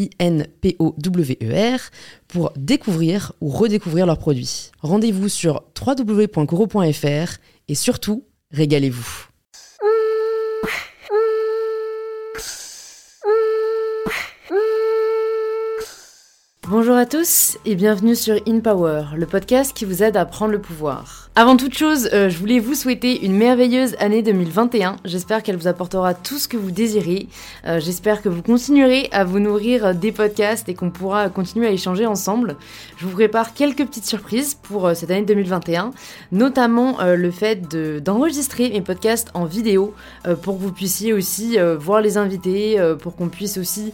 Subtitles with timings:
[0.00, 1.80] I-N-P-O-W-E-R,
[2.28, 4.70] pour découvrir ou redécouvrir leurs produits.
[4.80, 9.29] Rendez-vous sur www.coro.fr et surtout, régalez-vous.
[16.70, 20.52] Bonjour à tous et bienvenue sur In Power, le podcast qui vous aide à prendre
[20.52, 21.28] le pouvoir.
[21.34, 24.96] Avant toute chose, euh, je voulais vous souhaiter une merveilleuse année 2021.
[25.04, 27.28] J'espère qu'elle vous apportera tout ce que vous désirez.
[27.66, 31.70] Euh, J'espère que vous continuerez à vous nourrir des podcasts et qu'on pourra continuer à
[31.70, 32.56] échanger ensemble.
[32.98, 35.92] Je vous prépare quelques petites surprises pour euh, cette année 2021,
[36.30, 37.68] notamment le fait
[38.02, 39.94] d'enregistrer mes podcasts en vidéo
[40.42, 43.92] pour que vous puissiez aussi voir les invités, pour qu'on puisse aussi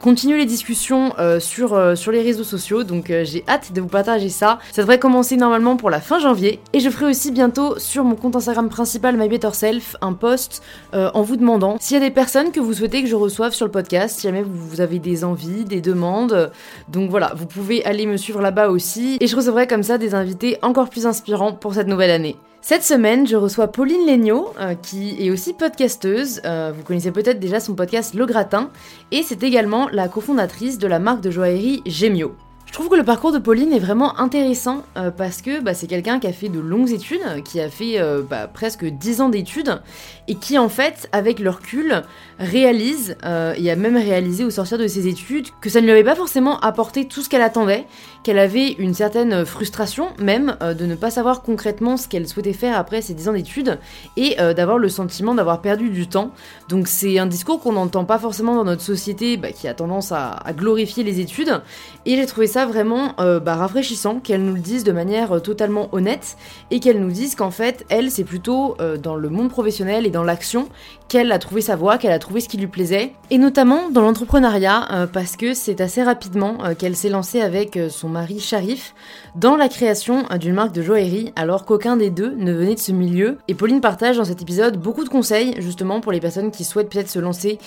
[0.00, 2.84] continuer les discussions sur, sur les réseaux sociaux.
[2.84, 4.58] Donc j'ai hâte de vous partager ça.
[4.72, 6.60] Ça devrait commencer normalement pour la fin janvier.
[6.72, 10.62] Et je ferai aussi bientôt sur mon compte Instagram principal My Better Self un post
[10.92, 13.66] en vous demandant s'il y a des personnes que vous souhaitez que je reçoive sur
[13.66, 16.50] le podcast, si jamais vous avez des envies, des demandes.
[16.88, 19.18] Donc voilà, vous pouvez aller me suivre là-bas aussi.
[19.20, 22.36] Et je recevrai comme ça des invités encore plus inspirants pour cette nouvelle année.
[22.66, 26.40] Cette semaine, je reçois Pauline Legnaud, euh, qui est aussi podcasteuse.
[26.46, 28.70] Euh, vous connaissez peut-être déjà son podcast Le Gratin.
[29.10, 32.34] Et c'est également la cofondatrice de la marque de joaillerie Gemio.
[32.66, 35.86] Je trouve que le parcours de Pauline est vraiment intéressant euh, parce que bah, c'est
[35.86, 39.28] quelqu'un qui a fait de longues études, qui a fait euh, bah, presque 10 ans
[39.28, 39.80] d'études
[40.26, 42.02] et qui en fait, avec le recul,
[42.40, 45.92] réalise euh, et a même réalisé au sortir de ses études que ça ne lui
[45.92, 47.86] avait pas forcément apporté tout ce qu'elle attendait,
[48.24, 52.76] qu'elle avait une certaine frustration même de ne pas savoir concrètement ce qu'elle souhaitait faire
[52.76, 53.78] après ses 10 ans d'études
[54.16, 56.30] et d'avoir le sentiment d'avoir perdu du temps.
[56.68, 60.10] Donc c'est un discours qu'on n'entend pas forcément dans notre société bah, qui a tendance
[60.10, 61.60] à, à glorifier les études
[62.06, 65.40] et j'ai trouvé ça vraiment euh, bah, rafraîchissant qu'elle nous le dise de manière euh,
[65.40, 66.36] totalement honnête
[66.70, 70.10] et qu'elle nous dise qu'en fait, elle, c'est plutôt euh, dans le monde professionnel et
[70.10, 70.68] dans l'action
[71.14, 74.00] qu'elle a trouvé sa voie, qu'elle a trouvé ce qui lui plaisait, et notamment dans
[74.00, 78.96] l'entrepreneuriat, parce que c'est assez rapidement qu'elle s'est lancée avec son mari Sharif
[79.36, 82.90] dans la création d'une marque de joaillerie, alors qu'aucun des deux ne venait de ce
[82.90, 83.38] milieu.
[83.46, 86.88] Et Pauline partage dans cet épisode beaucoup de conseils, justement pour les personnes qui souhaitent
[86.88, 87.60] peut-être se lancer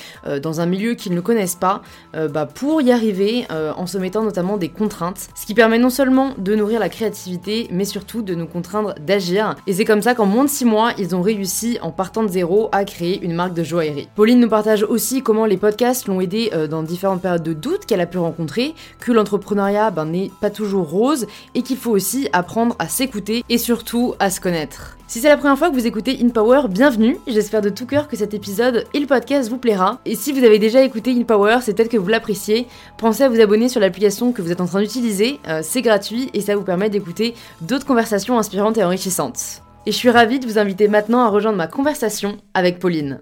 [0.43, 1.81] dans un milieu qu'ils ne connaissent pas,
[2.13, 6.31] bah, pour y arriver, en se mettant notamment des contraintes, ce qui permet non seulement
[6.37, 9.55] de nourrir la créativité, mais surtout de nous contraindre d'agir.
[9.67, 12.27] Et c'est comme ça qu'en moins de 6 mois, ils ont réussi, en partant de
[12.27, 14.09] zéro, à créer une marque de joaillerie.
[14.15, 17.85] Pauline nous partage aussi comment les podcasts l'ont aidé euh, dans différentes périodes de doute
[17.85, 22.27] qu'elle a pu rencontrer, que l'entrepreneuriat ben, n'est pas toujours rose, et qu'il faut aussi
[22.33, 24.97] apprendre à s'écouter et surtout à se connaître.
[25.07, 27.17] Si c'est la première fois que vous écoutez In Power, bienvenue.
[27.27, 30.01] J'espère de tout cœur que cet épisode et le podcast vous plaira.
[30.05, 32.67] Et si vous avez déjà écouté In Power, c'est peut-être que vous l'appréciez.
[32.97, 35.39] Pensez à vous abonner sur l'application que vous êtes en train d'utiliser.
[35.47, 39.61] Euh, c'est gratuit et ça vous permet d'écouter d'autres conversations inspirantes et enrichissantes.
[39.87, 43.21] Et je suis ravie de vous inviter maintenant à rejoindre ma conversation avec Pauline.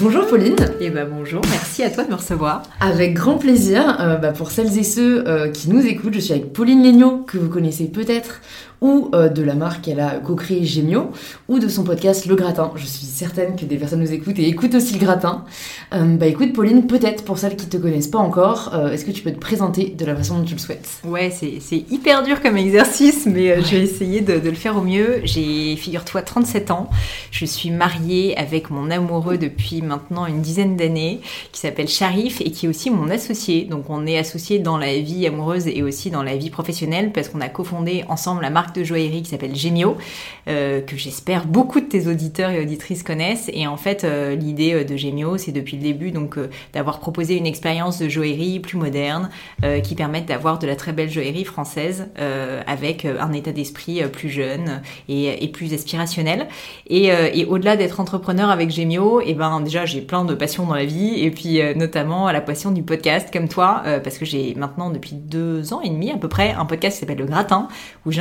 [0.00, 0.56] Bonjour Pauline.
[0.80, 2.64] Et eh bah bonjour, merci à toi de me recevoir.
[2.80, 4.00] Avec grand plaisir.
[4.00, 7.18] Euh, bah, pour celles et ceux euh, qui nous écoutent, je suis avec Pauline Legnaud,
[7.18, 8.40] que vous connaissez peut-être
[8.82, 11.12] ou euh, de la marque qu'elle a co-créée Gemio,
[11.48, 12.72] ou de son podcast Le Gratin.
[12.74, 15.44] Je suis certaine que des personnes nous écoutent et écoutent aussi Le Gratin.
[15.94, 19.12] Euh, bah écoute Pauline, peut-être pour celles qui te connaissent pas encore, euh, est-ce que
[19.12, 20.88] tu peux te présenter de la façon dont tu le souhaites?
[21.04, 24.82] Ouais, c'est hyper dur comme exercice, mais je vais essayer de, de, le faire au
[24.82, 25.20] mieux.
[25.22, 26.90] J'ai, figure-toi, 37 ans.
[27.30, 31.20] Je suis mariée avec mon amoureux depuis maintenant une dizaine d'années,
[31.52, 33.64] qui s'appelle Sharif et qui est aussi mon associé.
[33.64, 37.28] Donc on est associés dans la vie amoureuse et aussi dans la vie professionnelle parce
[37.28, 39.96] qu'on a cofondé ensemble la marque de joaillerie qui s'appelle Gemio,
[40.46, 43.50] que j'espère beaucoup de tes auditeurs et auditrices connaissent.
[43.52, 44.06] Et en fait,
[44.38, 46.38] l'idée de Gemio, c'est depuis le début donc
[46.72, 49.30] d'avoir proposé une expérience de joaillerie plus moderne
[49.82, 52.08] qui permette d'avoir de la très belle joaillerie française
[52.66, 56.48] avec un état d'esprit plus jeune et, plus aspirationnel.
[56.88, 57.10] Et,
[57.48, 60.84] au-delà d'être entrepreneur avec Gemio, et eh ben déjà j'ai plein de passions dans la
[60.84, 65.14] vie et puis notamment la passion du podcast comme toi parce que j'ai maintenant depuis
[65.14, 67.68] deux ans et demi à peu près un podcast qui s'appelle Le Gratin
[68.06, 68.12] où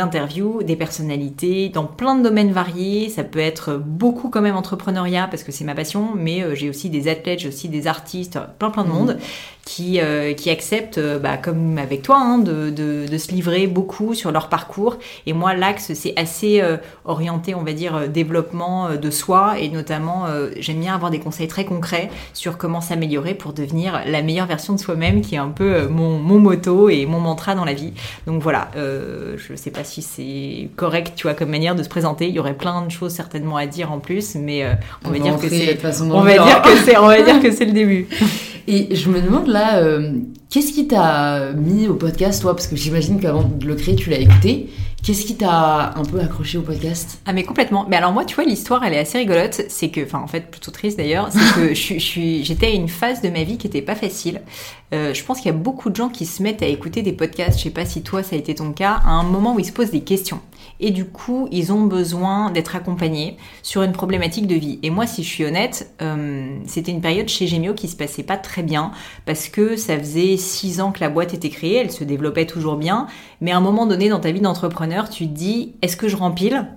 [0.64, 3.10] des personnalités dans plein de domaines variés.
[3.10, 6.70] Ça peut être beaucoup quand même entrepreneuriat parce que c'est ma passion, mais euh, j'ai
[6.70, 8.94] aussi des athlètes, j'ai aussi des artistes, plein plein de mmh.
[8.94, 9.18] monde
[9.66, 13.68] qui, euh, qui acceptent, euh, bah, comme avec toi, hein, de, de, de, se livrer
[13.68, 14.98] beaucoup sur leur parcours.
[15.28, 19.60] Et moi, l'axe, c'est assez euh, orienté, on va dire, développement de soi.
[19.60, 20.26] Et notamment,
[20.60, 24.74] j'aime bien avoir des conseils très concrets sur comment s'améliorer pour devenir la meilleure version
[24.74, 27.94] de soi-même, qui est un peu mon, mon moto et mon mantra dans la vie.
[28.28, 32.28] Donc voilà, je sais pas si c'est correct, tu vois, comme manière de se présenter.
[32.28, 34.66] Il y aurait plein de choses certainement à dire en plus, mais
[35.06, 37.66] on, va dire que c'est, on va dire que c'est, on va dire que c'est
[37.66, 38.08] le début.
[38.68, 40.14] Et je me demande là, euh,
[40.50, 42.56] qu'est-ce qui t'a mis au podcast, toi?
[42.56, 44.70] Parce que j'imagine qu'avant de le créer, tu l'as écouté.
[45.04, 47.20] Qu'est-ce qui t'a un peu accroché au podcast?
[47.26, 47.88] Ah mais complètement.
[47.90, 49.64] Mais alors moi, tu vois, l'histoire, elle est assez rigolote.
[49.68, 51.98] C'est que, enfin en fait, plutôt triste d'ailleurs, c'est que je,
[52.44, 54.42] j'étais à une phase de ma vie qui était pas facile.
[54.94, 57.14] Euh, je pense qu'il y a beaucoup de gens qui se mettent à écouter des
[57.14, 57.58] podcasts.
[57.58, 59.66] Je sais pas si toi ça a été ton cas, à un moment où ils
[59.66, 60.40] se posent des questions
[60.82, 64.80] et du coup ils ont besoin d'être accompagnés sur une problématique de vie.
[64.84, 68.24] Et moi, si je suis honnête, euh, c'était une période chez Gemio qui se passait
[68.24, 68.92] pas très bien
[69.26, 72.76] parce que ça faisait six ans que la boîte était créée, elle se développait toujours
[72.76, 73.08] bien,
[73.40, 76.18] mais à un moment donné dans ta vie d'entrepreneur, tu te dis est-ce que je
[76.18, 76.68] rempile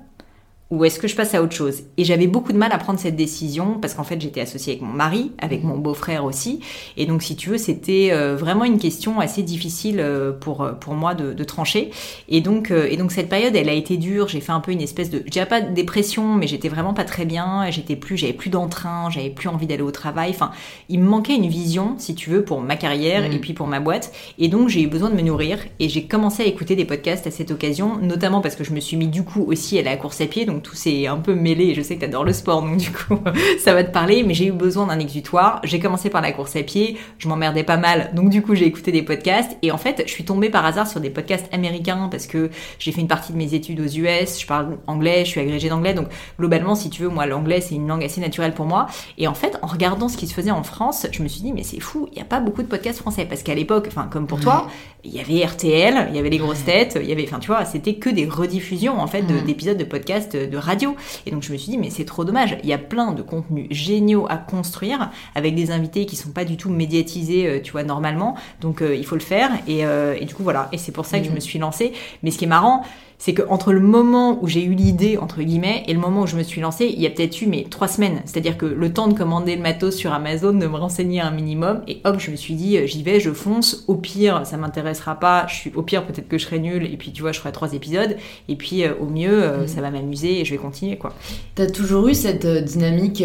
[0.71, 1.83] ou est-ce que je passe à autre chose?
[1.99, 4.83] Et j'avais beaucoup de mal à prendre cette décision parce qu'en fait j'étais associée avec
[4.83, 6.61] mon mari, avec mon beau-frère aussi,
[6.97, 10.73] et donc si tu veux c'était euh, vraiment une question assez difficile euh, pour euh,
[10.73, 11.91] pour moi de, de trancher.
[12.29, 14.29] Et donc et donc cette période elle a été dure.
[14.29, 17.05] J'ai fait un peu une espèce de, j'ai pas de dépression, mais j'étais vraiment pas
[17.05, 17.71] très bien.
[17.71, 20.31] J'étais plus, j'avais plus d'entrain, j'avais plus envie d'aller au travail.
[20.31, 20.51] Enfin,
[20.89, 23.41] il me manquait une vision, si tu veux, pour ma carrière et mmh.
[23.41, 24.13] puis pour ma boîte.
[24.39, 27.27] Et donc j'ai eu besoin de me nourrir et j'ai commencé à écouter des podcasts
[27.27, 29.97] à cette occasion, notamment parce que je me suis mis du coup aussi à la
[29.97, 31.75] course à pied, donc tout s'est un peu mêlé.
[31.75, 33.19] Je sais que tu adores le sport, donc du coup,
[33.59, 34.23] ça va te parler.
[34.23, 35.61] Mais j'ai eu besoin d'un exutoire.
[35.65, 36.97] J'ai commencé par la course à pied.
[37.19, 39.57] Je m'emmerdais pas mal, donc du coup, j'ai écouté des podcasts.
[39.63, 42.93] Et en fait, je suis tombée par hasard sur des podcasts américains parce que j'ai
[42.93, 44.41] fait une partie de mes études aux US.
[44.41, 45.95] Je parle anglais, je suis agrégée d'anglais.
[45.95, 46.09] Donc
[46.39, 48.87] globalement, si tu veux, moi, l'anglais, c'est une langue assez naturelle pour moi.
[49.19, 51.53] Et en fait, en regardant ce qui se faisait en France, je me suis dit,
[51.53, 53.25] mais c'est fou, il n'y a pas beaucoup de podcasts français.
[53.25, 54.69] Parce qu'à l'époque, enfin, comme pour toi,
[55.05, 57.49] il y avait RTL, il y avait les grosses têtes, il y avait, enfin, tu
[57.49, 60.97] vois, c'était que des rediffusions, en fait, d'épisodes de podcasts de radio.
[61.27, 62.57] Et donc je me suis dit, mais c'est trop dommage.
[62.63, 66.45] Il y a plein de contenus géniaux à construire avec des invités qui sont pas
[66.45, 68.37] du tout médiatisés, euh, tu vois, normalement.
[68.61, 69.51] Donc euh, il faut le faire.
[69.67, 70.69] Et, euh, et, du coup, voilà.
[70.73, 71.35] Et c'est pour ça que je mm.
[71.35, 71.93] me suis lancée.
[72.23, 72.83] Mais ce qui est marrant,
[73.25, 76.27] c'est que entre le moment où j'ai eu l'idée entre guillemets et le moment où
[76.27, 78.21] je me suis lancée, il y a peut-être eu mais trois semaines.
[78.27, 81.81] C'est-à-dire que le temps de commander le matos sur Amazon, de me renseigner un minimum,
[81.89, 83.85] et hop, je me suis dit j'y vais, je fonce.
[83.89, 85.47] Au pire, ça m'intéressera pas.
[85.49, 87.51] Je suis au pire peut-être que je serai nulle et puis tu vois, je ferai
[87.51, 88.15] trois épisodes.
[88.51, 89.69] Et puis euh, au mieux, euh, mm.
[89.69, 91.15] ça va m'amuser et je vais continuer quoi.
[91.55, 93.25] T'as toujours eu cette euh, dynamique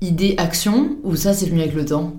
[0.00, 2.14] idée-action ou ça c'est venu avec le temps?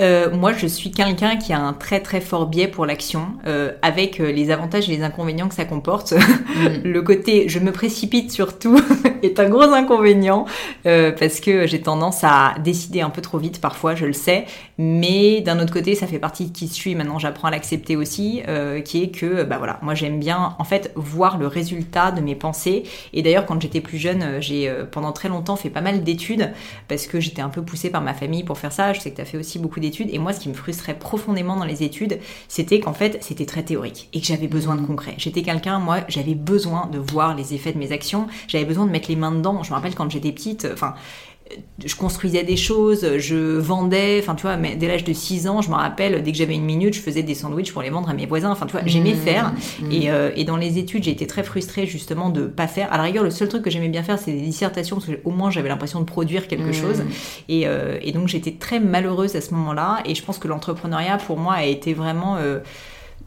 [0.00, 3.72] Euh, moi, je suis quelqu'un qui a un très très fort biais pour l'action, euh,
[3.82, 6.14] avec euh, les avantages et les inconvénients que ça comporte.
[6.48, 6.82] Mm.
[6.82, 8.80] le côté je me précipite surtout
[9.22, 10.46] est un gros inconvénient,
[10.86, 14.46] euh, parce que j'ai tendance à décider un peu trop vite parfois, je le sais,
[14.78, 16.94] mais d'un autre côté, ça fait partie de qui je suis.
[16.94, 20.64] Maintenant, j'apprends à l'accepter aussi, euh, qui est que, bah voilà, moi j'aime bien en
[20.64, 22.84] fait voir le résultat de mes pensées.
[23.12, 26.52] Et d'ailleurs, quand j'étais plus jeune, j'ai pendant très longtemps fait pas mal d'études,
[26.88, 28.92] parce que j'étais un peu poussée par ma famille pour faire ça.
[28.92, 30.94] Je sais que tu as fait aussi beaucoup d'études et moi, ce qui me frustrait
[30.94, 34.86] profondément dans les études, c'était qu'en fait, c'était très théorique et que j'avais besoin de
[34.86, 35.14] concret.
[35.18, 38.26] J'étais quelqu'un, moi, j'avais besoin de voir les effets de mes actions.
[38.46, 39.62] J'avais besoin de mettre les mains dedans.
[39.62, 40.94] Je me rappelle quand j'étais petite, enfin,
[41.84, 45.62] je construisais des choses, je vendais, enfin tu vois, mais dès l'âge de 6 ans,
[45.62, 48.08] je me rappelle, dès que j'avais une minute, je faisais des sandwichs pour les vendre
[48.08, 49.52] à mes voisins, enfin tu vois, j'aimais mmh, faire.
[49.80, 49.92] Mmh.
[49.92, 52.92] Et, euh, et, dans les études, j'ai été très frustrée justement de pas faire.
[52.92, 55.30] À la rigueur, le seul truc que j'aimais bien faire, c'est des dissertations, parce qu'au
[55.30, 56.74] moins j'avais l'impression de produire quelque mmh.
[56.74, 57.02] chose.
[57.48, 61.18] Et, euh, et, donc j'étais très malheureuse à ce moment-là, et je pense que l'entrepreneuriat
[61.18, 62.36] pour moi a été vraiment...
[62.36, 62.60] Euh,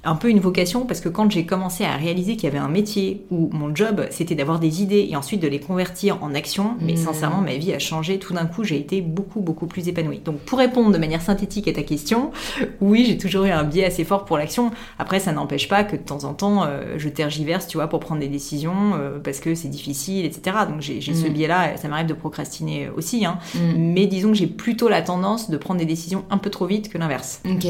[0.03, 2.69] un peu une vocation parce que quand j'ai commencé à réaliser qu'il y avait un
[2.69, 6.75] métier où mon job c'était d'avoir des idées et ensuite de les convertir en action,
[6.81, 6.97] mais mmh.
[6.97, 8.17] sincèrement ma vie a changé.
[8.17, 10.19] Tout d'un coup j'ai été beaucoup beaucoup plus épanouie.
[10.19, 12.31] Donc pour répondre de manière synthétique à ta question,
[12.81, 14.71] oui j'ai toujours eu un biais assez fort pour l'action.
[14.97, 17.99] Après ça n'empêche pas que de temps en temps euh, je tergiverse tu vois pour
[17.99, 20.57] prendre des décisions euh, parce que c'est difficile etc.
[20.67, 21.29] Donc j'ai ce mmh.
[21.29, 23.23] biais là, ça m'arrive de procrastiner aussi.
[23.25, 23.37] Hein.
[23.53, 23.59] Mmh.
[23.75, 26.89] Mais disons que j'ai plutôt la tendance de prendre des décisions un peu trop vite
[26.89, 27.41] que l'inverse.
[27.45, 27.67] Ok.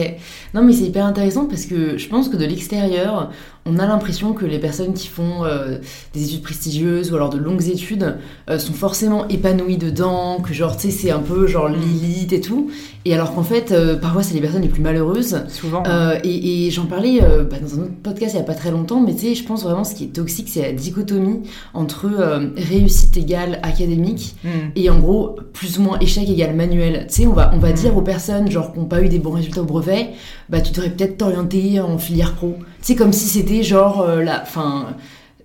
[0.54, 3.32] Non mais c'est hyper intéressant parce que je pense que de l'extérieur,
[3.66, 5.78] on a l'impression que les personnes qui font euh,
[6.14, 8.16] des études prestigieuses ou alors de longues études
[8.50, 11.76] euh, sont forcément épanouies dedans, que genre, tu sais, c'est un peu genre Mm.
[11.76, 12.72] l'élite et tout.
[13.06, 15.44] Et alors qu'en fait, euh, parfois, c'est les personnes les plus malheureuses.
[15.48, 15.84] Souvent.
[16.24, 19.00] Et et j'en parlais bah, dans un autre podcast il y a pas très longtemps,
[19.02, 21.42] mais tu sais, je pense vraiment ce qui est toxique, c'est la dichotomie
[21.74, 22.10] entre
[22.58, 24.50] réussite égale académique Mm.
[24.76, 27.06] et en gros plus ou moins échec égale manuel.
[27.10, 27.74] Tu sais, on va, on va Mm.
[27.76, 30.10] dire aux personnes genre qui n'ont pas eu des bons résultats au brevet,
[30.50, 32.56] bah tu devrais peut-être t'orienter en filière pro.
[32.82, 34.96] C'est comme si c'était genre euh, la, fin.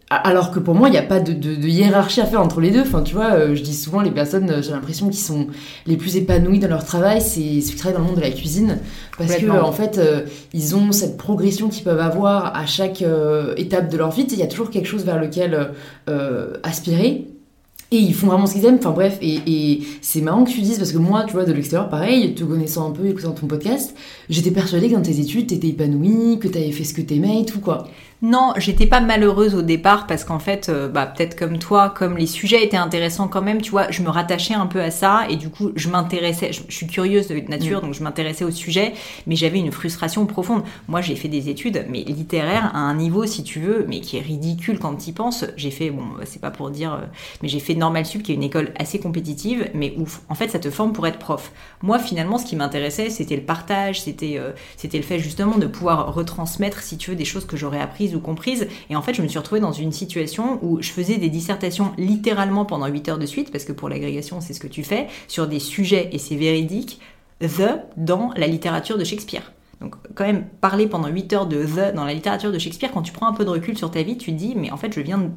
[0.09, 2.61] Alors que pour moi, il n'y a pas de, de- de hiérarchie à faire entre
[2.61, 2.83] les deux.
[2.83, 5.49] Enfin, tu vois, euh, je dis souvent, les personnes, euh, j'ai l'impression qu'ils sont
[5.87, 8.31] les plus épanouies dans leur travail, c'est ceux qui travaillent dans le monde de la
[8.31, 8.79] cuisine.
[9.19, 10.21] Parce que, en fait, euh,
[10.55, 13.03] ils ont cette progression qu'ils peuvent avoir à chaque
[13.57, 14.27] étape de leur vie.
[14.31, 15.71] Il y a toujours quelque chose vers lequel
[16.63, 17.27] aspirer.
[17.93, 18.79] Et ils font vraiment ce qu'ils aiment.
[18.79, 21.89] Enfin bref, et, c'est marrant que tu dises, parce que moi, tu vois, de l'extérieur,
[21.89, 23.95] pareil, te connaissant un peu, écoutant ton podcast,
[24.29, 27.45] j'étais persuadée que dans tes études, t'étais épanouie, que t'avais fait ce que t'aimais et
[27.45, 27.89] tout, quoi.
[28.23, 32.17] Non, j'étais pas malheureuse au départ parce qu'en fait, euh, bah, peut-être comme toi, comme
[32.17, 35.27] les sujets étaient intéressants quand même, tu vois, je me rattachais un peu à ça
[35.29, 38.51] et du coup, je m'intéressais, je, je suis curieuse de nature, donc je m'intéressais au
[38.51, 38.95] sujet,
[39.27, 40.63] mais j'avais une frustration profonde.
[40.89, 44.17] Moi, j'ai fait des études, mais littéraires à un niveau, si tu veux, mais qui
[44.17, 45.45] est ridicule quand tu y penses.
[45.57, 47.07] J'ai fait, bon, c'est pas pour dire, euh,
[47.43, 50.49] mais j'ai fait Normal Sup, qui est une école assez compétitive, mais où, en fait,
[50.49, 51.53] ça te forme pour être prof.
[51.83, 55.67] Moi, finalement, ce qui m'intéressait, c'était le partage, c'était euh, c'était le fait justement de
[55.67, 58.69] pouvoir retransmettre, si tu veux, des choses que j'aurais apprises ou comprises.
[58.91, 61.93] Et en fait, je me suis retrouvée dans une situation où je faisais des dissertations
[61.99, 65.07] littéralement pendant 8 heures de suite, parce que pour l'agrégation, c'est ce que tu fais,
[65.29, 67.01] sur des sujets, et c'est véridique,
[67.41, 69.53] the dans la littérature de Shakespeare.
[69.81, 73.03] Donc quand même, parler pendant 8 heures de the dans la littérature de Shakespeare, quand
[73.03, 74.93] tu prends un peu de recul sur ta vie, tu te dis, mais en fait,
[74.95, 75.29] je viens de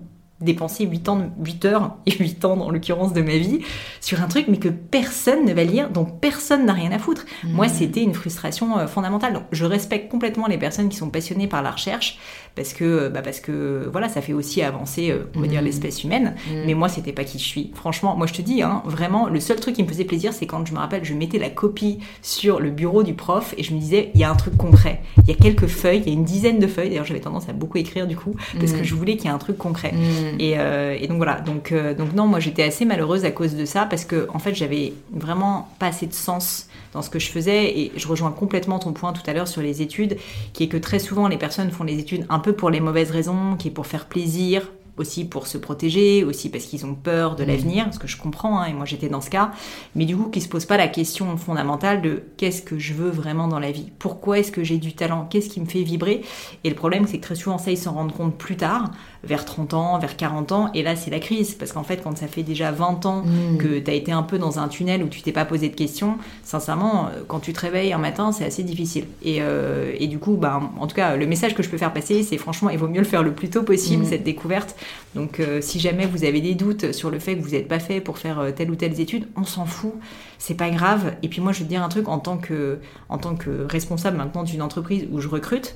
[0.41, 3.59] dépenser 8, ans, de- 8 heures, et 8 ans dans l'occurrence de ma vie,
[3.99, 7.25] sur un truc, mais que personne ne va lire, dont personne n'a rien à foutre.
[7.43, 9.33] Moi, c'était une frustration euh, fondamentale.
[9.33, 12.17] Donc, je respecte complètement les personnes qui sont passionnées par la recherche,
[12.55, 15.65] parce que, bah, parce que voilà, ça fait aussi avancer, euh, on va dire, Mhm.
[15.65, 16.35] l'espèce humaine.
[16.65, 17.71] Mais moi, c'était pas qui je suis.
[17.73, 20.45] Franchement, moi, je te dis, hein, vraiment, le seul truc qui me faisait plaisir, c'est
[20.45, 23.73] quand je me rappelle, je mettais la copie sur le bureau du prof et je
[23.73, 25.01] me disais, il y a un truc concret.
[25.23, 26.89] Il y a quelques feuilles, il y a une dizaine de feuilles.
[26.89, 28.83] D'ailleurs, j'avais tendance à beaucoup écrire du coup, parce que Mhm.
[28.83, 29.93] je voulais qu'il y ait un truc concret.
[30.39, 33.55] Et, euh, et donc voilà, donc, euh, donc non, moi j'étais assez malheureuse à cause
[33.55, 37.19] de ça parce que en fait j'avais vraiment pas assez de sens dans ce que
[37.19, 40.17] je faisais et je rejoins complètement ton point tout à l'heure sur les études,
[40.53, 43.11] qui est que très souvent les personnes font les études un peu pour les mauvaises
[43.11, 44.67] raisons, qui est pour faire plaisir,
[44.99, 48.59] aussi pour se protéger, aussi parce qu'ils ont peur de l'avenir, ce que je comprends,
[48.59, 49.51] hein, et moi j'étais dans ce cas,
[49.95, 53.09] mais du coup qui se pose pas la question fondamentale de qu'est-ce que je veux
[53.09, 56.21] vraiment dans la vie, pourquoi est-ce que j'ai du talent, qu'est-ce qui me fait vibrer,
[56.63, 58.91] et le problème c'est que très souvent ça ils s'en rendent compte plus tard,
[59.23, 62.17] vers 30 ans, vers 40 ans, et là c'est la crise, parce qu'en fait quand
[62.17, 63.57] ça fait déjà 20 ans Mm.
[63.57, 65.75] que tu as été un peu dans un tunnel où tu t'es pas posé de
[65.75, 69.05] questions, sincèrement, euh, quand tu te réveilles un matin, c'est assez difficile.
[69.23, 71.91] Et, euh, et du coup, bah, en tout cas, le message que je peux faire
[71.93, 74.07] passer, c'est franchement, il vaut mieux le faire le plus tôt possible, Mm.
[74.07, 74.75] cette découverte.
[75.15, 77.79] Donc, euh, si jamais vous avez des doutes sur le fait que vous n'êtes pas
[77.79, 79.93] fait pour faire euh, telle ou telle étude, on s'en fout,
[80.37, 81.13] c'est pas grave.
[81.23, 83.65] Et puis moi, je vais te dire un truc en tant que, en tant que
[83.69, 85.75] responsable maintenant d'une entreprise où je recrute.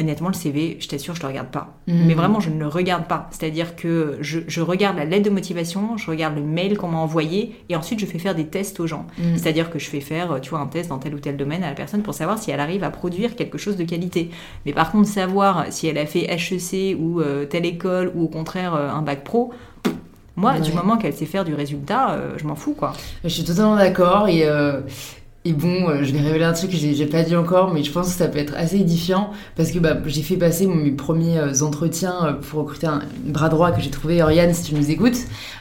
[0.00, 1.76] Honnêtement, le CV, je t'assure, je le regarde pas.
[1.86, 2.06] Mhm.
[2.06, 3.28] Mais vraiment, je ne le regarde pas.
[3.30, 6.98] C'est-à-dire que je, je regarde la lettre de motivation, je regarde le mail qu'on m'a
[6.98, 9.06] envoyé, et ensuite je fais faire des tests aux gens.
[9.18, 9.36] Mm.
[9.36, 11.68] C'est-à-dire que je fais faire, tu vois, un test dans tel ou tel domaine à
[11.68, 14.30] la personne pour savoir si elle arrive à produire quelque chose de qualité.
[14.66, 18.28] Mais par contre, savoir si elle a fait HEC ou euh, telle école ou au
[18.28, 19.52] contraire euh, un bac pro,
[20.36, 20.60] moi, Ouais.
[20.60, 22.92] du moment qu'elle sait faire du résultat, euh, je m'en fous, quoi.
[23.22, 24.80] Je suis totalement d'accord et, euh,
[25.46, 27.92] et bon, euh, je vais révéler un truc que j'ai pas dit encore, mais je
[27.92, 30.90] pense que ça peut être assez édifiant parce que bah, j'ai fait passer mon- mes
[30.92, 34.74] premiers euh, entretiens euh, pour recruter un bras droit que j'ai trouvé, Oriane, si tu
[34.74, 35.18] nous écoutes.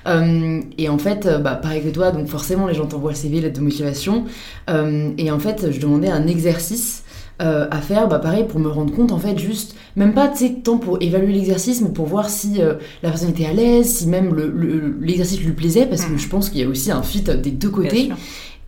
[0.07, 3.17] Euh, et en fait, euh, bah, pareil que toi, donc forcément les gens t'envoient le
[3.17, 4.23] CV, lettre de motivation.
[4.69, 7.03] Euh, et en fait, je demandais un exercice.
[7.41, 10.37] euh, à faire, bah pareil, pour me rendre compte en fait, juste, même pas, tu
[10.37, 13.87] sais, tant pour évaluer l'exercice, mais pour voir si euh, la personne était à l'aise,
[13.87, 16.19] si même le- le- l'exercice lui plaisait, parce que Mhm.
[16.19, 18.11] je pense qu'il y a aussi un fit des deux côtés.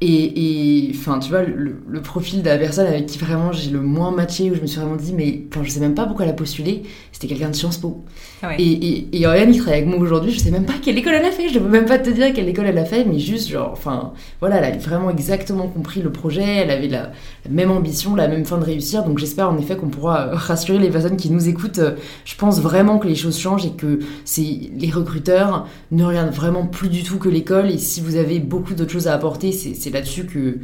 [0.01, 3.81] Et, enfin, tu vois, le, le profil de la personne avec qui vraiment j'ai le
[3.81, 6.25] moins matché, où je me suis vraiment dit, mais enfin, je sais même pas pourquoi
[6.25, 6.83] elle a postulé,
[7.13, 8.03] c'était quelqu'un de Sciences Po.
[8.43, 8.55] Ah ouais.
[8.59, 11.13] Et, et, et Oriane qui travaille avec moi aujourd'hui, je sais même pas quelle école
[11.13, 13.19] elle a fait, je peux même pas te dire quelle école elle a fait, mais
[13.19, 14.11] juste, genre, enfin,
[14.41, 17.11] voilà, elle a vraiment exactement compris le projet, elle avait la,
[17.45, 20.31] la même ambition, la même fin de réussir, donc j'espère en effet qu'on pourra euh,
[20.35, 21.79] rassurer les personnes qui nous écoutent.
[21.79, 24.41] Euh, Je pense vraiment que les choses changent et que c'est
[24.77, 28.73] les recruteurs ne regardent vraiment plus du tout que l'école, et si vous avez beaucoup
[28.73, 30.59] d'autres choses à apporter, c'est c'est là-dessus que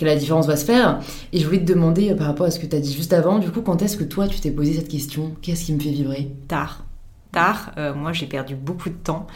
[0.00, 1.00] la différence va se faire.
[1.32, 3.12] Et je voulais te demander, euh, par rapport à ce que tu as dit juste
[3.12, 5.34] avant, du coup, quand est-ce que toi, tu t'es posé cette question?
[5.42, 6.30] Qu'est-ce qui me fait vibrer?
[6.48, 6.84] Tard.
[7.32, 9.26] Tard, euh, moi j'ai perdu beaucoup de temps.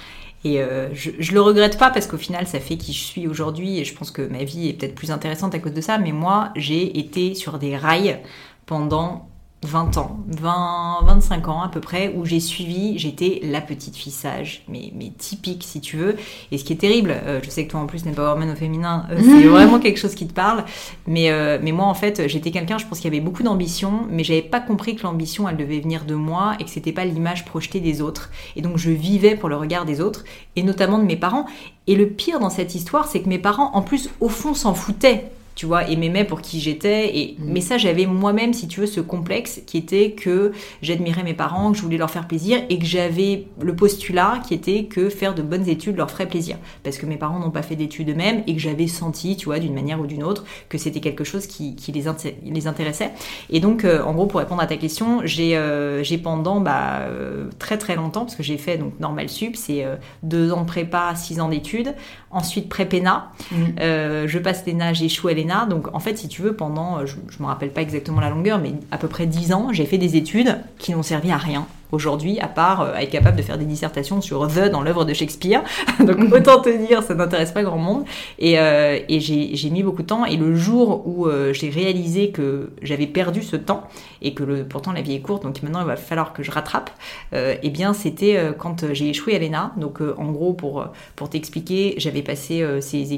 [0.44, 3.26] Et euh, je, je le regrette pas parce qu'au final ça fait qui je suis
[3.28, 5.96] aujourd'hui et je pense que ma vie est peut-être plus intéressante à cause de ça.
[5.98, 8.18] Mais moi j'ai été sur des rails
[8.66, 9.28] pendant
[9.64, 14.12] 20 ans, 20, 25 ans à peu près, où j'ai suivi, j'étais la petite fille
[14.12, 16.16] sage, mais, mais typique si tu veux.
[16.52, 18.50] Et ce qui est terrible, euh, je sais que toi en plus n'es pas woman
[18.50, 20.64] au féminin, euh, c'est vraiment quelque chose qui te parle,
[21.06, 24.06] mais, euh, mais moi en fait j'étais quelqu'un, je pense qu'il y avait beaucoup d'ambition,
[24.10, 27.04] mais j'avais pas compris que l'ambition elle devait venir de moi et que c'était pas
[27.04, 28.30] l'image projetée des autres.
[28.56, 30.24] Et donc je vivais pour le regard des autres,
[30.56, 31.46] et notamment de mes parents.
[31.86, 34.74] Et le pire dans cette histoire, c'est que mes parents en plus au fond s'en
[34.74, 37.16] foutaient tu vois, et m'aimait pour qui j'étais.
[37.16, 37.44] Et mm.
[37.44, 41.72] mais ça, j'avais moi-même, si tu veux, ce complexe qui était que j'admirais mes parents,
[41.72, 45.34] que je voulais leur faire plaisir, et que j'avais le postulat qui était que faire
[45.34, 48.42] de bonnes études leur ferait plaisir, parce que mes parents n'ont pas fait d'études eux-mêmes
[48.46, 51.46] et que j'avais senti, tu vois, d'une manière ou d'une autre, que c'était quelque chose
[51.46, 52.04] qui, qui les,
[52.44, 53.12] les, intéressait.
[53.50, 57.48] Et donc, euh, en gros, pour répondre à ta question, j'ai euh, pendant bah, euh,
[57.58, 59.84] très très longtemps, parce que j'ai fait donc normal sup, c'est
[60.22, 61.94] deux ans de prépa, six ans d'études,
[62.30, 64.26] ensuite pré-péna, mm.
[64.26, 65.34] je passe l'ENA, j'échoue à
[65.68, 68.58] Donc en fait, si tu veux, pendant, je ne me rappelle pas exactement la longueur,
[68.58, 71.66] mais à peu près 10 ans, j'ai fait des études qui n'ont servi à rien
[71.94, 75.14] aujourd'hui, à part euh, être capable de faire des dissertations sur The dans l'œuvre de
[75.14, 75.62] Shakespeare.
[76.00, 78.04] Donc autant te dire, ça n'intéresse pas grand monde.
[78.38, 80.26] Et, euh, et j'ai mis beaucoup de temps.
[80.26, 83.84] Et le jour où euh, j'ai réalisé que j'avais perdu ce temps
[84.20, 86.50] et que le, pourtant la vie est courte, donc maintenant il va falloir que je
[86.50, 86.90] rattrape,
[87.32, 89.72] eh bien c'était quand j'ai échoué à l'ENA.
[89.76, 93.12] Donc en gros, pour, pour t'expliquer, j'avais passé ces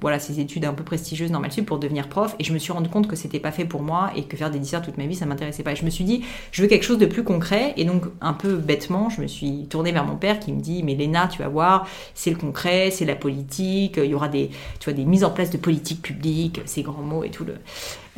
[0.00, 2.36] voilà, ces études un peu prestigieuses normal sup pour devenir prof.
[2.38, 4.50] Et je me suis rendu compte que c'était pas fait pour moi et que faire
[4.50, 5.72] des disserts toute ma vie ça m'intéressait pas.
[5.72, 6.22] Et je me suis dit
[6.52, 7.74] je veux quelque chose de plus concret.
[7.76, 10.82] Et donc un peu bêtement, je me suis tournée vers mon père qui me dit
[10.82, 14.50] Mais Léna, tu vas voir, c'est le concret, c'est la politique, il y aura des,
[14.78, 17.54] tu vois, des mises en place de politique publique, ces grands mots et tout le,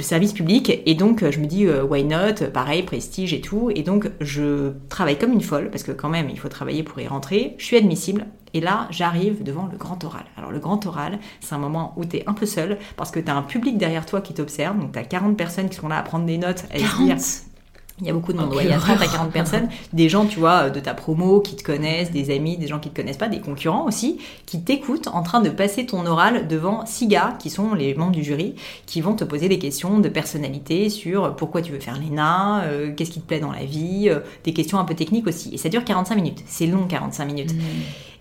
[0.02, 0.82] service public.
[0.86, 2.50] Et donc, je me dis euh, Why not?
[2.52, 3.70] Pareil, prestige et tout.
[3.74, 7.00] Et donc, je travaille comme une folle parce que quand même, il faut travailler pour
[7.00, 7.54] y rentrer.
[7.58, 8.26] Je suis admissible.
[8.52, 10.24] Et là, j'arrive devant le grand oral.
[10.36, 13.18] Alors, le grand oral, c'est un moment où tu es un peu seul parce que
[13.18, 14.78] tu as un public derrière toi qui t'observe.
[14.78, 17.53] Donc, tu as 40 personnes qui sont là à prendre des notes, à 40
[18.00, 20.26] il y a beaucoup de monde, il y a 30 à 40 personnes, des gens,
[20.26, 23.18] tu vois, de ta promo qui te connaissent, des amis, des gens qui te connaissent
[23.18, 27.36] pas, des concurrents aussi, qui t'écoutent en train de passer ton oral devant six gars
[27.38, 31.36] qui sont les membres du jury, qui vont te poser des questions de personnalité sur
[31.36, 34.52] pourquoi tu veux faire l'ENA, euh, qu'est-ce qui te plaît dans la vie, euh, des
[34.52, 35.54] questions un peu techniques aussi.
[35.54, 37.54] Et ça dure 45 minutes, c'est long 45 minutes.
[37.54, 37.60] Mmh.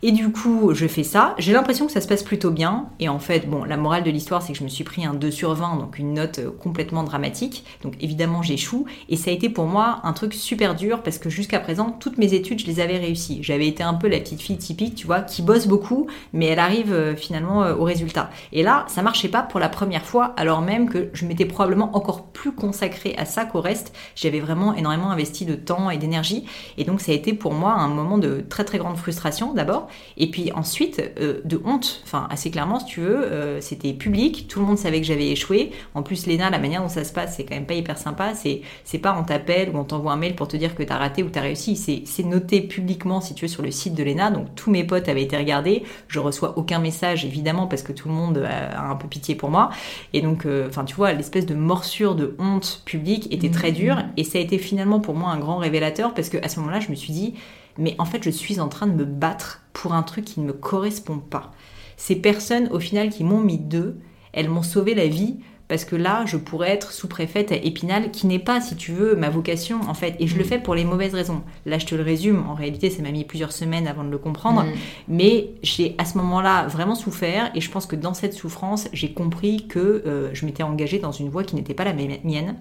[0.06, 1.34] Et du coup, je fais ça.
[1.38, 2.88] J'ai l'impression que ça se passe plutôt bien.
[3.00, 5.14] Et en fait, bon, la morale de l'histoire, c'est que je me suis pris un
[5.14, 7.64] 2 sur 20, donc une note euh, complètement dramatique.
[7.84, 8.86] Donc évidemment, j'échoue.
[9.08, 12.18] Et ça a été pour moi un truc super dur parce que jusqu'à présent, toutes
[12.18, 13.40] mes études, je les avais réussies.
[13.44, 16.60] J'avais été un peu la petite fille typique, tu vois, qui bosse beaucoup, mais elle
[16.60, 18.30] arrive euh, finalement euh, au résultat.
[18.52, 21.96] Et là, ça marchait pas pour la première fois, alors même que je m'étais probablement
[21.96, 23.94] encore plus consacrée à ça qu'au reste.
[24.16, 26.44] J'avais vraiment énormément investi de temps et d'énergie.
[26.78, 29.88] Et donc, ça a été pour moi un moment de très très grande frustration d'abord.
[30.18, 34.48] Et puis ensuite, euh, de honte, enfin assez clairement si tu veux, euh, c'était public,
[34.48, 35.72] tout le monde savait que j'avais échoué.
[35.96, 38.34] En plus, Léna, la manière dont ça se passe, c'est quand même pas hyper sympa.
[38.36, 40.98] C'est, c'est pas on t'appelle ou on t'envoie un mail pour te dire que t'as
[40.98, 41.76] raté ou t'as réussi.
[41.76, 44.32] C'est, c'est noté publiquement si tu veux sur le site de Léna.
[44.32, 45.84] Donc tous mes potes avaient été regardés.
[46.08, 49.50] Je reçois aucun message évidemment parce que tout le monde a, un peu pitié pour
[49.50, 49.70] moi.
[50.14, 53.76] Et donc, euh, enfin tu vois, l'espèce de morsure de honte publique était très mmh.
[53.76, 53.98] dure.
[54.18, 56.80] Et ça a été finalement pour moi un grand révélateur parce que à ce moment-là,
[56.80, 57.34] je me suis dit
[57.78, 60.46] mais en fait je suis en train de me battre pour un truc qui ne
[60.46, 61.52] me correspond pas.
[61.98, 64.00] Ces personnes au final qui m'ont mis deux,
[64.34, 65.38] elles m'ont sauvé la vie
[65.70, 69.16] parce que là, je pourrais être sous-préfète à Épinal, qui n'est pas, si tu veux,
[69.16, 70.16] ma vocation, en fait.
[70.20, 70.48] Et je le mm.
[70.48, 71.42] fais pour les mauvaises raisons.
[71.66, 72.46] Là, je te le résume.
[72.48, 74.64] En réalité, ça m'a mis plusieurs semaines avant de le comprendre.
[74.64, 74.74] Mm.
[75.08, 77.50] Mais j'ai, à ce moment-là, vraiment souffert.
[77.56, 81.14] Et je pense que dans cette souffrance, j'ai compris que euh, je m'étais engagée dans
[81.14, 82.56] une voie qui n'était pas la mienne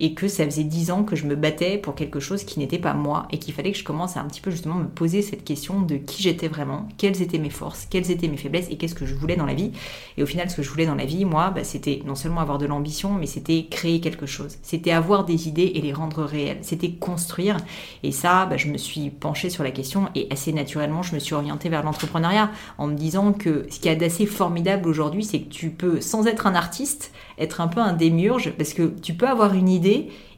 [0.00, 2.78] et que ça faisait dix ans que je me battais pour quelque chose qui n'était
[2.78, 5.22] pas moi et qu'il fallait que je commence à un petit peu justement me poser
[5.22, 8.76] cette question de qui j'étais vraiment, quelles étaient mes forces, quelles étaient mes faiblesses et
[8.76, 9.72] qu'est-ce que je voulais dans la vie.
[10.16, 12.40] Et au final, ce que je voulais dans la vie, moi, bah, c'était non seulement
[12.40, 14.58] avoir de l'ambition, mais c'était créer quelque chose.
[14.62, 16.58] C'était avoir des idées et les rendre réelles.
[16.62, 17.56] C'était construire.
[18.02, 21.18] Et ça, bah, je me suis penchée sur la question et assez naturellement, je me
[21.18, 25.24] suis orientée vers l'entrepreneuriat en me disant que ce qui y a d'assez formidable aujourd'hui,
[25.24, 28.94] c'est que tu peux, sans être un artiste, être un peu un démiurge parce que
[29.02, 29.85] tu peux avoir une idée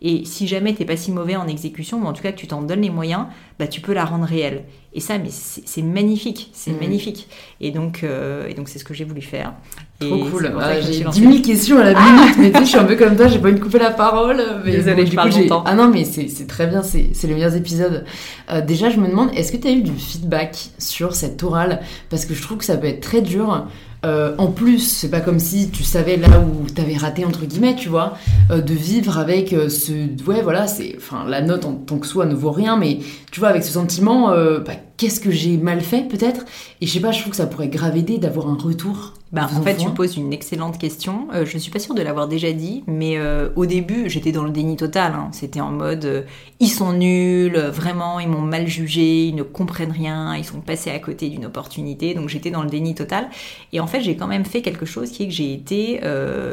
[0.00, 2.46] et si jamais t'es pas si mauvais en exécution, ou en tout cas que tu
[2.46, 3.26] t'en donnes les moyens,
[3.58, 4.64] bah tu peux la rendre réelle.
[4.94, 6.80] Et ça, mais c'est magnifique, c'est mm.
[6.80, 7.28] magnifique.
[7.60, 9.54] Et donc, euh, et donc c'est ce que j'ai voulu faire.
[10.00, 10.52] Trop cool.
[10.80, 13.16] j'ai 10 000 questions à la minute, mais tu sais, je suis un peu comme
[13.16, 14.40] toi, j'ai pas envie de couper la parole.
[14.64, 15.64] Mais Désolée, je parle longtemps.
[15.66, 18.04] Ah non, mais c'est très bien, c'est les meilleurs épisodes.
[18.50, 21.80] Euh, déjà, je me demande, est-ce que tu as eu du feedback sur cette orale
[22.10, 23.66] Parce que je trouve que ça peut être très dur.
[24.04, 27.74] Euh, en plus, c'est pas comme si tu savais là où t'avais raté entre guillemets,
[27.74, 28.16] tu vois,
[28.50, 29.92] euh, de vivre avec euh, ce,
[30.24, 33.00] ouais, voilà, c'est, enfin, la note en tant que soi ne vaut rien, mais
[33.32, 36.44] tu vois, avec ce sentiment, bah, qu'est-ce que j'ai mal fait peut-être?
[36.80, 39.46] Et je sais pas, je trouve que ça pourrait grave aider d'avoir un retour bah,
[39.54, 41.28] en fait, tu poses une excellente question.
[41.34, 44.32] Euh, je ne suis pas sûre de l'avoir déjà dit, mais euh, au début, j'étais
[44.32, 45.12] dans le déni total.
[45.12, 45.28] Hein.
[45.32, 46.22] C'était en mode euh,
[46.60, 50.90] ils sont nuls, vraiment, ils m'ont mal jugé, ils ne comprennent rien, ils sont passés
[50.90, 52.14] à côté d'une opportunité.
[52.14, 53.28] Donc j'étais dans le déni total.
[53.74, 56.00] Et en fait, j'ai quand même fait quelque chose qui est que j'ai été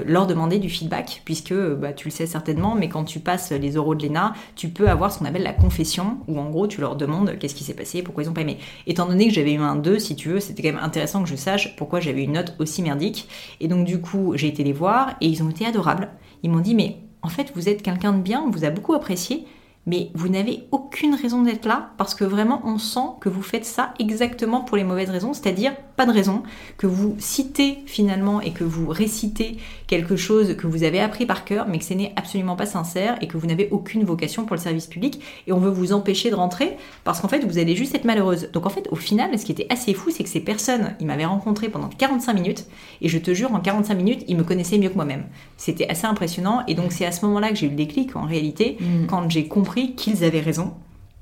[0.05, 3.77] leur demander du feedback, puisque bah, tu le sais certainement, mais quand tu passes les
[3.77, 6.81] oraux de l'ENA, tu peux avoir ce qu'on appelle la confession, où en gros, tu
[6.81, 8.57] leur demandes qu'est-ce qui s'est passé, pourquoi ils n'ont pas aimé.
[8.85, 11.29] Étant donné que j'avais eu un 2, si tu veux, c'était quand même intéressant que
[11.29, 13.29] je sache pourquoi j'avais une note aussi merdique.
[13.61, 16.09] Et donc du coup, j'ai été les voir et ils ont été adorables.
[16.43, 18.93] Ils m'ont dit mais en fait, vous êtes quelqu'un de bien, on vous a beaucoup
[18.93, 19.45] apprécié
[19.85, 23.65] mais vous n'avez aucune raison d'être là parce que vraiment on sent que vous faites
[23.65, 26.43] ça exactement pour les mauvaises raisons, c'est-à-dire pas de raison,
[26.77, 31.45] que vous citez finalement et que vous récitez quelque chose que vous avez appris par
[31.45, 34.55] cœur mais que ce n'est absolument pas sincère et que vous n'avez aucune vocation pour
[34.55, 37.75] le service public et on veut vous empêcher de rentrer parce qu'en fait vous allez
[37.75, 38.49] juste être malheureuse.
[38.53, 41.07] Donc en fait au final ce qui était assez fou c'est que ces personnes, ils
[41.07, 42.65] m'avaient rencontré pendant 45 minutes
[43.01, 45.25] et je te jure en 45 minutes ils me connaissaient mieux que moi-même.
[45.57, 48.25] C'était assez impressionnant et donc c'est à ce moment-là que j'ai eu le déclic en
[48.25, 49.07] réalité mmh.
[49.07, 50.73] quand j'ai compris qu'ils avaient raison,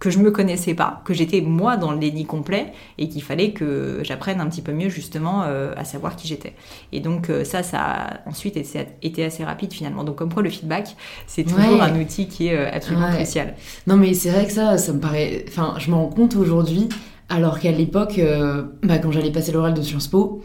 [0.03, 3.51] que je me connaissais pas, que j'étais moi dans le déni complet et qu'il fallait
[3.51, 6.55] que j'apprenne un petit peu mieux justement euh, à savoir qui j'étais.
[6.91, 10.03] Et donc euh, ça, ça a ensuite été, assez rapide finalement.
[10.03, 13.53] Donc comme quoi le feedback, c'est toujours un outil qui est euh, absolument crucial.
[13.87, 15.45] Non mais c'est vrai que ça, ça me paraît...
[15.47, 16.89] Enfin, je me rends compte aujourd'hui,
[17.29, 18.19] alors qu'à l'époque,
[18.83, 20.43] bah, quand j'allais passer l'oral de Sciences Po,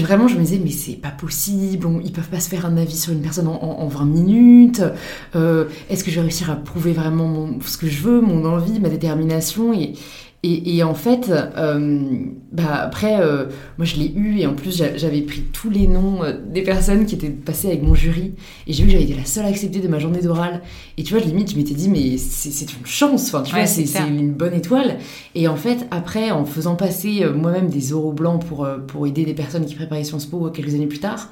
[0.00, 2.96] vraiment, je me disais, mais c'est pas possible, ils peuvent pas se faire un avis
[2.96, 4.82] sur une personne en, 20 minutes.
[5.36, 8.80] Euh, est-ce que je vais réussir à prouver vraiment ce que je veux, mon envie,
[8.80, 9.74] ma détermination?
[9.74, 9.92] Et,
[10.44, 12.08] et, en fait, euh,
[12.50, 13.46] bah après, euh,
[13.78, 17.06] moi je l'ai eu et en plus j'avais pris tous les noms euh, des personnes
[17.06, 18.34] qui étaient passées avec mon jury
[18.66, 20.60] et j'ai vu que j'avais été la seule acceptée de ma journée d'oral.
[20.98, 23.86] Et tu vois, limite, je m'étais dit, mais c'est une chance, enfin tu vois, c'est
[24.00, 24.98] une bonne étoile.
[25.36, 29.34] Et en fait, après, en faisant passer moi-même des oraux blancs pour, pour aider des
[29.34, 31.30] personnes qui préparaient Sciences Po quelques années plus tard,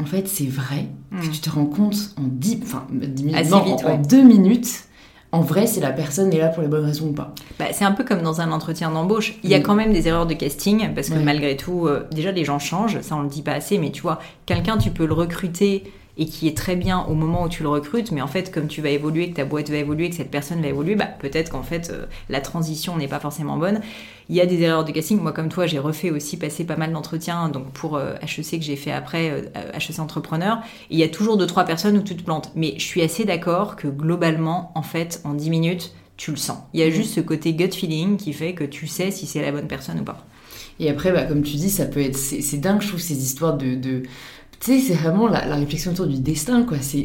[0.00, 1.30] en fait, c'est vrai que hmm.
[1.30, 3.52] tu te rends compte en 10, enfin, 10 minutes,
[3.84, 4.88] en 2 minutes
[5.30, 7.34] en vrai, si la personne est là pour les bonnes raisons ou pas.
[7.58, 9.34] Bah, c'est un peu comme dans un entretien d'embauche.
[9.42, 9.62] Il y a mm.
[9.62, 13.00] quand même des erreurs de casting, parce que malgré tout, euh, déjà les gens changent,
[13.02, 15.84] ça on le dit pas assez, mais tu vois, quelqu'un, tu peux le recruter
[16.18, 18.66] et qui est très bien au moment où tu le recrutes, mais en fait, comme
[18.66, 21.50] tu vas évoluer, que ta boîte va évoluer, que cette personne va évoluer, bah, peut-être
[21.52, 23.80] qu'en fait, euh, la transition n'est pas forcément bonne.
[24.28, 25.20] Il y a des erreurs de casting.
[25.20, 28.64] Moi, comme toi, j'ai refait aussi passer pas mal d'entretiens, donc pour HEC euh, que
[28.64, 30.58] j'ai fait après, HEC Entrepreneur.
[30.90, 32.50] il y a toujours deux, trois personnes où tu te plantes.
[32.56, 36.58] Mais je suis assez d'accord que globalement, en fait, en 10 minutes, tu le sens.
[36.74, 36.90] Il y a mmh.
[36.90, 40.00] juste ce côté gut feeling qui fait que tu sais si c'est la bonne personne
[40.00, 40.26] ou pas.
[40.80, 42.16] Et après, bah, comme tu dis, ça peut être.
[42.16, 44.02] C'est dingue, je trouve, ces histoires de
[44.60, 46.78] tu sais, c'est vraiment la, réflexion autour du destin, quoi.
[46.80, 47.04] C'est,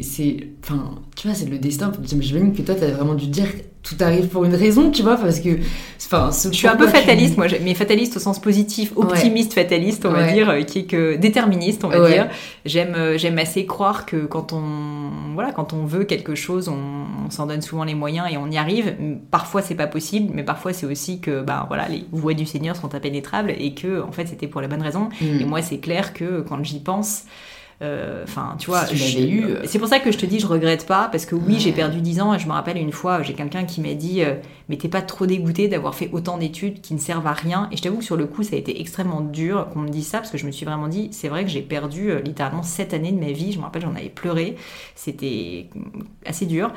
[0.62, 1.92] enfin, tu vois, c'est le destin.
[2.02, 3.48] J'imagine que toi, t'as vraiment dû dire
[3.84, 5.50] tout arrive pour une raison, tu vois, parce que,
[6.06, 10.10] enfin, je suis un peu fataliste, moi, mais fataliste au sens positif, optimiste, fataliste, on
[10.10, 12.28] va dire, euh, qui est que déterministe, on va dire.
[12.64, 17.30] J'aime, euh, j'aime assez croire que quand on, voilà, quand on veut quelque chose, on,
[17.30, 18.94] s'en donne souvent les moyens et on y arrive.
[19.30, 22.76] Parfois, c'est pas possible, mais parfois, c'est aussi que, ben voilà, les voies du Seigneur
[22.76, 25.10] sont impénétrables et que, en fait, c'était pour la bonne raison.
[25.20, 25.40] Mm.
[25.40, 27.24] Et moi, c'est clair que quand j'y pense,
[27.80, 29.44] enfin, tu vois, eu.
[29.44, 31.72] Euh, c'est pour ça que je te dis, je regrette pas, parce que oui, j'ai
[31.72, 32.34] perdu 10 ans.
[32.34, 34.34] Et je me rappelle une fois, j'ai quelqu'un qui m'a dit, euh,
[34.68, 37.68] mais t'es pas trop dégoûté d'avoir fait autant d'études qui ne servent à rien?
[37.72, 40.06] Et je t'avoue que sur le coup, ça a été extrêmement dur qu'on me dise
[40.06, 42.94] ça, parce que je me suis vraiment dit, c'est vrai que j'ai perdu littéralement 7
[42.94, 43.52] années de ma vie.
[43.52, 44.56] Je me rappelle, j'en avais pleuré.
[44.94, 45.66] C'était
[46.26, 46.72] assez dur.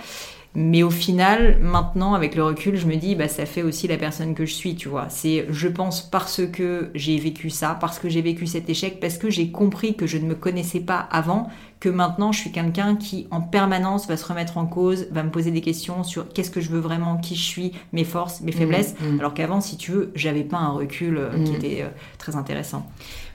[0.59, 3.95] Mais au final, maintenant, avec le recul, je me dis, bah, ça fait aussi la
[3.95, 5.05] personne que je suis, tu vois.
[5.07, 9.19] C'est, je pense, parce que j'ai vécu ça, parce que j'ai vécu cet échec, parce
[9.19, 11.47] que j'ai compris que je ne me connaissais pas avant,
[11.79, 15.29] que maintenant, je suis quelqu'un qui, en permanence, va se remettre en cause, va me
[15.29, 18.49] poser des questions sur qu'est-ce que je veux vraiment, qui je suis, mes forces, mes
[18.49, 18.95] mmh, faiblesses.
[18.99, 19.19] Mmh.
[19.19, 21.55] Alors qu'avant, si tu veux, j'avais pas un recul euh, qui mmh.
[21.55, 22.83] était euh, très intéressant.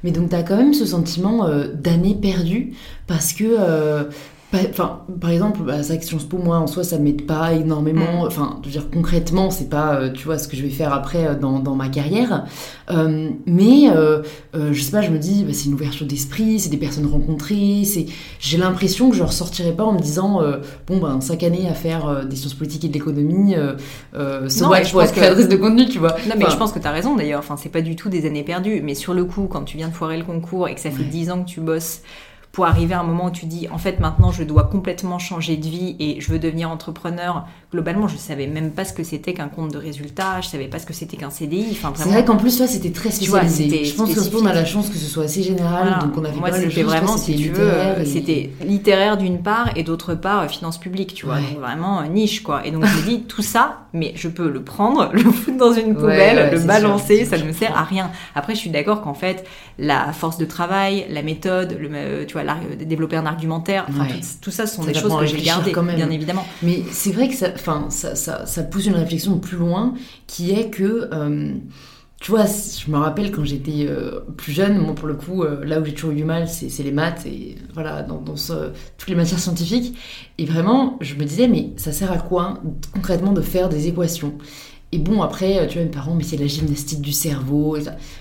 [0.03, 2.73] Mais donc, tu as quand même ce sentiment euh, d'année perdue,
[3.07, 3.45] parce que
[4.55, 8.25] Enfin, par exemple, bah, ça, Sciences Po, moi, en soi, ça m'aide pas énormément.
[8.25, 8.27] Mm.
[8.27, 10.93] Enfin, je veux dire, concrètement, c'est pas, euh, tu vois, ce que je vais faire
[10.93, 12.45] après euh, dans, dans ma carrière.
[12.91, 13.89] Euh, mais,
[14.55, 17.83] je sais pas, je me dis, bah, c'est une ouverture d'esprit, c'est des personnes rencontrées.
[17.85, 18.07] C'est,
[18.41, 20.43] j'ai l'impression que je ressortirai pas en me disant,
[20.87, 23.55] bon, ben, cinq années à faire des sciences politiques et de l'économie,
[24.15, 26.17] euh, so je être créatrice de contenu, tu vois.
[26.29, 27.41] Non, mais je pense que tu as raison d'ailleurs.
[27.41, 28.81] Enfin, c'est pas du tout des années perdues.
[28.83, 31.05] Mais sur le coup, quand tu viens de foirer le concours et que ça fait
[31.05, 32.03] dix ans que tu bosses
[32.53, 35.57] pour arriver à un moment où tu dis, en fait, maintenant, je dois complètement changer
[35.57, 37.47] de vie et je veux devenir entrepreneur.
[37.73, 40.79] Globalement, je savais même pas ce que c'était qu'un compte de résultats, je savais pas
[40.79, 41.69] ce que c'était qu'un CDI.
[41.71, 43.87] Enfin, c'est vrai qu'en plus, toi, c'était très spécialisé.
[43.87, 46.53] je pense qu'on a la chance que ce soit assez général, donc on avait Moi,
[46.53, 51.25] c'était vraiment, si tu veux, c'était littéraire d'une part et d'autre part, finance publique, tu
[51.25, 51.39] vois.
[51.39, 52.67] Donc vraiment niche, quoi.
[52.67, 55.73] Et donc, je me dis, tout ça, mais je peux le prendre, le foutre dans
[55.73, 58.11] une poubelle, le balancer, ça ne me sert à rien.
[58.35, 59.47] Après, je suis d'accord qu'en fait,
[59.79, 62.42] la force de travail, la méthode, le, tu vois,
[62.85, 63.87] développer un argumentaire,
[64.41, 66.47] tout, ça, ce sont des choses que j'ai gardées, bien évidemment.
[66.63, 67.49] Mais c'est vrai que ça,
[67.91, 69.95] ça, ça, ça, pousse une réflexion plus loin,
[70.27, 71.09] qui est que...
[71.13, 71.55] Euh,
[72.21, 75.65] tu vois, je me rappelle quand j'étais euh, plus jeune, moi pour le coup, euh,
[75.65, 79.09] là où j'ai toujours eu du mal, c'est les maths et voilà, dans, dans toutes
[79.09, 79.99] les matières scientifiques.
[80.39, 82.63] Et vraiment, je me disais, mais ça sert à quoi
[82.95, 84.35] concrètement de faire des équations?
[84.93, 87.79] Et bon, après, tu vois, mes parents, mais c'est la gymnastique du cerveau.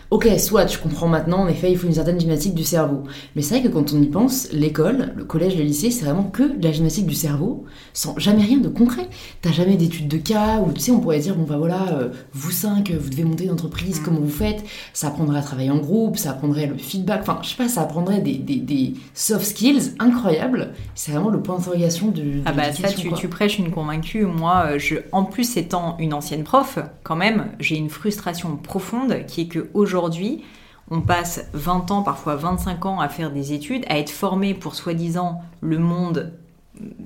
[0.09, 3.03] Ok, soit je comprends maintenant, en effet, il faut une certaine gymnastique du cerveau.
[3.35, 6.23] Mais c'est vrai que quand on y pense, l'école, le collège, le lycée, c'est vraiment
[6.23, 9.07] que de la gymnastique du cerveau, sans jamais rien de concret.
[9.41, 12.09] T'as jamais d'études de cas, où tu sais, on pourrait dire, bon bah voilà, euh,
[12.33, 14.03] vous cinq, vous devez monter une entreprise, mm.
[14.03, 14.63] comment vous faites?
[14.93, 17.81] Ça apprendrait à travailler en groupe, ça apprendrait le feedback, enfin, je sais pas, ça
[17.81, 20.73] apprendrait des, des, des soft skills incroyables.
[20.93, 22.41] C'est vraiment le point d'interrogation de.
[22.45, 24.25] Ah bah ça, tu, tu, prêches une convaincue.
[24.25, 26.60] Moi, euh, je, en plus étant une ancienne prof,
[27.03, 30.43] quand même, j'ai une frustration profonde qui est que aujourd'hui,
[30.89, 34.75] on passe 20 ans, parfois 25 ans à faire des études, à être formé pour
[34.75, 36.33] soi-disant le monde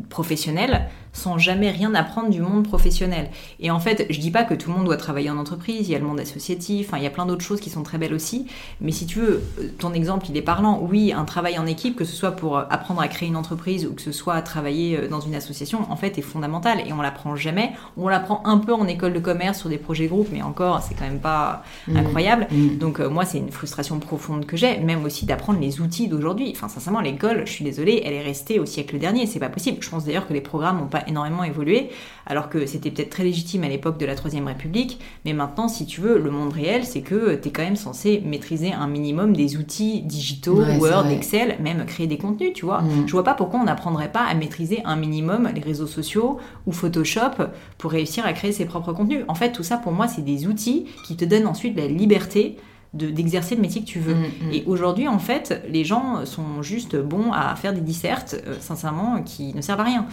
[0.10, 3.30] professionnel, sans jamais rien apprendre du monde professionnel.
[3.60, 5.91] Et en fait, je dis pas que tout le monde doit travailler en entreprise, il
[5.91, 8.13] y a le monde associatif, il y a plein d'autres choses qui sont très belles
[8.13, 8.47] aussi,
[8.80, 9.43] mais si tu veux,
[9.80, 10.80] ton exemple, il est parlant.
[10.82, 13.93] Oui, un travail en équipe, que ce soit pour apprendre à créer une entreprise ou
[13.93, 17.36] que ce soit travailler euh, dans une association, en fait, est fondamental et on l'apprend
[17.36, 17.71] jamais.
[17.97, 20.95] On l'apprend un peu en école de commerce sur des projets groupes, mais encore, c'est
[20.95, 21.97] quand même pas mmh.
[21.97, 22.47] incroyable.
[22.51, 22.78] Mmh.
[22.78, 26.51] Donc euh, moi, c'est une frustration profonde que j'ai, même aussi d'apprendre les outils d'aujourd'hui.
[26.56, 29.78] Enfin, sincèrement, l'école, je suis désolée, elle est restée au siècle dernier, c'est pas possible.
[29.82, 31.89] Je pense d'ailleurs que les programmes n'ont pas énormément évolué,
[32.28, 35.88] alors que c'était peut-être très légitime à l'époque de la Troisième République, mais maintenant, si
[35.88, 39.36] tu veux, le monde réel, c'est que tu es quand même censé maîtriser un minimum
[39.36, 42.82] des outils digitaux, Word, Excel, même créer des contenus, tu vois.
[42.82, 43.08] Mm.
[43.08, 46.38] Je vois pas pourquoi on n'apprendrait pas à maîtriser un minimum les réseaux sociaux
[46.68, 47.46] ou Photoshop
[47.78, 49.24] pour réussir à créer ses propres contenus.
[49.28, 52.58] En fait, tout ça, pour moi, c'est des outils qui te donnent ensuite la liberté
[52.95, 54.15] d'exercer le métier que tu veux.
[54.15, 54.51] Mm, mm.
[54.53, 59.21] Et aujourd'hui, en fait, les gens sont juste bons à faire des dissertes, euh, sincèrement,
[59.23, 60.08] qui ne servent à rien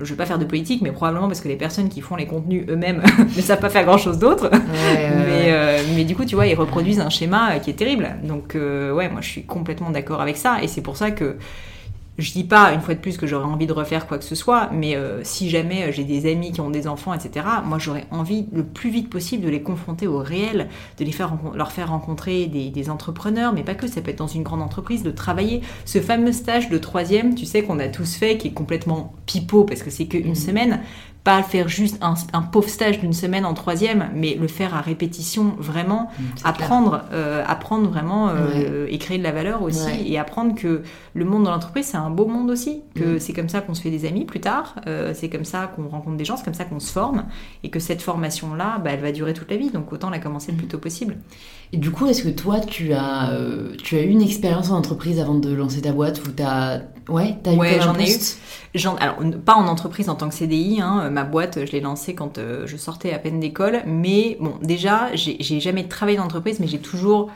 [0.00, 2.26] je vais pas faire de politique, mais probablement parce que les personnes qui font les
[2.26, 3.02] contenus eux-mêmes
[3.36, 4.50] ne savent pas faire grand-chose d'autre.
[4.52, 8.16] mais, euh, mais, du coup, tu vois, ils reproduisent un schéma qui est terrible.
[8.22, 10.62] Donc, euh, ouais, moi, je suis complètement d'accord avec ça.
[10.62, 11.36] Et c'est pour ça que
[12.18, 14.34] je dis pas une fois de plus que j'aurais envie de refaire quoi que ce
[14.34, 17.78] soit, mais euh, si jamais euh, j'ai des amis qui ont des enfants, etc., moi
[17.78, 21.72] j'aurais envie le plus vite possible de les confronter au réel, de les faire leur
[21.72, 25.10] faire rencontrer des, entrepreneurs, mais pas que, ça peut être dans une grande entreprise, de
[25.12, 29.14] travailler ce fameux stage de troisième, tu sais qu'on a tous fait, qui est complètement
[29.26, 30.34] pipeau parce que c'est qu'une mmh.
[30.34, 30.80] semaine,
[31.24, 35.54] pas faire juste un, pauvre stage d'une semaine en troisième, mais le faire à répétition
[35.56, 40.56] vraiment, mmh, apprendre, euh, apprendre vraiment euh, et créer de la valeur aussi, et apprendre
[40.56, 40.82] que
[41.14, 43.20] le monde de l'entreprise c'est un beau monde aussi, que mmh.
[43.20, 45.86] c'est comme ça qu'on se fait des amis plus tard, euh, c'est comme ça qu'on
[45.86, 47.26] rencontre des gens, c'est comme ça qu'on se forme,
[47.62, 50.18] et que cette formation là, bah, elle va durer toute la vie, donc autant la
[50.18, 51.18] commencer le plus tôt possible.
[51.72, 53.32] Et du coup, est-ce que toi tu as,
[53.82, 57.36] tu as eu une expérience en entreprise avant de lancer ta boîte ou t'as Ouais,
[57.42, 58.16] t'as eu j'en ai eu.
[59.44, 62.66] Pas en entreprise en tant que CDI, hein, ma boîte, je l'ai lancée quand euh,
[62.66, 66.80] je sortais à peine d'école, mais bon, déjà, j'ai jamais travaillé dans l'entreprise, mais j'ai
[66.80, 67.30] toujours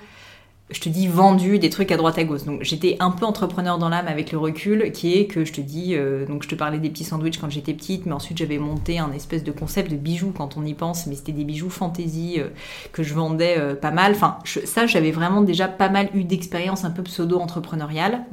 [0.70, 2.42] je te dis vendu des trucs à droite à gauche.
[2.42, 5.60] Donc j'étais un peu entrepreneur dans l'âme avec le recul, qui est que je te
[5.60, 8.58] dis, euh, donc je te parlais des petits sandwichs quand j'étais petite, mais ensuite j'avais
[8.58, 11.70] monté un espèce de concept de bijoux quand on y pense, mais c'était des bijoux
[11.70, 12.48] fantaisie euh,
[12.92, 14.12] que je vendais pas mal.
[14.12, 18.24] Enfin, ça j'avais vraiment déjà pas mal eu d'expérience un peu pseudo-entrepreneuriale,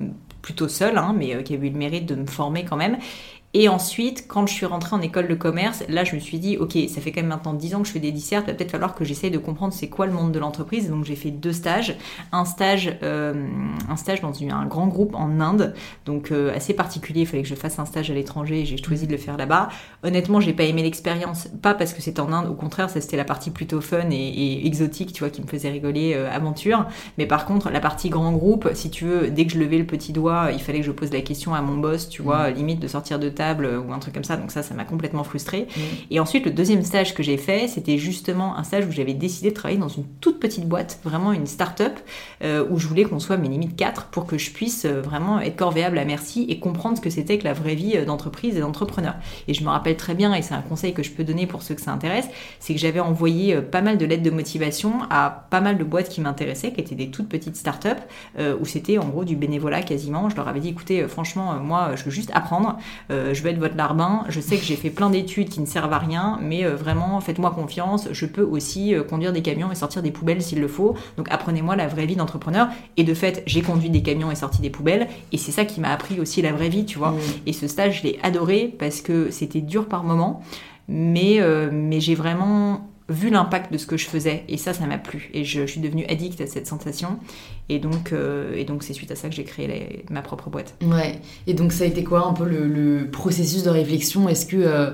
[0.43, 2.99] plutôt seule, hein, mais euh, qui a eu le mérite de me former quand même.
[3.55, 6.57] Et ensuite, quand je suis rentrée en école de commerce, là, je me suis dit,
[6.57, 8.57] ok, ça fait quand même maintenant 10 ans que je fais des dissertes, il va
[8.57, 10.89] peut-être falloir que j'essaye de comprendre c'est quoi le monde de l'entreprise.
[10.89, 11.95] Donc, j'ai fait deux stages.
[12.31, 13.47] Un stage, euh,
[13.87, 15.75] un stage dans un grand groupe en Inde,
[16.07, 17.21] donc euh, assez particulier.
[17.21, 19.37] Il fallait que je fasse un stage à l'étranger et j'ai choisi de le faire
[19.37, 19.69] là-bas.
[20.01, 23.17] Honnêtement, j'ai pas aimé l'expérience, pas parce que c'était en Inde, au contraire, ça c'était
[23.17, 26.87] la partie plutôt fun et, exotique, tu vois, qui me faisait rigoler, euh, aventure.
[27.19, 29.85] Mais par contre, la partie grand groupe, si tu veux, dès que je levais le
[29.85, 32.79] petit doigt, il fallait que je pose la question à mon boss, tu vois, limite
[32.79, 34.37] de sortir de table ou un truc comme ça.
[34.37, 35.67] Donc ça, ça m'a complètement frustrée.
[36.11, 39.49] Et ensuite, le deuxième stage que j'ai fait, c'était justement un stage où j'avais décidé
[39.49, 41.99] de travailler dans une toute petite boîte, vraiment une start-up,
[42.43, 45.39] euh, où je voulais qu'on soit mes limites 4 pour que je puisse euh, vraiment
[45.39, 48.57] être corvéable à merci et comprendre ce que c'était que la vraie vie euh, d'entreprise
[48.57, 49.15] et d'entrepreneur.
[49.47, 51.61] Et je me rappelle très bien, et c'est un conseil que je peux donner pour
[51.61, 52.27] ceux que ça intéresse,
[52.59, 56.09] c'est que j'avais envoyé pas mal de lettres de motivation à pas mal de boîtes
[56.09, 57.97] qui m'intéressaient, qui étaient des toutes petites start-up,
[58.59, 60.29] où c'était en gros du bénévolat quasiment.
[60.29, 62.77] Je leur avais dit, écoutez, franchement, moi, je veux juste apprendre,
[63.33, 65.93] je veux être votre larbin, je sais que j'ai fait plein d'études qui ne servent
[65.93, 70.11] à rien, mais vraiment, faites-moi confiance, je peux aussi conduire des camions et sortir des
[70.11, 70.95] poubelles s'il le faut.
[71.17, 72.67] Donc apprenez-moi la vraie vie d'entrepreneur.
[72.97, 75.07] Et de fait, j'ai conduit des camions et sorti des poubelles.
[75.31, 77.11] Et c'est ça qui m'a appris aussi la vraie vie, tu vois.
[77.11, 77.19] Mmh.
[77.47, 80.41] Et ce stage, je l'ai adoré parce que c'était dur par moments.
[80.87, 84.85] Mais, euh, mais j'ai vraiment vu l'impact de ce que je faisais et ça ça
[84.85, 85.29] m'a plu.
[85.33, 87.19] Et je, suis devenue addict à cette sensation.
[87.69, 90.75] Et donc euh, et donc c'est suite à ça que j'ai créé ma propre boîte.
[90.81, 91.19] Ouais.
[91.47, 94.29] Et donc ça a été quoi un peu le, processus de réflexion?
[94.29, 94.91] Est-ce que euh,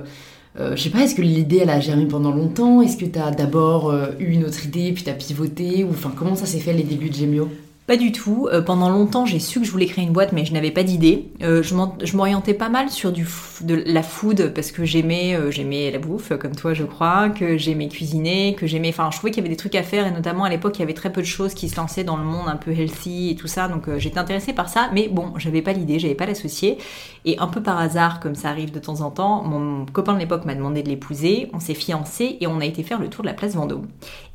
[0.57, 2.81] euh, je sais pas, est-ce que l'idée elle a germé pendant longtemps?
[2.81, 5.83] Est-ce que tu as d'abord euh, eu une autre idée, puis tu as pivoté?
[5.83, 7.49] Ou enfin, comment ça s'est fait les débuts de Gemio?
[7.89, 8.47] Pas du tout.
[8.53, 10.83] Euh, pendant longtemps, j'ai su que je voulais créer une boîte, mais je n'avais pas
[10.83, 11.31] d'idée.
[11.41, 13.27] Euh, je m'orientais pas mal sur du
[13.61, 17.57] de la food parce que j'aimais euh, j'aimais la bouffe, comme toi, je crois, que
[17.57, 18.89] j'aimais cuisiner, que j'aimais.
[18.89, 20.81] Enfin, je trouvais qu'il y avait des trucs à faire et notamment à l'époque, il
[20.81, 23.31] y avait très peu de choses qui se lançaient dans le monde un peu healthy
[23.31, 23.67] et tout ça.
[23.67, 26.77] Donc, j'étais intéressée par ça, mais bon, j'avais pas l'idée, j'avais pas l'associé.
[27.25, 30.19] Et un peu par hasard, comme ça arrive de temps en temps, mon copain de
[30.19, 31.49] l'époque m'a demandé de l'épouser.
[31.53, 33.87] On s'est fiancés et on a été faire le tour de la place Vendôme.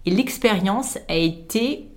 [0.06, 1.93] Et l'expérience a été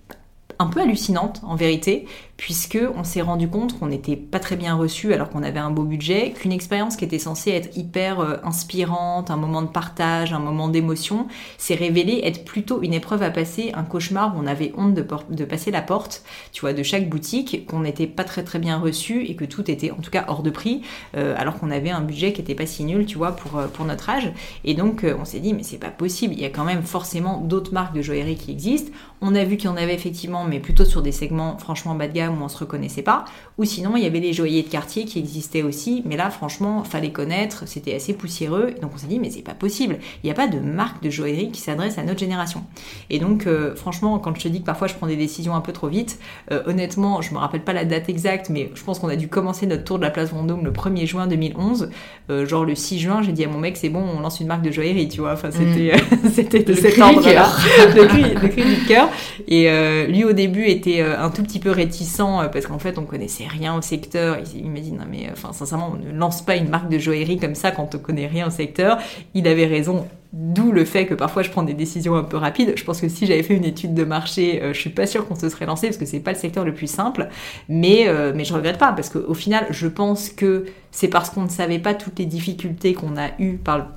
[0.59, 2.07] un peu hallucinante en vérité,
[2.38, 5.71] puisque on s'est rendu compte qu'on n'était pas très bien reçu alors qu'on avait un
[5.71, 10.34] beau budget, qu'une expérience qui était censée être hyper euh, inspirante, un moment de partage,
[10.34, 14.45] un moment d'émotion, s'est révélée être plutôt une épreuve à passer, un cauchemar où on
[14.45, 16.23] avait honte de, passer la porte,
[16.54, 19.69] tu vois, de chaque boutique, qu'on n'était pas très très bien reçu et que tout
[19.69, 20.84] était en tout cas hors de prix,
[21.15, 23.67] euh, alors qu'on avait un budget qui était pas si nul, tu vois, pour, euh,
[23.67, 24.32] pour notre âge.
[24.63, 27.39] Et donc on s'est dit mais c'est pas possible, il y a quand même forcément
[27.39, 28.91] d'autres marques de joaillerie qui existent.
[29.21, 32.08] On a vu qu'il y en avait effectivement, mais plutôt sur des segments franchement bas
[32.08, 33.25] de gamme où on se reconnaissait pas.
[33.57, 36.83] Ou sinon, il y avait les joailliers de quartier qui existaient aussi, mais là, franchement,
[36.83, 38.75] fallait connaître, c'était assez poussiéreux.
[38.81, 39.99] Donc on s'est dit, mais c'est pas possible.
[40.23, 42.63] Il n'y a pas de marque de joaillerie qui s'adresse à notre génération.
[43.09, 45.61] Et donc, euh, franchement, quand je te dis que parfois je prends des décisions un
[45.61, 46.19] peu trop vite,
[46.51, 49.27] euh, honnêtement, je me rappelle pas la date exacte, mais je pense qu'on a dû
[49.27, 51.89] commencer notre tour de la place Vendôme le 1er juin 2011.
[52.29, 54.47] Euh, genre le 6 juin, j'ai dit à mon mec, c'est bon, on lance une
[54.47, 55.33] marque de joaillerie, tu vois.
[55.33, 56.29] Enfin, c'était, mm.
[56.29, 57.49] c'était de cet ordre-là.
[57.95, 59.09] le cri, le cri du cœur.
[59.47, 59.67] Et
[60.07, 62.16] lui, au début, était un tout petit peu réticent
[62.51, 64.38] parce qu'en fait, on connaissait rien au secteur.
[64.56, 67.38] Il, m'a dit, non mais, enfin, sincèrement, on ne lance pas une marque de joaillerie
[67.38, 68.97] comme ça quand on connaît rien au secteur.
[69.34, 70.08] Il avait raison.
[70.34, 72.73] D'où le fait que parfois je prends des décisions un peu rapides.
[72.75, 75.25] Je pense que si j'avais fait une étude de marché, euh, je suis pas sûre
[75.25, 77.30] qu'on se serait lancé parce que c'est pas le secteur le plus simple.
[77.69, 81.43] Mais euh, mais je regrette pas parce qu'au final, je pense que c'est parce qu'on
[81.43, 83.88] ne savait pas toutes les difficultés qu'on a eues par,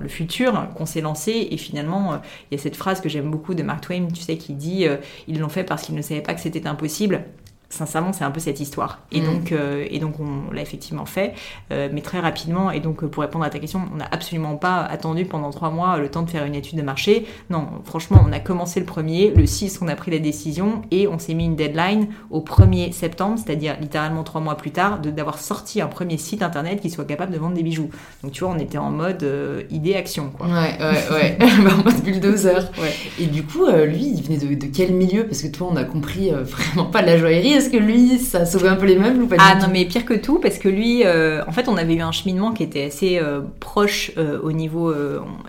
[0.00, 1.48] le futur qu'on s'est lancé.
[1.50, 2.16] Et finalement, euh,
[2.50, 4.86] il y a cette phrase que j'aime beaucoup de Mark Twain, tu sais, qui dit
[5.26, 7.24] ils l'ont fait parce qu'ils ne savaient pas que c'était impossible
[7.70, 8.98] sincèrement, c'est un peu cette histoire.
[9.12, 9.24] Et mm.
[9.24, 11.34] donc, euh, et donc on l'a effectivement fait,
[11.72, 12.70] euh, mais très rapidement.
[12.70, 15.96] Et donc, pour répondre à ta question, on n'a absolument pas attendu pendant trois mois
[15.96, 17.26] le temps de faire une étude de marché.
[17.48, 21.06] Non, franchement, on a commencé le premier, le 6, on a pris la décision et
[21.06, 25.38] on s'est mis une deadline au 1er septembre, c'est-à-dire littéralement trois mois plus tard, d'avoir
[25.38, 27.90] sorti un premier site internet qui soit capable de vendre des bijoux.
[28.24, 30.46] Donc, tu vois, on était en mode euh, idée-action, quoi.
[30.48, 31.38] Ouais, ouais, ouais.
[31.70, 32.70] En mode bulldozer.
[32.80, 32.92] Ouais.
[33.20, 35.24] Et du coup, lui, il venait de, de, quel milieu?
[35.24, 38.46] Parce que toi, on a compris vraiment pas de la joaillerie est-ce que lui, ça
[38.46, 40.68] sauvait un peu les meubles ou pas Ah non, mais pire que tout, parce que
[40.68, 44.40] lui, euh, en fait, on avait eu un cheminement qui était assez euh, proche euh,
[44.42, 44.94] au niveau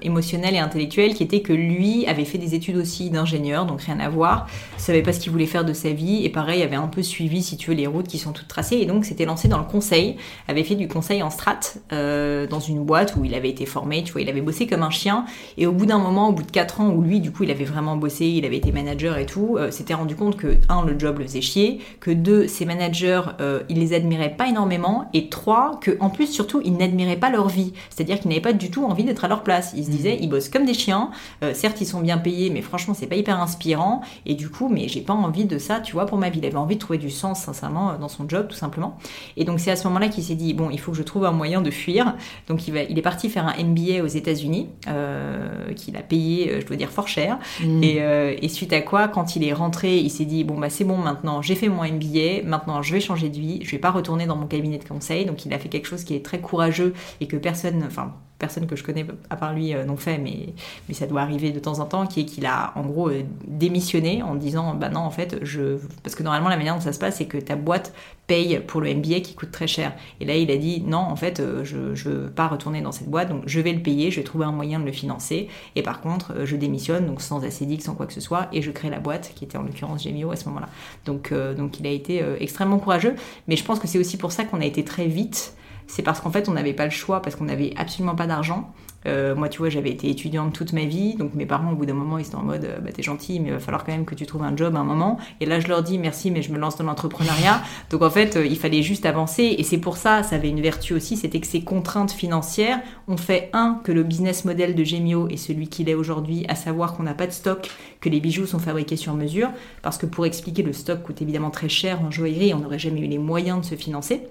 [0.02, 4.00] émotionnel et intellectuel, qui était que lui avait fait des études aussi d'ingénieur, donc rien
[4.02, 4.48] à voir,
[4.78, 7.42] savait pas ce qu'il voulait faire de sa vie, et pareil, avait un peu suivi,
[7.42, 9.64] si tu veux, les routes qui sont toutes tracées, et donc s'était lancé dans le
[9.64, 10.18] conseil,
[10.50, 11.60] avait fait du conseil en strat
[11.92, 14.90] dans une boîte où il avait été formé, tu vois, il avait bossé comme un
[14.90, 15.26] chien,
[15.58, 17.52] et au bout d'un moment, au bout de 4 ans, où lui, du coup, il
[17.52, 21.00] avait vraiment bossé, il avait été manager et tout, s'était rendu compte que, un, le
[21.00, 25.30] job le faisait chier, que deux, ces managers, euh, ils les admiraient pas énormément, et
[25.30, 28.72] trois, que en plus surtout, ils n'admiraient pas leur vie, c'est-à-dire qu'ils n'avaient pas du
[28.72, 29.74] tout envie d'être à leur place.
[29.78, 31.12] Ils se disaient, ils bossent comme des chiens,
[31.44, 34.68] euh, certes ils sont bien payés, mais franchement c'est pas hyper inspirant, et du coup,
[34.68, 36.40] mais j'ai pas envie de ça, tu vois, pour ma vie.
[36.40, 38.98] Il avait envie de trouver du sens sincèrement dans son job, tout simplement.
[39.38, 41.26] Et donc c'est à ce moment-là qu'il s'est dit, bon, il faut que je trouve
[41.26, 42.16] un moyen de fuir.
[42.48, 46.62] Donc il, va, il est parti faire un MBA aux États-Unis, euh, qu'il a payé,
[46.62, 47.38] je dois dire, fort cher.
[47.84, 50.84] Et, et, suite à quoi, quand il est rentré, il s'est dit, bon bah c'est
[50.84, 53.92] bon maintenant, j'ai fait mon MBA maintenant je vais changer de vie, je vais pas
[53.92, 55.26] retourner dans mon cabinet de conseil.
[55.26, 58.66] Donc il a fait quelque chose qui est très courageux et que personne, enfin personne
[58.66, 60.54] que je connais à part lui n'ont fait, mais,
[60.94, 63.10] ça doit arriver de temps en temps, qui est qu'il a en gros
[63.48, 66.92] démissionné en disant bah non en fait je parce que normalement la manière dont ça
[66.92, 67.94] se passe c'est que ta boîte
[68.28, 69.94] paye pour le MBA qui coûte très cher.
[70.20, 73.10] Et là il a dit non en fait je ne veux pas retourner dans cette
[73.10, 75.84] boîte donc je vais le payer, je vais trouver un moyen de le financer et
[75.84, 78.90] par contre je démissionne donc sans ACDIC, sans quoi que ce soit et je crée
[78.90, 80.70] la boîte qui était en l'occurrence Gemio à ce moment-là.
[81.06, 83.16] Donc donc il a été extrêmement courageux,
[83.48, 85.56] mais je pense que c'est aussi pour ça qu'on a été très vite
[85.92, 88.74] c'est parce qu'en fait on n'avait pas le choix, parce qu'on n'avait absolument pas d'argent.
[89.08, 91.86] Euh, moi, tu vois, j'avais été étudiante toute ma vie, donc mes parents, au bout
[91.86, 93.92] d'un moment, ils étaient en mode, euh, bah, t'es gentil, mais il va falloir quand
[93.92, 95.18] même que tu trouves un job à un moment.
[95.40, 97.64] Et là, je leur dis, merci, mais je me lance dans l'entrepreneuriat.
[97.90, 99.56] Donc, en fait, euh, il fallait juste avancer.
[99.58, 103.18] Et c'est pour ça, ça avait une vertu aussi, c'était que ces contraintes financières ont
[103.18, 106.94] fait, un, que le business model de Gemio est celui qu'il est aujourd'hui, à savoir
[106.94, 107.70] qu'on n'a pas de stock,
[108.02, 109.50] que les bijoux sont fabriqués sur mesure.
[109.82, 113.02] Parce que pour expliquer, le stock coûte évidemment très cher en joaillerie, on n'aurait jamais
[113.02, 114.22] eu les moyens de se financer.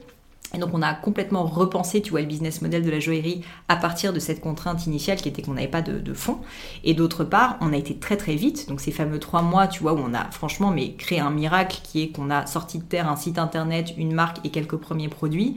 [0.54, 3.76] Et donc on a complètement repensé, tu vois, le business model de la joaillerie à
[3.76, 6.38] partir de cette contrainte initiale qui était qu'on n'avait pas de, fonds.
[6.82, 8.68] Et d'autre part, on a été très très vite.
[8.68, 11.80] Donc ces fameux trois mois, tu vois, où on a franchement mais créé un miracle
[11.82, 15.08] qui est qu'on a sorti de terre un site internet, une marque et quelques premiers
[15.08, 15.56] produits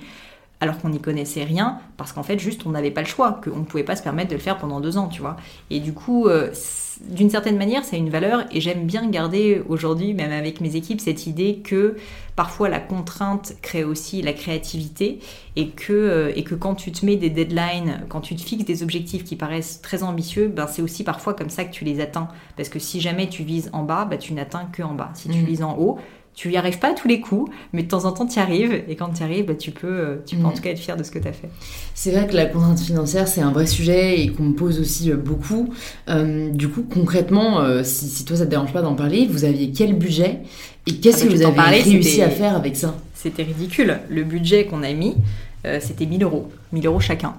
[0.64, 3.60] alors qu'on n'y connaissait rien, parce qu'en fait, juste, on n'avait pas le choix, qu'on
[3.60, 5.36] ne pouvait pas se permettre de le faire pendant deux ans, tu vois.
[5.70, 6.52] Et du coup, euh,
[7.10, 11.02] d'une certaine manière, c'est une valeur, et j'aime bien garder aujourd'hui, même avec mes équipes,
[11.02, 11.98] cette idée que
[12.38, 15.20] parfois la contrainte crée aussi la créativité,
[15.58, 18.64] et que, euh, et que quand tu te mets des deadlines, quand tu te fixes
[18.64, 22.00] des objectifs qui paraissent très ambitieux, ben c'est aussi parfois comme ça que tu les
[22.00, 22.30] atteins.
[22.56, 25.12] Parce que si jamais tu vises en bas, ben tu n'atteins que en bas.
[25.14, 25.46] Si tu mmh.
[25.46, 26.00] vises en haut,
[26.34, 28.40] tu y arrives pas à tous les coups, mais de temps en temps tu y
[28.40, 30.54] arrives, et quand tu y arrives, bah, tu peux, euh, tu peux en mm.
[30.56, 31.50] tout cas être fier de ce que tu as fait.
[31.94, 35.12] C'est vrai que la contrainte financière, c'est un vrai sujet et qu'on me pose aussi
[35.12, 35.74] euh, beaucoup.
[36.10, 39.72] Euh, du coup, concrètement, si, si, toi ça te dérange pas d'en parler, vous aviez
[39.72, 40.40] quel budget
[40.88, 42.96] et qu'est-ce ah, que vous avez réussi à faire avec ça?
[43.14, 44.00] C'était ridicule.
[44.10, 45.16] Le budget qu'on a mis,
[45.80, 46.52] c'était 1000 euros.
[46.74, 47.36] 1000 euros chacun.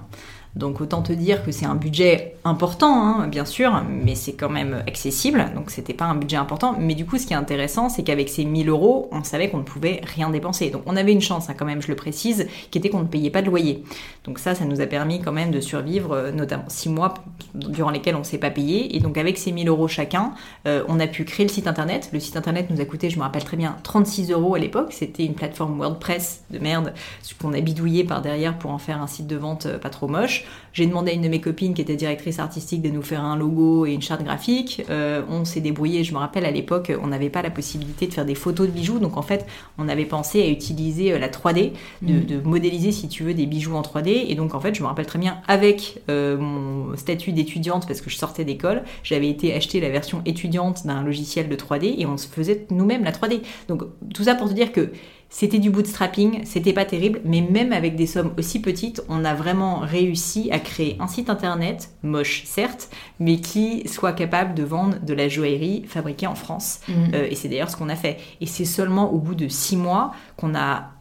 [0.55, 4.49] Donc autant te dire que c'est un budget important, hein, bien sûr, mais c'est quand
[4.49, 5.51] même accessible.
[5.53, 6.75] Donc c'était pas un budget important.
[6.79, 9.57] Mais du coup, ce qui est intéressant, c'est qu'avec ces 1000 euros, on savait qu'on
[9.57, 10.69] ne pouvait rien dépenser.
[10.69, 13.07] Donc on avait une chance, hein, quand même, je le précise, qui était qu'on ne
[13.07, 13.83] payait pas de loyer.
[14.23, 17.15] Donc ça, ça nous a permis quand même de survivre, euh, notamment six mois
[17.53, 18.95] durant lesquels on ne s'est pas payé.
[18.95, 20.33] Et donc avec ces 1000 euros chacun,
[20.67, 22.09] euh, on a pu créer le site internet.
[22.13, 24.93] Le site internet nous a coûté, je me rappelle très bien, 36 euros à l'époque.
[24.93, 26.93] C'était une plateforme WordPress de merde,
[27.41, 30.07] qu'on a bidouillé par derrière pour en faire un site de vente euh, pas trop
[30.07, 30.44] moche.
[30.75, 33.37] J'ai demandé à une de mes copines qui était directrice artistique de nous faire un
[33.37, 34.83] logo et une charte graphique.
[34.89, 36.03] Euh, on s'est débrouillé.
[36.03, 38.73] Je me rappelle à l'époque, on n'avait pas la possibilité de faire des photos de
[38.73, 38.99] bijoux.
[38.99, 39.45] Donc en fait,
[39.77, 41.71] on avait pensé à utiliser euh, la 3D,
[42.01, 42.25] mm.
[42.25, 44.25] de, modéliser, si tu veux, des bijoux en 3D.
[44.27, 48.01] Et donc en fait, je me rappelle très bien, avec euh, mon statut d'étudiante, parce
[48.01, 52.05] que je sortais d'école, j'avais été acheter la version étudiante d'un logiciel de 3D et
[52.05, 53.41] on se faisait nous-mêmes la 3D.
[53.69, 53.83] Donc
[54.13, 54.91] tout ça pour te dire que
[55.29, 59.33] c'était du bootstrapping, c'était pas terrible, mais même avec des sommes aussi petites, on a
[59.33, 64.97] vraiment réussi à créer un site internet, moche certes, mais qui soit capable de vendre
[65.01, 66.79] de la joaillerie fabriquée en France.
[66.87, 66.95] Mhm.
[67.13, 68.17] Euh, et c'est d'ailleurs ce qu'on a fait.
[68.39, 70.91] Et c'est seulement au bout de six mois qu'on a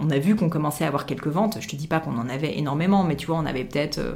[0.00, 1.58] on a vu qu'on commençait à avoir quelques ventes.
[1.60, 4.14] Je te dis pas qu'on en avait énormément, mais tu vois, on avait peut-être euh,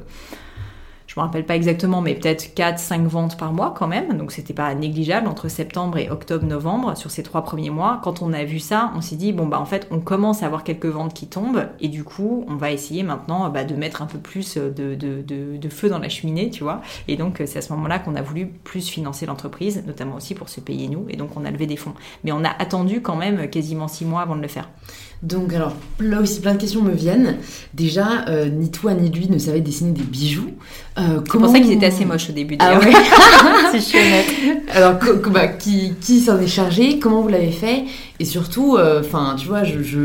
[1.18, 4.16] me rappelle pas exactement, mais peut-être 4-5 ventes par mois quand même.
[4.16, 8.00] Donc c'était pas négligeable entre septembre et octobre-novembre sur ces trois premiers mois.
[8.02, 10.46] Quand on a vu ça, on s'est dit bon bah en fait on commence à
[10.46, 14.02] avoir quelques ventes qui tombent et du coup on va essayer maintenant bah, de mettre
[14.02, 16.80] un peu plus de, feu dans la cheminée, tu vois.
[17.08, 20.48] Et donc c'est à ce moment-là qu'on a voulu plus financer l'entreprise, notamment aussi pour
[20.48, 21.06] se payer nous.
[21.08, 21.94] Et donc on a levé des fonds.
[22.24, 24.68] Mais on a attendu quand même quasiment 6 mois avant de le faire.
[25.22, 27.38] Donc alors là aussi plein de questions me viennent.
[27.74, 30.50] Déjà, euh, ni toi ni lui ne savaient dessiner des bijoux.
[30.98, 32.56] Euh, c'est pour ça qu'ils étaient assez moches au début.
[32.60, 32.92] Ah ouais.
[33.72, 34.26] si je suis honnête.
[34.70, 34.94] Alors
[35.30, 37.84] bah, qui, qui s'en est chargé Comment vous l'avez fait?
[38.20, 39.98] Et surtout, euh, enfin tu vois, je, je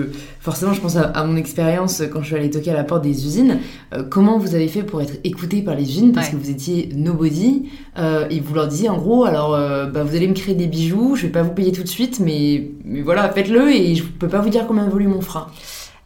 [0.44, 3.26] forcément, je pense à, mon expérience quand je suis allée toquer à la porte des
[3.26, 3.60] usines.
[3.94, 6.12] Euh, comment vous avez fait pour être écouté par les usines?
[6.12, 10.04] Parce que vous étiez nobody euh, et vous leur disiez en gros, alors euh, bah,
[10.04, 12.72] vous allez me créer des bijoux, je vais pas vous payer tout de suite, mais,
[12.84, 15.50] mais voilà, faites-le et je peux pas vous dire combien volume on fera.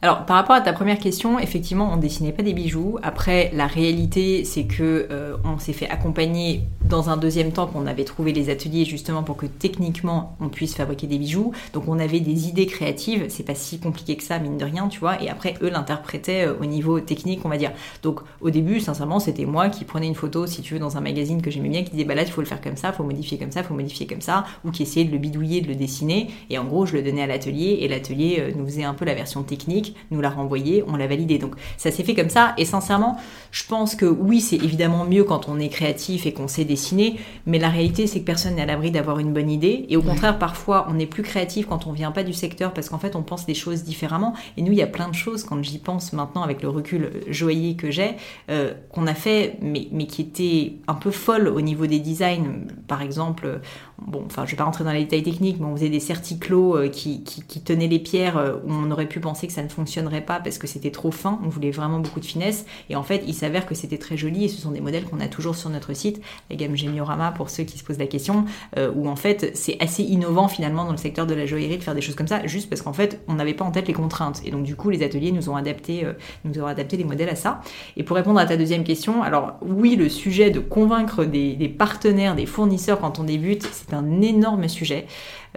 [0.04, 3.00] Alors, par rapport à ta première question, effectivement, on dessinait pas des bijoux.
[3.02, 7.88] Après, la réalité, c'est que euh, on s'est fait accompagner dans un deuxième temps qu'on
[7.88, 11.52] avait trouvé les ateliers justement pour que techniquement on puisse fabriquer des bijoux.
[11.74, 13.26] Donc, on avait des idées créatives.
[13.30, 15.20] C'est pas si compliqué que ça, mine de rien, tu vois.
[15.20, 17.72] Et après, eux l'interprétaient euh, au niveau technique, on va dire.
[18.04, 21.02] Donc, au début, sincèrement, c'était moi qui prenais une photo, si tu veux, dans un
[21.02, 23.04] magazine que j'aimais bien, qui disait bah là, il faut le faire comme ça, faut
[23.04, 25.76] modifier comme ça, faut modifier comme ça, ou qui essayait de le bidouiller, de le
[25.76, 26.28] dessiner.
[26.52, 29.04] Et en gros, je le donnais à l'atelier et l'atelier euh, nous faisait un peu
[29.04, 31.38] la version technique technique, nous l'a renvoyé, on l'a validé.
[31.38, 32.54] Donc ça s'est fait comme ça.
[32.58, 33.18] Et sincèrement,
[33.52, 37.20] je pense que oui, c'est évidemment mieux quand on est créatif et qu'on sait dessiner,
[37.46, 39.86] mais la réalité, c'est que personne n'est à l'abri d'avoir une bonne idée.
[39.90, 42.90] Et au contraire, parfois, on est plus créatif quand on vient pas du secteur parce
[42.90, 44.34] qu'en fait, on pense des choses différemment.
[44.58, 47.12] Et nous, il y a plein de choses, quand j'y pense maintenant avec le recul
[47.28, 48.16] joyeux que j'ai,
[48.50, 52.68] euh, qu'on a fait, mais, mais qui étaient un peu folles au niveau des designs.
[52.88, 53.62] Par exemple,
[54.00, 56.78] bon, enfin, je vais pas rentrer dans les détails techniques, mais on faisait des certiclos
[56.78, 57.24] euh, qui,
[57.66, 60.58] tenaient les pierres euh, où on aurait pu penser que ça ne fonctionnerait pas parce
[60.58, 61.39] que c'était trop fin.
[61.43, 62.66] On voulait vraiment beaucoup de finesse.
[62.89, 65.20] Et en fait, il s'avère que c'était très joli et ce sont des modèles qu'on
[65.20, 68.45] a toujours sur notre site, la gamme Gemiorama pour ceux qui se posent la question,
[68.78, 71.84] euh, où en fait, c'est assez innovant finalement dans le secteur de la joaillerie de
[71.84, 73.93] faire des choses comme ça, juste parce qu'en fait, on n'avait pas en tête les
[73.93, 74.41] contraintes.
[74.45, 76.06] Et donc, du coup, les ateliers nous ont adapté,
[76.45, 77.62] nous ont adapté les modèles à ça.
[77.95, 81.70] Et pour répondre à ta deuxième question, alors oui, le sujet de convaincre des, des
[81.70, 85.08] partenaires, des fournisseurs quand on débute, c'est un énorme sujet.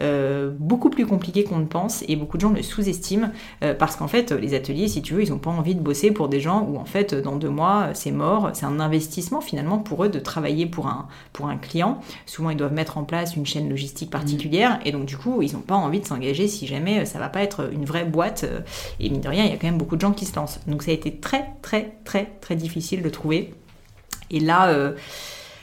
[0.01, 3.28] Euh, beaucoup plus compliqué qu'on ne pense et beaucoup de gens le sous-estiment
[3.62, 6.11] euh, parce qu'en fait les ateliers si tu veux ils n'ont pas envie de bosser
[6.11, 8.51] pour des gens où en fait dans deux mois c'est mort.
[8.55, 12.01] C'est un investissement finalement pour eux de travailler pour un, pour un client.
[12.24, 15.53] Souvent ils doivent mettre en place une chaîne logistique particulière et donc du coup ils
[15.53, 18.47] n'ont pas envie de s'engager si jamais ça va pas être une vraie boîte
[19.01, 20.61] et mine de rien il y a quand même beaucoup de gens qui se lancent.
[20.66, 23.53] Donc ça a été très très très très difficile de trouver.
[24.31, 24.95] Et là euh,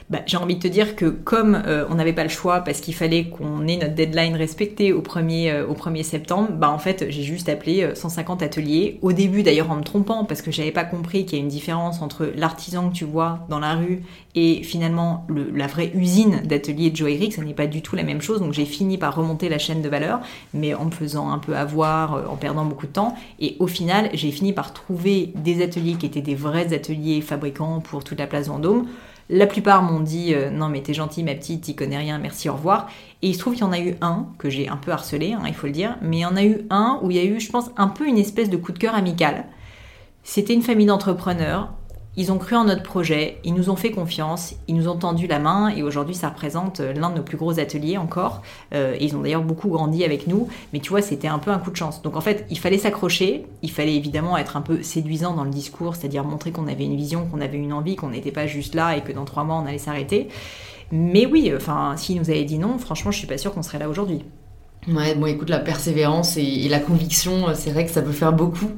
[0.09, 2.79] bah, j'ai envie de te dire que comme euh, on n'avait pas le choix parce
[2.79, 6.79] qu'il fallait qu'on ait notre deadline respectée au 1er, euh, au 1er septembre, bah en
[6.79, 8.99] fait j'ai juste appelé 150 euh, ateliers.
[9.01, 11.49] Au début d'ailleurs en me trompant parce que j'avais pas compris qu'il y a une
[11.49, 14.01] différence entre l'artisan que tu vois dans la rue
[14.33, 17.97] et finalement le, la vraie usine d'ateliers de joaillerie, que ça n'est pas du tout
[17.97, 18.39] la même chose.
[18.39, 20.21] Donc j'ai fini par remonter la chaîne de valeur,
[20.53, 23.13] mais en me faisant un peu avoir, en perdant beaucoup de temps.
[23.41, 27.81] Et au final j'ai fini par trouver des ateliers qui étaient des vrais ateliers fabricants
[27.81, 28.87] pour toute la place Vendôme
[29.29, 32.49] la plupart m'ont dit euh, non mais t'es gentil ma petite, t'y connais rien, merci,
[32.49, 32.87] au revoir.
[33.21, 35.33] Et il se trouve qu'il y en a eu un que j'ai un peu harcelé,
[35.33, 37.19] hein, il faut le dire, mais il y en a eu un où il y
[37.19, 39.45] a eu, je pense, un peu une espèce de coup de cœur amical.
[40.23, 41.71] C'était une famille d'entrepreneurs
[42.17, 45.27] ils ont cru en notre projet, ils nous ont fait confiance, ils nous ont tendu
[45.27, 48.41] la main et aujourd'hui ça représente euh, l'un de nos plus gros ateliers encore.
[48.73, 51.59] Euh, ils ont d'ailleurs beaucoup grandi avec nous, mais tu vois c'était un peu un
[51.59, 52.01] coup de chance.
[52.01, 55.51] Donc en fait il fallait s'accrocher, il fallait évidemment être un peu séduisant dans le
[55.51, 58.73] discours, c'est-à-dire montrer qu'on avait une vision, qu'on avait une envie, qu'on n'était pas juste
[58.73, 60.27] là et que dans trois mois on allait s'arrêter.
[60.91, 63.79] Mais oui, enfin s'ils nous avaient dit non, franchement je suis pas sûre qu'on serait
[63.79, 64.23] là aujourd'hui.
[64.87, 68.31] Ouais, bon, écoute, la persévérance et, la conviction, euh, c'est vrai que ça peut faire
[68.31, 68.71] beaucoup.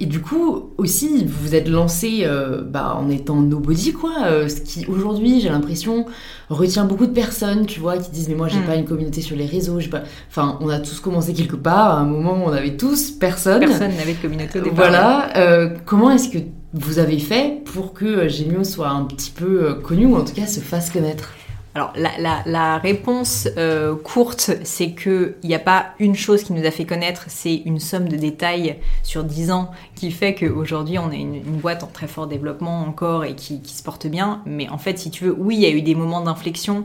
[0.00, 4.26] Et du coup, aussi, vous vous êtes lancé euh, bah, en étant nobody, quoi.
[4.26, 6.06] Euh, ce qui, aujourd'hui, j'ai l'impression,
[6.50, 8.66] retient beaucoup de personnes, tu vois, qui disent, mais moi, j'ai mm.
[8.66, 10.02] pas une communauté sur les réseaux, j'ai pas...
[10.28, 13.60] Enfin, on a tous commencé quelque part, à un moment où on avait tous personne.
[13.60, 14.90] Personne n'avait de communauté au départ.
[14.90, 15.74] Voilà.
[15.86, 16.38] comment est-ce que
[16.74, 20.46] vous avez fait pour que Gémio soit un petit peu connu, ou en tout cas
[20.46, 21.34] se fasse connaître?
[21.74, 26.70] Alors la, réponse euh, courte, c'est qu'il n'y a pas une chose qui nous a
[26.70, 31.16] fait connaître, c'est une somme de détails sur 10 ans qui fait qu'aujourd'hui on est
[31.16, 34.42] une, boîte en très fort développement encore et qui, se porte bien.
[34.44, 36.84] Mais en fait, si tu veux, oui, il y a eu des moments d'inflexion.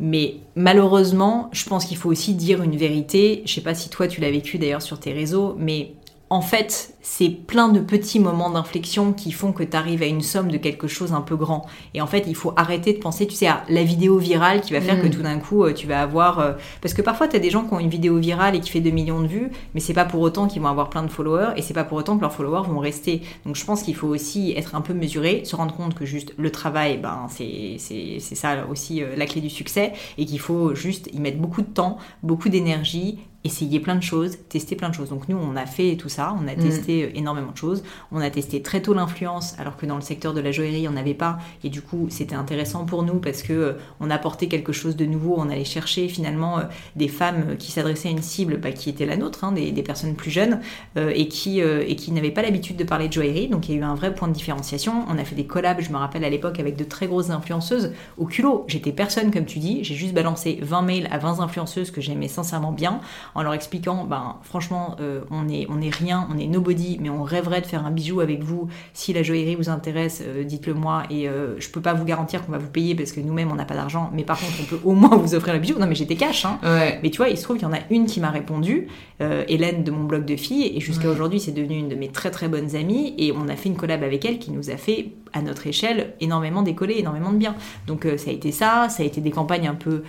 [0.00, 3.42] Mais malheureusement, je pense qu'il faut aussi dire une vérité.
[3.44, 5.92] Je sais pas si toi tu l'as vécu d'ailleurs sur tes réseaux, mais
[6.30, 10.20] en fait, c'est plein de petits moments d'inflexion qui font que tu arrives à une
[10.20, 11.66] somme de quelque chose un peu grand.
[11.94, 14.72] Et en fait, il faut arrêter de penser, tu sais, à la vidéo virale qui
[14.72, 15.10] va faire que mm.
[15.10, 16.38] tout d'un coup, euh, tu vas avoir...
[16.40, 18.70] Euh, parce que parfois, tu as des gens qui ont une vidéo virale et qui
[18.70, 21.10] fait 2 millions de vues, mais c'est pas pour autant qu'ils vont avoir plein de
[21.10, 23.22] followers, et c'est pas pour autant que leurs followers vont rester.
[23.46, 26.34] Donc je pense qu'il faut aussi être un peu mesuré, se rendre compte que juste
[26.36, 27.78] le travail, ben, c'est
[28.20, 31.66] ça aussi euh, la clé du succès, et qu'il faut juste y mettre beaucoup de
[31.66, 35.08] temps, beaucoup d'énergie, essayer plein de choses, tester plein de choses.
[35.08, 36.60] Donc nous, on a fait tout ça, on a mm.
[36.60, 37.82] testé euh, énormément de choses.
[38.12, 40.92] On a testé très tôt l'influence, alors que dans le secteur de la joaillerie, on
[40.92, 41.38] n'avait pas.
[41.64, 45.04] Et du coup, c'était intéressant pour nous parce que euh, on apportait quelque chose de
[45.06, 45.34] nouveau.
[45.38, 46.62] On allait chercher finalement euh,
[46.96, 50.14] des femmes qui s'adressaient à une cible bah, qui était la nôtre, hein, des, personnes
[50.14, 50.60] plus jeunes
[50.96, 53.48] et qui et qui n'avaient pas l'habitude de parler de joaillerie.
[53.48, 55.04] Donc il y a eu un vrai point de différenciation.
[55.08, 57.94] On a fait des collabs, je me rappelle à l'époque avec de très grosses influenceuses
[58.18, 58.64] au culot.
[58.68, 59.82] J'étais personne comme tu dis.
[59.84, 63.00] J'ai juste balancé 20 mails à 20 influenceuses que j'aimais sincèrement bien
[63.34, 64.96] en leur expliquant, ben, franchement,
[65.30, 68.20] on est on est rien, on est nobody, mais on rêverait de faire un bijou
[68.20, 68.68] avec vous.
[68.92, 71.04] Si la joaillerie vous intéresse, euh, dites-le moi.
[71.10, 73.54] Et euh, je peux pas vous garantir qu'on va vous payer parce que nous-mêmes on
[73.54, 75.78] n'a pas d'argent, mais par contre on peut au moins vous offrir le bijou.
[75.78, 76.58] Non mais j'étais cash, hein.
[77.02, 78.88] Mais tu vois, il se trouve qu'il y en a une qui m'a répondu,
[79.20, 82.30] Hélène de mon blog de filles, et jusqu'à aujourd'hui c'est devenu une de mes très
[82.30, 85.12] très bonnes amies, et on a fait une collab avec elle qui nous a fait
[85.32, 87.54] à notre échelle énormément décoller, énormément de bien.
[87.86, 90.02] Donc ça a été ça, ça a été des campagnes un peu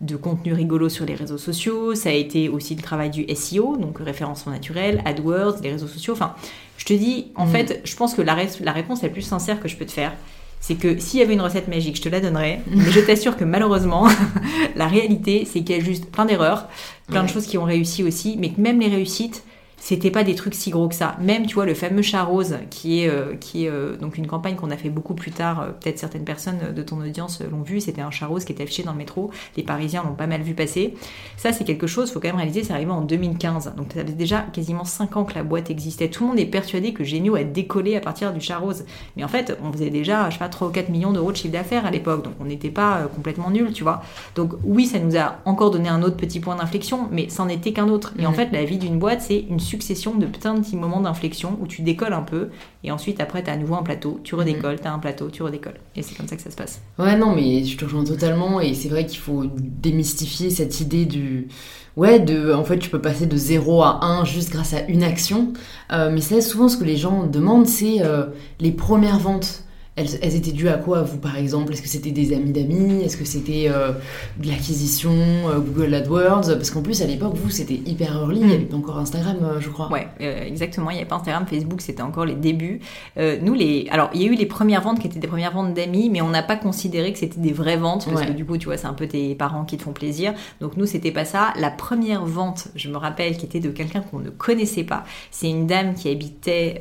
[0.00, 3.76] de contenu rigolo sur les réseaux sociaux, ça a été aussi le travail du SEO,
[3.76, 6.14] donc référencement naturel, AdWords, les réseaux sociaux.
[6.14, 6.34] Enfin,
[6.78, 7.50] je te dis, en mm.
[7.50, 10.12] fait, je pense que la, la réponse la plus sincère que je peux te faire,
[10.60, 12.60] c'est que s'il y avait une recette magique, je te la donnerais.
[12.70, 14.08] Mais je t'assure que malheureusement,
[14.76, 16.68] la réalité, c'est qu'il y a juste plein d'erreurs,
[17.06, 19.42] plein de choses qui ont réussi aussi, mais que même les réussites,
[19.80, 21.16] c'était pas des trucs si gros que ça.
[21.20, 24.26] Même, tu vois, le fameux chat rose, qui est, euh, qui est euh, donc une
[24.26, 27.62] campagne qu'on a fait beaucoup plus tard, euh, peut-être certaines personnes de ton audience l'ont
[27.62, 30.26] vu, c'était un chat rose qui était affiché dans le métro, les Parisiens l'ont pas
[30.26, 30.94] mal vu passer.
[31.38, 34.12] Ça, c'est quelque chose, faut quand même réaliser, c'est arrivé en 2015, donc ça fait
[34.12, 36.08] déjà quasiment 5 ans que la boîte existait.
[36.08, 38.84] Tout le monde est persuadé que Gémio a décollé à partir du chat rose.
[39.16, 41.36] Mais en fait, on faisait déjà, je sais pas, 3 ou 4 millions d'euros de
[41.36, 44.02] chiffre d'affaires à l'époque, donc on n'était pas complètement nul, tu vois.
[44.34, 47.72] Donc oui, ça nous a encore donné un autre petit point d'inflexion, mais c'en était
[47.72, 48.12] qu'un autre.
[48.18, 48.34] Et en mmh.
[48.34, 51.82] fait, la vie d'une boîte, c'est une succession de petits petit moment d'inflexion où tu
[51.82, 52.48] décolles un peu
[52.82, 54.80] et ensuite après tu as à nouveau un plateau, tu redécolles, mhm.
[54.80, 55.78] tu as un plateau, tu redécolles.
[55.94, 56.80] Et c'est comme ça que ça se passe.
[56.98, 61.06] Ouais, non, mais je te rejoins totalement et c'est vrai qu'il faut démystifier cette idée
[61.06, 61.48] du.
[61.96, 65.02] Ouais, de, en fait, tu peux passer de 0 à 1 juste grâce à une
[65.02, 65.52] action.
[65.92, 68.26] Euh, mais c'est souvent ce que les gens demandent, c'est euh,
[68.60, 69.64] les premières ventes
[70.00, 71.72] elles, étaient dues à quoi, vous, par exemple?
[71.72, 73.02] Est-ce que c'était des amis d'amis?
[73.02, 73.92] Est-ce que c'était euh,
[74.38, 76.46] de l'acquisition, euh, Google AdWords?
[76.48, 79.36] Parce qu'en plus, à l'époque, vous, c'était hyper early, il n'y avait pas encore Instagram,
[79.42, 79.90] euh, je crois.
[79.90, 82.80] Ouais, exactement, il n'y avait pas Instagram, Facebook, c'était encore les débuts.
[83.16, 83.88] nous, les...
[83.90, 86.20] Alors, il y a eu les premières ventes qui étaient des premières ventes d'amis, mais
[86.20, 88.76] on n'a pas considéré que c'était des vraies ventes, parce que du coup, tu vois,
[88.76, 90.32] c'est un peu tes parents qui te font plaisir.
[90.60, 91.52] Donc, nous, c'était pas ça.
[91.56, 95.48] La première vente, je me rappelle, qui était de quelqu'un qu'on ne connaissait pas, c'est
[95.48, 96.80] une dame qui habitait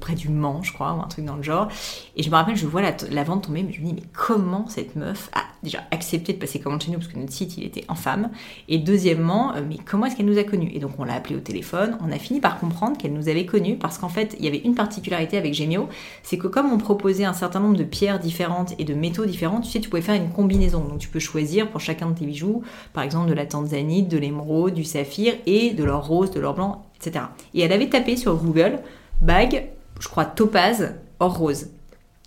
[0.00, 1.68] près du Mans, je crois, ou un truc dans le genre.
[2.16, 4.68] Et je me rappelle, je vois la, vente tomber, mais je me dis, mais comment
[4.68, 7.64] cette meuf a déjà accepté de passer commande chez nous, parce que notre site, il
[7.64, 8.30] était infâme.
[8.68, 10.70] Et deuxièmement, euh, mais comment est-ce qu'elle nous a connus?
[10.74, 13.46] Et donc, on l'a appelée au téléphone, on a fini par comprendre qu'elle nous avait
[13.46, 15.88] connus, parce qu'en fait, il y avait une particularité avec Gemio,
[16.22, 19.60] c'est que comme on proposait un certain nombre de pierres différentes et de métaux différents,
[19.60, 20.84] tu sais, tu pouvais faire une combinaison.
[20.84, 24.18] Donc, tu peux choisir pour chacun de tes bijoux, par exemple, de la tanzanite, de
[24.18, 27.26] l'émeraude, du saphir et de l'or rose, de l'or blanc, etc.
[27.54, 28.80] Et elle avait tapé sur Google,
[29.22, 29.68] bague,
[30.00, 31.68] je crois, topaz, or rose.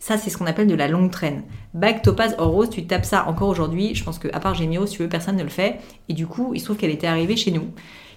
[0.02, 1.44] Ça, c'est ce qu'on appelle de la longue traîne.
[1.76, 3.94] Bague, topaz, or rose, tu tapes ça encore aujourd'hui.
[3.94, 5.80] Je pense qu'à part Gémio, si tu veux, personne ne le fait.
[6.10, 7.68] Et du coup, il se trouve qu'elle était arrivée chez nous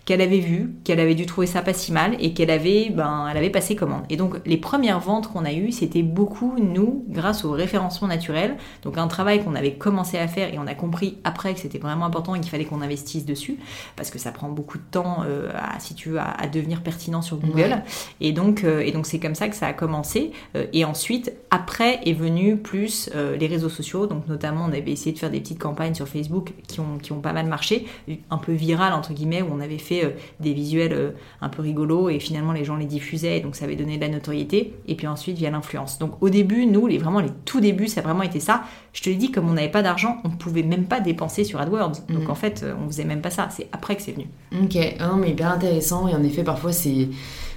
[0.05, 3.26] qu'elle avait vu, qu'elle avait dû trouver ça pas si mal et qu'elle avait, ben,
[3.30, 4.05] elle avait passé commande.
[4.11, 8.57] Et donc les premières ventes qu'on a eues, c'était beaucoup nous, grâce au référencement naturel.
[8.82, 11.78] Donc un travail qu'on avait commencé à faire et on a compris après que c'était
[11.78, 13.57] vraiment important et qu'il fallait qu'on investisse dessus
[13.96, 17.22] parce que ça prend beaucoup de temps, euh, à, si tu veux, à, devenir pertinent
[17.22, 17.82] sur Google.
[18.20, 20.32] Et donc, euh, et donc c'est comme ça que ça a commencé.
[20.55, 24.07] Euh, et ensuite, après est venu plus les réseaux sociaux.
[24.07, 27.12] Donc notamment, on avait essayé de faire des petites campagnes sur Facebook qui ont, qui
[27.12, 27.86] ont pas mal marché,
[28.30, 31.62] un peu virales entre guillemets, où on avait fait euh, des visuels euh, un peu
[31.62, 34.95] rigolos et finalement les gens les diffusaient donc ça avait donné de la notoriété et
[34.95, 35.99] puis ensuite via l'influence.
[35.99, 38.64] Donc au début, nous, les, vraiment les tout débuts, ça a vraiment été ça.
[38.92, 41.45] Je te l'ai dit, comme on n'avait pas d'argent, on ne pouvait même pas dépenser
[41.45, 42.07] sur AdWords.
[42.09, 42.30] Donc mm.
[42.30, 43.49] en fait, on faisait même pas ça.
[43.51, 44.26] C'est après que c'est venu.
[44.62, 47.09] Ok, ah non, mais hyper intéressant et en effet, parfois c'est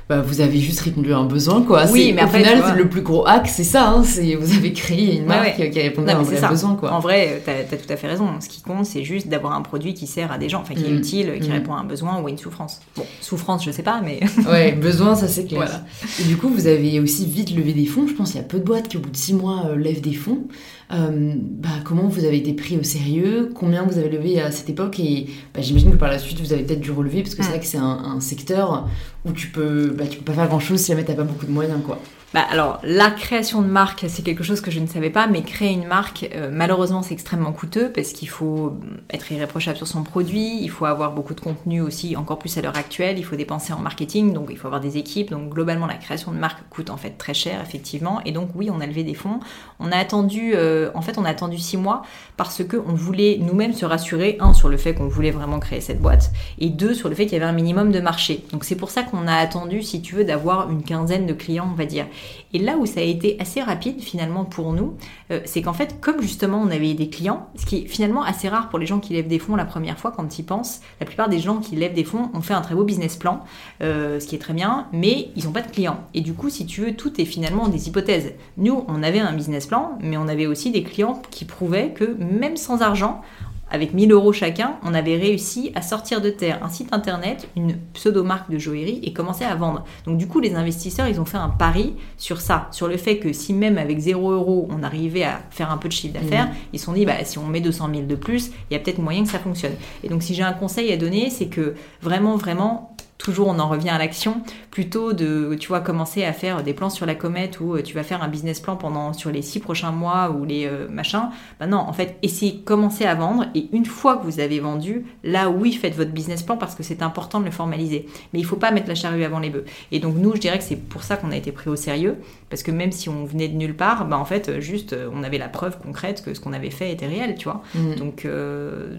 [0.10, 1.86] bah, vous avez juste répondu à un besoin, quoi.
[1.92, 3.90] Oui, mais au final, le plus gros hack, c'est ça.
[3.90, 6.94] Hein, c'est vous avez créé une marque qui répondait à un vrai besoin, quoi.
[6.94, 8.30] En vrai, tu as, tout à fait raison.
[8.40, 10.86] Ce qui compte, c'est juste d'avoir un produit qui sert à des gens, enfin qui
[10.86, 10.98] est mm.
[10.98, 11.54] utile, qui mm.
[11.54, 12.80] répond à un besoin ou à une souffrance.
[12.96, 14.22] Bon, souffrance, je sais pas, mais.
[14.50, 15.84] ouais, besoin, ça c'est clair.
[16.22, 18.08] Et du coup, vous avez aussi vite levé des fonds.
[18.08, 19.76] Je pense qu'il y a peu de boîtes qui, au bout de six mois, euh,
[19.76, 20.48] lèvent des fonds.
[20.94, 24.70] Euh, bah, comment vous avez été pris au sérieux, combien vous avez levé à cette
[24.70, 25.00] époque?
[25.00, 27.50] Et bah, j'imagine que par la suite vous avez peut-être dû relever parce que c'est
[27.50, 28.88] vrai que c'est un, secteur
[29.26, 31.46] où tu peux, bah, tu peux pas faire grand chose si jamais t'as pas beaucoup
[31.46, 32.00] de moyens quoi.
[32.34, 35.44] Bah, alors, la création de marque, c'est quelque chose que je ne savais pas, mais
[35.44, 38.78] créer une marque, euh, malheureusement, c'est extrêmement coûteux parce qu'il faut
[39.10, 42.62] être irréprochable sur son produit, il faut avoir beaucoup de contenu aussi, encore plus à
[42.62, 45.32] l'heure actuelle, il faut dépenser en marketing, donc il faut avoir des équipes.
[45.32, 48.20] Donc, globalement, la création de marque coûte en fait très cher, effectivement.
[48.26, 49.40] Et donc, oui, on a levé des fonds.
[49.80, 52.02] On a attendu, euh, en fait, on a attendu six mois
[52.36, 56.02] parce qu'on voulait nous-mêmes se rassurer, un, sur le fait qu'on voulait vraiment créer cette
[56.02, 58.44] boîte, et deux, sur le fait qu'il y avait un minimum de marché.
[58.52, 61.70] Donc, c'est pour ça qu'on a attendu, si tu veux, d'avoir une quinzaine de clients,
[61.72, 62.06] on va dire.
[62.54, 64.96] Et là où ça a été assez rapide finalement pour nous,
[65.32, 68.50] euh, c'est qu'en fait, comme justement on avait des clients, ce qui est finalement assez
[68.50, 71.06] rare pour les gens qui lèvent des fonds la première fois quand ils pensent, la
[71.06, 73.44] plupart des gens qui lèvent des fonds ont fait un très beau business plan,
[73.82, 76.00] euh, ce qui est très bien, mais ils n'ont pas de clients.
[76.14, 78.34] Et du coup, si tu veux, tout est finalement des hypothèses.
[78.58, 82.16] Nous, on avait un business plan, mais on avait aussi des clients qui prouvaient que
[82.20, 83.22] même sans argent,
[83.70, 87.78] avec 1000 euros chacun, on avait réussi à sortir de terre un site internet, une
[87.94, 89.84] pseudo-marque de joaillerie et commencer à vendre.
[90.06, 93.18] Donc du coup, les investisseurs, ils ont fait un pari sur ça, sur le fait
[93.18, 96.48] que si même avec 0 euros, on arrivait à faire un peu de chiffre d'affaires,
[96.48, 96.56] mmh.
[96.74, 98.80] ils se sont dit, bah, si on met 200 000 de plus, il y a
[98.80, 99.74] peut-être moyen que ça fonctionne.
[100.04, 103.68] Et donc si j'ai un conseil à donner, c'est que vraiment, vraiment, toujours on en
[103.68, 104.42] revient à l'action,
[104.72, 107.96] plutôt de, tu vois, commencer à faire des plans sur la comète où euh, tu
[107.96, 111.30] vas faire un business plan pendant sur les six prochains mois ou les euh, machins.
[111.60, 115.06] Bah non, en fait, essayez, commencer à vendre et une fois que vous avez vendu,
[115.24, 118.08] là oui, faites votre business plan parce que c'est important de le formaliser.
[118.34, 119.66] Mais il faut pas mettre la charrue avant les bœufs.
[119.92, 122.18] Et donc nous, je dirais que c'est pour ça qu'on a été pris au sérieux
[122.50, 125.24] parce que même si on venait de nulle part, bah en fait, juste, euh, on
[125.24, 127.64] avait la preuve concrète que ce qu'on avait fait était réel, tu vois.
[127.74, 127.96] Mm.
[127.96, 128.28] Donc,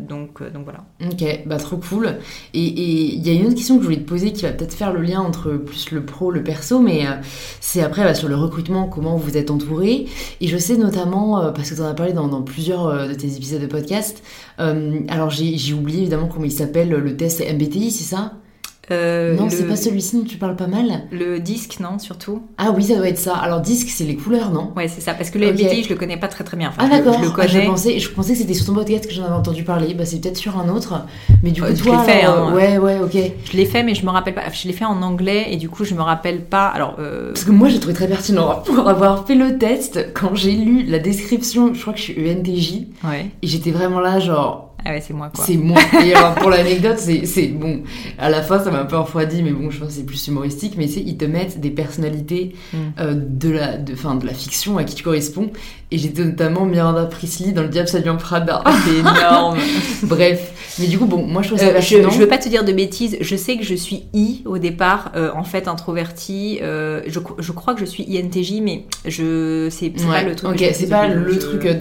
[0.01, 0.85] donc, donc voilà.
[1.05, 2.17] Ok, bah trop cool.
[2.55, 4.75] Et il y a une autre question que je voulais te poser qui va peut-être
[4.75, 7.05] faire le lien entre plus le pro, le perso, mais
[7.61, 10.07] c'est après bah, sur le recrutement, comment vous êtes entouré.
[10.41, 13.37] Et je sais notamment, parce que tu en as parlé dans, dans plusieurs de tes
[13.37, 14.23] épisodes de podcast,
[14.59, 18.35] alors j'ai oublié évidemment comment il s'appelle, le test MBTI, c'est ça?
[18.91, 21.03] Euh, non, c'est pas celui-ci dont tu parles pas mal.
[21.11, 22.43] Le disque, non, surtout.
[22.57, 23.37] Ah oui, ça doit être ça.
[23.37, 24.73] Alors disque, c'est les couleurs, non?
[24.77, 25.15] Ouais, c'est ça.
[25.15, 26.73] Parce que le MBTI, je le connais pas très très bien.
[26.79, 27.15] ah d'accord.
[27.19, 27.49] Je, le ah, connais.
[27.49, 29.95] je, pensais, je pensais que c'était sur ton podcast que j'en avais entendu parler.
[29.95, 31.03] Bah c'est peut-être sur un autre.
[31.43, 32.25] Mais du coup, je l'ai fait.
[32.25, 32.53] Hein.
[32.55, 33.17] ouais, ouais, ok.
[33.45, 34.51] Je l'ai fait, mais je me rappelle pas.
[34.51, 36.69] Je l'ai fait en anglais et du coup, je me rappelle pas.
[36.69, 36.97] Alors.
[36.99, 37.33] Euh...
[37.33, 40.85] Parce que moi, j'ai trouvé très pertinent pour avoir fait le test quand j'ai lu
[40.85, 41.75] la description.
[41.75, 42.87] Je crois que je suis ENTJ.
[43.05, 43.27] Ouais.
[43.43, 45.45] Et j'étais vraiment là, genre ah ouais, c'est moi quoi.
[45.45, 45.79] C'est moi.
[46.03, 47.83] Et alors pour l'anecdote, c'est bon.
[48.17, 50.29] À la fin, ça m'a un peu refroidi, mais bon, je pense que c'est plus
[50.29, 50.77] humoristique.
[50.79, 52.77] Mais c'est ils te mettent des personnalités mm.
[52.99, 55.51] euh, de la, de, fin, de la fiction à qui tu corresponds.
[55.91, 58.65] Et j'étais notamment Miranda Priestley dans Le Diable en Prada.
[58.87, 59.59] C'est énorme.
[60.05, 60.55] Bref.
[60.79, 62.65] Mais du coup, bon, moi je trouve ça euh, je, je, veux pas te dire
[62.65, 63.17] de bêtises.
[63.21, 66.61] Je sais que je suis I au départ, euh, en fait introvertie.
[66.63, 70.51] Euh, je, je, crois que je suis INTJ, mais je c'est pas le truc.
[70.51, 71.75] Ok, c'est pas le truc ah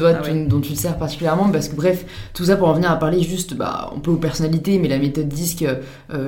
[0.48, 3.22] dont tu te sers particulièrement, parce que bref, tout ça pour en venir à parler
[3.22, 5.66] juste, bah, un peu aux personnalités, mais la méthode disque.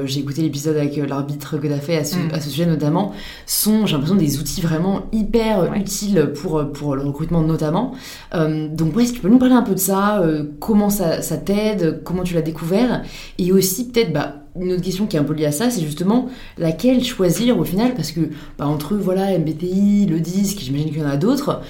[0.05, 2.33] J'ai écouté l'épisode avec l'arbitre que t'as fait à ce, mm.
[2.33, 3.13] à ce, sujet notamment.
[3.45, 7.93] Sont, j'ai l'impression, des outils vraiment hyper utiles pour pour le recrutement notamment
[8.33, 10.89] euh, donc ouais, est-ce que tu peux nous parler un peu de ça euh, Comment
[10.89, 13.03] ça, t'aide Comment tu l'as découvert
[13.37, 15.81] Et aussi peut-être bah, une autre question qui est un peu liée à ça, c'est
[15.81, 18.21] justement laquelle choisir au final Parce que
[18.57, 21.61] bah, entre voilà MBTI, le disque, j'imagine qu'il y en a d'autres.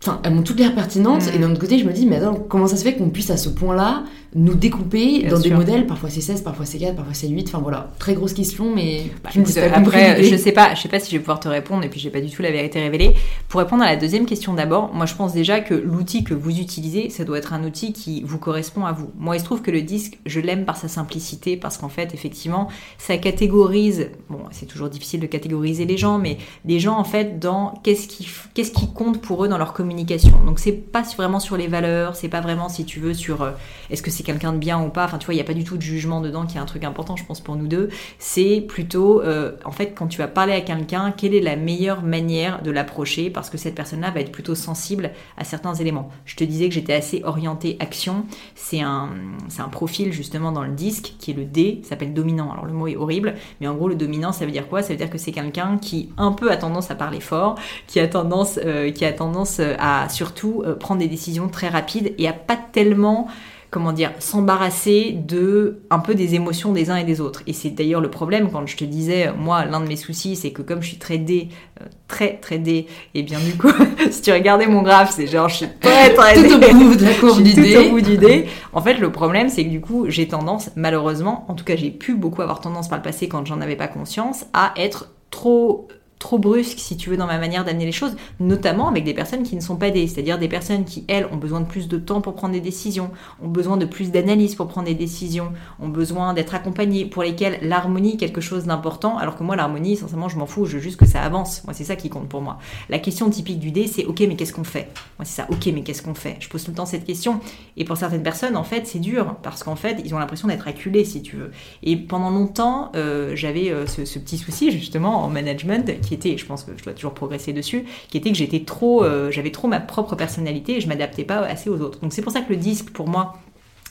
[0.00, 1.26] Enfin, elles m'ont toutes l'air pertinentes.
[1.26, 1.34] Mm.
[1.34, 3.30] Et d'un autre côté, je me dis, mais attends, comment ça se fait qu'on puisse
[3.30, 7.14] à ce point-là nous découper dans des modèles, parfois c'est 16, parfois c'est 4, parfois
[7.14, 9.30] c'est 8, enfin voilà, très grosse question, mais bah,
[9.72, 11.98] après, je sais pas, je sais pas si je vais pouvoir te répondre, et puis
[11.98, 13.14] j'ai pas du tout la vérité révélée.
[13.48, 16.58] Pour répondre à la deuxième question d'abord, moi je pense déjà que l'outil que vous
[16.58, 19.10] utilisez, ça doit être un outil qui vous correspond à vous.
[19.18, 22.12] Moi il se trouve que le disque, je l'aime par sa simplicité, parce qu'en fait,
[22.12, 22.68] effectivement,
[22.98, 27.38] ça catégorise, bon, c'est toujours difficile de catégoriser les gens, mais les gens en fait
[27.38, 30.38] dans qu'est-ce qui, qu'est-ce qui compte pour eux dans leur communication.
[30.44, 33.52] Donc c'est pas vraiment sur les valeurs, c'est pas vraiment, si tu veux, sur euh,
[33.90, 35.04] est-ce que c'est quelqu'un de bien ou pas.
[35.04, 36.66] Enfin, tu vois, il n'y a pas du tout de jugement dedans, qui est un
[36.66, 37.88] truc important, je pense, pour nous deux.
[38.18, 42.02] C'est plutôt, euh, en fait, quand tu vas parler à quelqu'un, quelle est la meilleure
[42.02, 46.10] manière de l'approcher Parce que cette personne-là va être plutôt sensible à certains éléments.
[46.24, 48.26] Je te disais que j'étais assez orientée action.
[48.56, 49.10] C'est un,
[49.56, 52.50] un profil, justement, dans le disque, qui est le D, s'appelle dominant.
[52.50, 54.82] Alors, le mot est horrible, mais en gros, le dominant, ça veut dire quoi?
[54.82, 57.54] Ça veut dire que c'est quelqu'un qui, un peu, a tendance à parler fort,
[57.86, 62.14] qui a tendance, euh, qui a tendance à, surtout, euh, prendre des décisions très rapides
[62.18, 63.28] et à pas tellement
[63.70, 67.42] comment dire, s'embarrasser de un peu des émotions des uns et des autres.
[67.46, 70.52] Et c'est d'ailleurs le problème quand je te disais, moi, l'un de mes soucis, c'est
[70.52, 71.48] que comme je suis très D,
[71.80, 73.72] euh, très très D, et bien du coup,
[74.10, 77.04] si tu regardais mon graphe, c'est genre je suis très très tout au bout de
[77.04, 77.42] la courbe.
[77.42, 78.46] Tout au bout.
[78.72, 81.90] En fait, le problème, c'est que du coup, j'ai tendance, malheureusement, en tout cas, j'ai
[81.90, 85.88] pu beaucoup avoir tendance par le passé quand j'en avais pas conscience, à être trop
[86.18, 89.42] trop brusque, si tu veux, dans ma manière d'amener les choses, notamment avec des personnes
[89.42, 91.98] qui ne sont pas des, c'est-à-dire des personnes qui, elles, ont besoin de plus de
[91.98, 93.10] temps pour prendre des décisions,
[93.42, 97.58] ont besoin de plus d'analyse pour prendre des décisions, ont besoin d'être accompagnées, pour lesquelles
[97.62, 100.82] l'harmonie est quelque chose d'important, alors que moi, l'harmonie, sincèrement, je m'en fous, je veux
[100.82, 101.62] juste que ça avance.
[101.64, 102.58] Moi, c'est ça qui compte pour moi.
[102.88, 104.90] La question typique du dé, c'est, ok, mais qu'est-ce qu'on fait?
[105.18, 106.36] Moi, c'est ça, ok, mais qu'est-ce qu'on fait?
[106.40, 107.40] Je pose tout le temps cette question.
[107.76, 110.66] Et pour certaines personnes, en fait, c'est dur, parce qu'en fait, ils ont l'impression d'être
[110.66, 111.52] acculés, si tu veux.
[111.82, 116.38] Et pendant longtemps, euh, j'avais euh, ce, ce, petit souci, justement, en management, qui était,
[116.38, 119.50] je pense que je dois toujours progresser dessus, qui était que j'étais trop, euh, j'avais
[119.50, 122.00] trop ma propre personnalité et je m'adaptais pas assez aux autres.
[122.00, 123.38] Donc c'est pour ça que le disque, pour moi,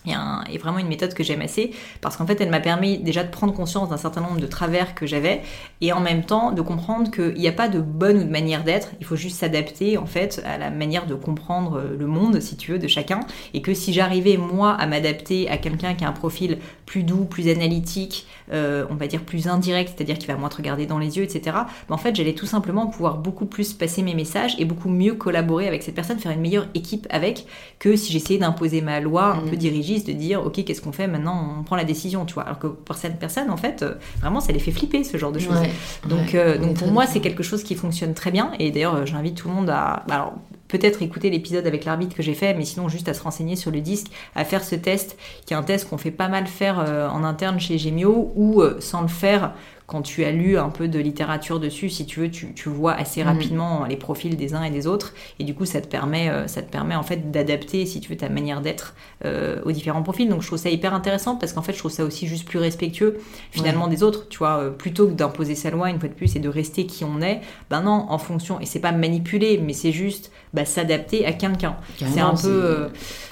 [0.10, 3.30] est vraiment une méthode que j'aime assez parce qu'en fait elle m'a permis déjà de
[3.30, 5.42] prendre conscience d'un certain nombre de travers que j'avais
[5.82, 8.64] et en même temps de comprendre qu'il n'y a pas de bonne ou de manière
[8.64, 12.58] d'être, il faut juste s'adapter en fait à la manière de comprendre le monde si
[12.58, 13.20] tu veux de chacun
[13.54, 17.26] et que si j'arrivais moi à m'adapter à quelqu'un qui a un profil plus doux,
[17.26, 21.00] plus analytique, euh, on va dire plus indirect, c'est-à-dire qui va moins te regarder dans
[21.00, 21.58] les yeux, etc.
[21.90, 25.14] Mais en fait, j'allais tout simplement pouvoir beaucoup plus passer mes messages et beaucoup mieux
[25.14, 27.46] collaborer avec cette personne, faire une meilleure équipe avec
[27.80, 29.60] que si j'essayais d'imposer ma loi un peu mm.
[30.06, 32.44] De dire ok, qu'est-ce qu'on fait maintenant On prend la décision, tu vois.
[32.44, 35.32] Alors que pour cette personne, en fait, euh, vraiment, ça les fait flipper ce genre
[35.32, 35.62] de choses.
[36.08, 38.52] donc, euh, donc pour moi, c'est quelque chose qui fonctionne très bien.
[38.60, 40.04] Et d'ailleurs, j'invite tout le monde à.
[40.08, 40.34] Bah, alors,
[40.68, 43.72] peut-être écouter l'épisode avec l'arbitre que j'ai fait, mais sinon juste à se renseigner sur
[43.72, 46.80] le disque, à faire ce test, qui est un test qu'on fait pas mal faire
[46.80, 49.54] euh, en interne chez Gemio, ou euh, sans le faire,
[49.88, 53.22] quand tu as lu un peu de littérature dessus, si tu veux, tu, vois assez
[53.22, 53.28] mhm.
[53.30, 56.46] rapidement les profils des uns et des autres, et du coup, ça te permet, euh,
[56.48, 60.04] ça te permet en fait d'adapter, si tu veux, ta manière d'être euh, aux différents
[60.04, 60.28] profils.
[60.28, 62.60] Donc, je trouve ça hyper intéressant parce qu'en fait, je trouve ça aussi juste plus
[62.60, 63.20] respectueux
[63.52, 64.28] finalement des autres.
[64.28, 66.86] Tu vois, euh, plutôt que d'imposer sa loi une fois de plus et de rester
[66.86, 68.60] qui on est, ben non, en fonction.
[68.60, 71.76] Et c'est pas manipuler, mais c'est juste bah, s'adapter à quelqu'un.
[71.98, 72.88] C'est un peu.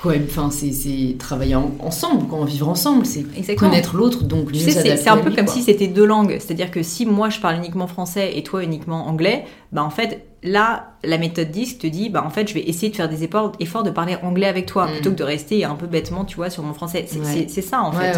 [0.06, 5.32] enfin, c'est travailler ensemble, quand vivre ensemble, c'est connaître l'autre, donc mieux C'est un peu
[5.32, 8.64] comme si c'était deux langues c'est-à-dire que si moi je parle uniquement français et toi
[8.64, 12.54] uniquement anglais, bah en fait là la méthode disque te dit bah en fait je
[12.54, 14.92] vais essayer de faire des efforts, efforts de parler anglais avec toi mm.
[14.92, 17.06] plutôt que de rester un peu bêtement tu vois sur mon français.
[17.08, 18.18] C'est ça en fait.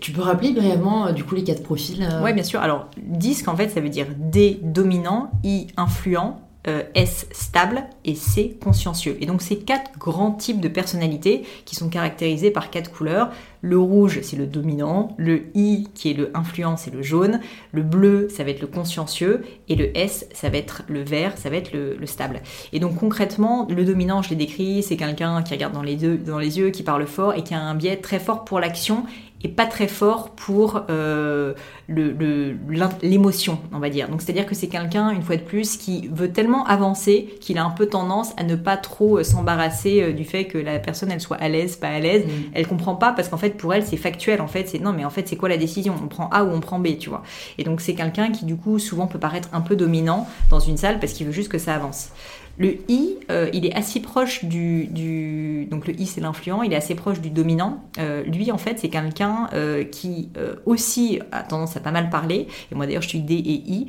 [0.00, 2.22] Tu peux rappeler brièvement euh, du coup les quatre profils euh?
[2.24, 2.60] Oui bien sûr.
[2.60, 8.14] Alors disque en fait ça veut dire D dominant, I influent, euh, S stable et
[8.14, 9.16] C consciencieux.
[9.20, 13.30] Et donc ces quatre grands types de personnalités qui sont caractérisés par quatre couleurs.
[13.62, 17.40] Le rouge, c'est le dominant, le I qui est le influent, c'est le jaune,
[17.72, 21.38] le bleu, ça va être le consciencieux, et le S, ça va être le vert,
[21.38, 22.42] ça va être le, stable.
[22.72, 26.58] Et donc concrètement, le dominant, je l'ai décrit, c'est quelqu'un qui regarde dans dans les
[26.58, 29.04] yeux, qui parle fort et qui a un biais très fort pour l'action
[29.44, 31.54] et pas très fort pour euh,
[31.88, 34.08] l'émotion, on va dire.
[34.08, 37.64] Donc c'est-à-dire que c'est quelqu'un, une fois de plus, qui veut tellement avancer qu'il a
[37.64, 41.10] un peu tendance à ne pas trop euh, s'embarrasser euh, du fait que la personne
[41.10, 42.24] elle soit à l'aise, pas à l'aise.
[42.24, 42.30] Mm.
[42.54, 44.40] Elle comprend pas parce qu'en fait pour elle c'est factuel.
[44.40, 45.94] En fait c'est non mais en fait c'est quoi la décision?
[46.02, 47.22] On prend A ou on prend B, tu vois.
[47.58, 50.76] Et donc c'est quelqu'un qui du coup souvent peut paraître un peu dominant dans une
[50.76, 52.10] salle parce qu'il veut juste que ça avance.
[52.58, 56.76] Le I, euh, il est assez proche du, Donc le I, c'est l'influent, il est
[56.76, 57.82] assez proche du dominant.
[57.98, 60.28] Euh, lui, en fait, c'est quelqu'un euh, qui
[60.66, 62.46] aussi a tendance à pas mal parler.
[62.70, 63.88] Et moi, d'ailleurs, je suis D et I.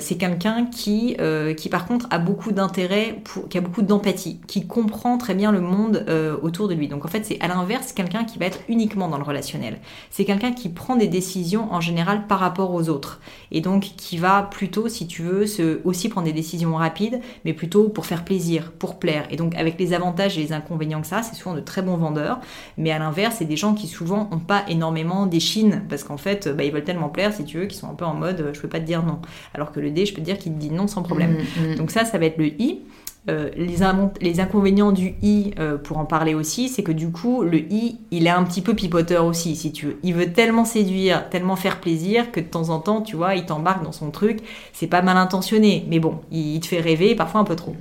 [0.00, 1.16] c'est quelqu'un qui,
[1.56, 5.60] qui, par contre, a beaucoup d'intérêt, qui a beaucoup d'empathie, qui comprend très bien le
[5.60, 6.04] monde
[6.42, 6.88] autour de lui.
[6.88, 9.78] Donc, en fait, c'est à l'inverse quelqu'un qui va être uniquement dans le relationnel.
[10.10, 13.20] C'est quelqu'un qui prend des décisions en général par rapport aux autres.
[13.50, 17.52] Et donc, qui va plutôt, si tu veux, se, aussi prendre des décisions rapides, mais
[17.52, 19.26] plutôt pour faire plaisir, pour plaire.
[19.30, 21.96] Et donc avec les avantages et les inconvénients que ça, c'est souvent de très bons
[21.96, 22.40] vendeurs.
[22.76, 26.48] Mais à l'inverse, c'est des gens qui souvent n'ont pas énormément d'échine parce qu'en fait,
[26.48, 28.54] bah, ils veulent tellement plaire, si tu veux, qu'ils sont un peu en mode euh,
[28.54, 29.20] je peux pas te dire non.
[29.54, 31.38] Alors que le D, je peux te dire qu'il te dit non sans problème.
[31.38, 31.74] Mmh, mmh.
[31.76, 32.80] Donc ça, ça va être le I.
[33.28, 37.58] Euh, les, inconvénients du i, euh, pour en parler aussi, c'est que du coup, le
[37.58, 39.98] i, il est un petit peu pipoteur aussi, si tu veux.
[40.02, 43.44] Il veut tellement séduire, tellement faire plaisir, que de temps en temps, tu vois, il
[43.44, 44.38] t'embarque dans son truc.
[44.72, 47.76] C'est pas mal intentionné, mais bon, il, te fait rêver, parfois un peu trop.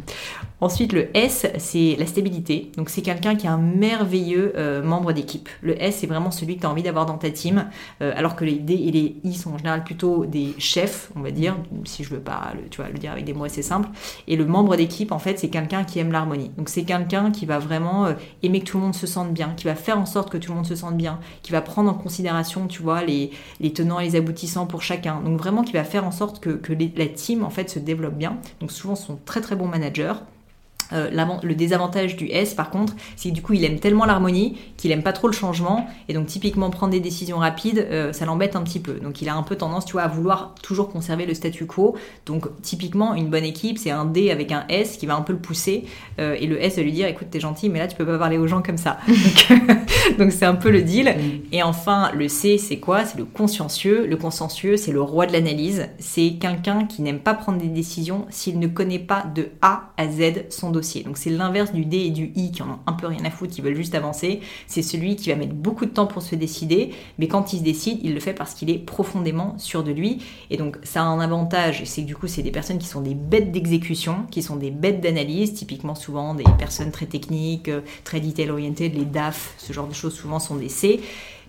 [0.62, 2.72] Ensuite, le S, c'est la stabilité.
[2.78, 5.50] Donc, c'est quelqu'un qui est un merveilleux euh, membre d'équipe.
[5.62, 8.46] Le S, c'est vraiment celui que tu as envie d'avoir dans ta team, alors que
[8.46, 11.56] les D et les I sont en général plutôt des chefs, on va dire,
[11.86, 13.90] si je veux pas le, tu vois, le dire avec des mots assez simples.
[14.28, 16.52] Et le membre d'équipe, en fait, c'est quelqu'un qui aime l'harmonie.
[16.58, 19.54] Donc c'est quelqu'un qui va vraiment euh, aimer que tout le monde se sente bien,
[19.56, 21.90] qui va faire en sorte que tout le monde se sente bien, qui va prendre
[21.90, 25.22] en considération, tu vois, les, les tenants et les aboutissants pour chacun.
[25.22, 28.16] Donc vraiment qui va faire en sorte que, que la team en fait se développe
[28.16, 28.38] bien.
[28.60, 30.14] Donc souvent ce sont très très bons managers.
[30.94, 31.10] Euh,
[31.44, 34.92] le désavantage du S, par contre, c'est que du coup, il aime tellement l'harmonie qu'il
[34.92, 35.88] aime pas trop le changement.
[36.08, 38.94] Et donc, typiquement, prendre des décisions rapides, euh, ça l'embête un petit peu.
[38.94, 41.96] Donc, il a un peu tendance, tu vois, à vouloir toujours conserver le statu quo.
[42.26, 45.34] Donc, typiquement, une bonne équipe, c'est un D avec un S qui va un peu
[45.34, 45.86] le pousser.
[46.20, 48.18] Euh, et le S va lui dire, écoute, t'es gentil, mais là, tu peux pas
[48.18, 48.98] parler aux gens comme ça.
[50.18, 51.10] donc, c'est un peu le deal.
[51.10, 51.54] Mm.
[51.54, 53.06] Et enfin, le C, c'est quoi?
[53.06, 54.08] C'est le consciencieux.
[54.08, 55.88] Le consciencieux, c'est le roi de l'analyse.
[56.00, 60.08] C'est quelqu'un qui n'aime pas prendre des décisions s'il ne connaît pas de A à
[60.08, 62.94] Z son dossier donc c'est l'inverse du D et du I qui en ont un
[62.94, 64.42] peu rien à foutre, qui veulent juste avancer.
[64.68, 67.64] C'est celui qui va mettre beaucoup de temps pour se décider, mais quand il se
[67.64, 70.20] décide, il le fait parce qu'il est profondément sûr de lui.
[70.50, 73.02] Et donc ça a un avantage, c'est que du coup c'est des personnes qui sont
[73.02, 77.82] des bêtes d'exécution, qui sont des bêtes d'analyse, typiquement souvent des personnes très techniques, euh,
[78.04, 81.00] très detail oriented, les DAF, ce genre de choses souvent sont des C.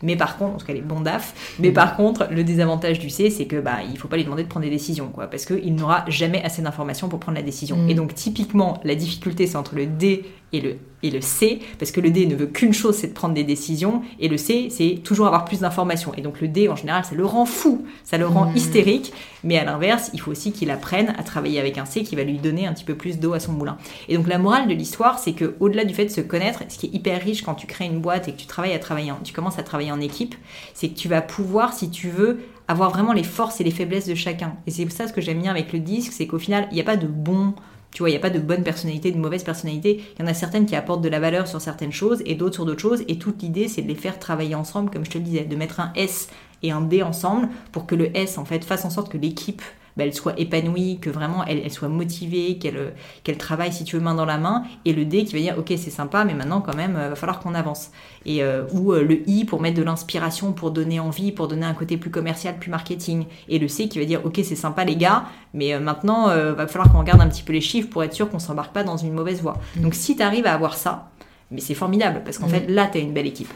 [0.02, 3.10] Mais par contre, en tout cas les bons DAF, mais par contre, le désavantage du
[3.10, 5.44] C, c'est que bah il faut pas lui demander de prendre des décisions, quoi, parce
[5.44, 7.76] qu'il n'aura jamais assez d'informations pour prendre la décision.
[7.76, 7.90] Mm.
[7.90, 11.90] Et donc typiquement, la difficulté, c'est entre le D et le, et le C, parce
[11.90, 14.68] que le D ne veut qu'une chose, c'est de prendre des décisions, et le C,
[14.70, 16.12] c'est toujours avoir plus d'informations.
[16.16, 18.56] Et donc le D, en général, ça le rend fou, ça le rend mmh.
[18.56, 19.12] hystérique,
[19.44, 22.24] mais à l'inverse, il faut aussi qu'il apprenne à travailler avec un C qui va
[22.24, 23.78] lui donner un petit peu plus d'eau à son moulin.
[24.08, 26.78] Et donc la morale de l'histoire, c'est que au-delà du fait de se connaître, ce
[26.78, 29.12] qui est hyper riche quand tu crées une boîte et que tu travailles à travailler,
[29.24, 30.34] tu commences à travailler en équipe,
[30.74, 34.06] c'est que tu vas pouvoir, si tu veux, avoir vraiment les forces et les faiblesses
[34.06, 34.54] de chacun.
[34.66, 36.80] Et c'est ça ce que j'aime bien avec le disque, c'est qu'au final, il n'y
[36.80, 37.54] a pas de bon
[37.92, 40.02] tu vois, il n'y a pas de bonne personnalité, de mauvaise personnalité.
[40.16, 42.54] Il y en a certaines qui apportent de la valeur sur certaines choses et d'autres
[42.54, 43.02] sur d'autres choses.
[43.08, 45.56] Et toute l'idée, c'est de les faire travailler ensemble, comme je te le disais, de
[45.56, 46.28] mettre un S
[46.62, 49.62] et un D ensemble pour que le S, en fait, fasse en sorte que l'équipe
[50.00, 53.96] bah, elle soit épanouie, que vraiment elle, elle soit motivée, qu'elle qu'elle travaille si tu
[53.96, 56.32] veux main dans la main, et le D qui va dire ok c'est sympa mais
[56.32, 57.90] maintenant quand même il euh, va falloir qu'on avance.
[58.24, 61.66] Et euh, ou euh, le I pour mettre de l'inspiration, pour donner envie, pour donner
[61.66, 64.84] un côté plus commercial, plus marketing, et le C qui va dire ok c'est sympa
[64.84, 68.14] les gars, mais maintenant va falloir qu'on regarde un petit peu les chiffres pour être
[68.14, 69.58] sûr qu'on s'embarque pas dans une mauvaise voie.
[69.76, 69.82] Mm.
[69.82, 71.10] Donc si tu arrives à avoir ça,
[71.50, 72.50] mais c'est formidable parce qu'en mm.
[72.50, 73.52] fait là tu as une belle équipe.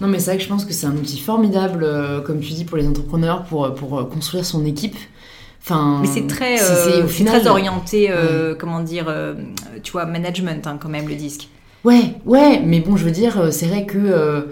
[0.00, 1.86] Non mais c'est vrai que je pense que c'est un outil formidable,
[2.26, 4.96] comme tu dis, pour les entrepreneurs, pour, pour construire son équipe
[5.70, 9.34] mais c'est très, euh, très orienté, euh, comment dire, euh,
[9.82, 11.48] tu vois, management hein, quand même le disque.
[11.84, 14.48] Ouais, ouais, mais bon, je veux dire, c'est vrai que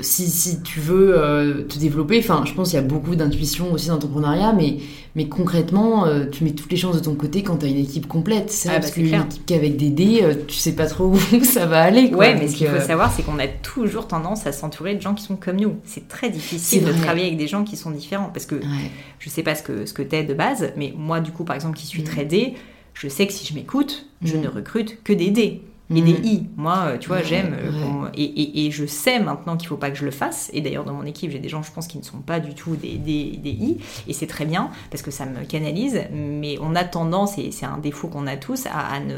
[0.00, 3.88] si, si, tu veux te développer, enfin, je pense qu'il y a beaucoup d'intuition aussi
[3.88, 4.78] dans l'entrepreneuriat, mais,
[5.14, 8.08] mais concrètement, tu mets toutes les chances de ton côté quand tu as une équipe
[8.08, 8.50] complète.
[8.50, 11.82] C'est ah, parce qu'une équipe qu'avec des dés, tu sais pas trop où ça va
[11.82, 12.10] aller.
[12.10, 12.18] Quoi.
[12.18, 15.14] Ouais, mais ce qu'il faut savoir, c'est qu'on a toujours tendance à s'entourer de gens
[15.14, 15.76] qui sont comme nous.
[15.84, 18.60] C'est très difficile de travailler avec des gens qui sont différents parce que
[19.18, 21.44] je sais pas ce que, ce que tu es de base, mais moi, du coup,
[21.44, 22.06] par exemple, qui suis mm.
[22.06, 22.54] très dé,
[22.94, 24.40] je sais que si je m'écoute, je mm.
[24.40, 25.62] ne recrute que des dés
[25.94, 26.24] et des mm.
[26.24, 26.46] i.
[26.56, 29.96] Moi, euh, tu vois, j'aime euh, et, et, je sais maintenant qu'il faut pas que
[29.96, 30.50] je le fasse.
[30.52, 32.54] Et d'ailleurs, dans mon équipe, j'ai des gens, je pense, qui ne sont pas du
[32.54, 33.78] tout des, des, des i.
[34.08, 36.00] Et c'est très bien parce que ça me canalise.
[36.12, 39.14] Mais on a tendance, et c'est un défaut qu'on a tous, à, ne.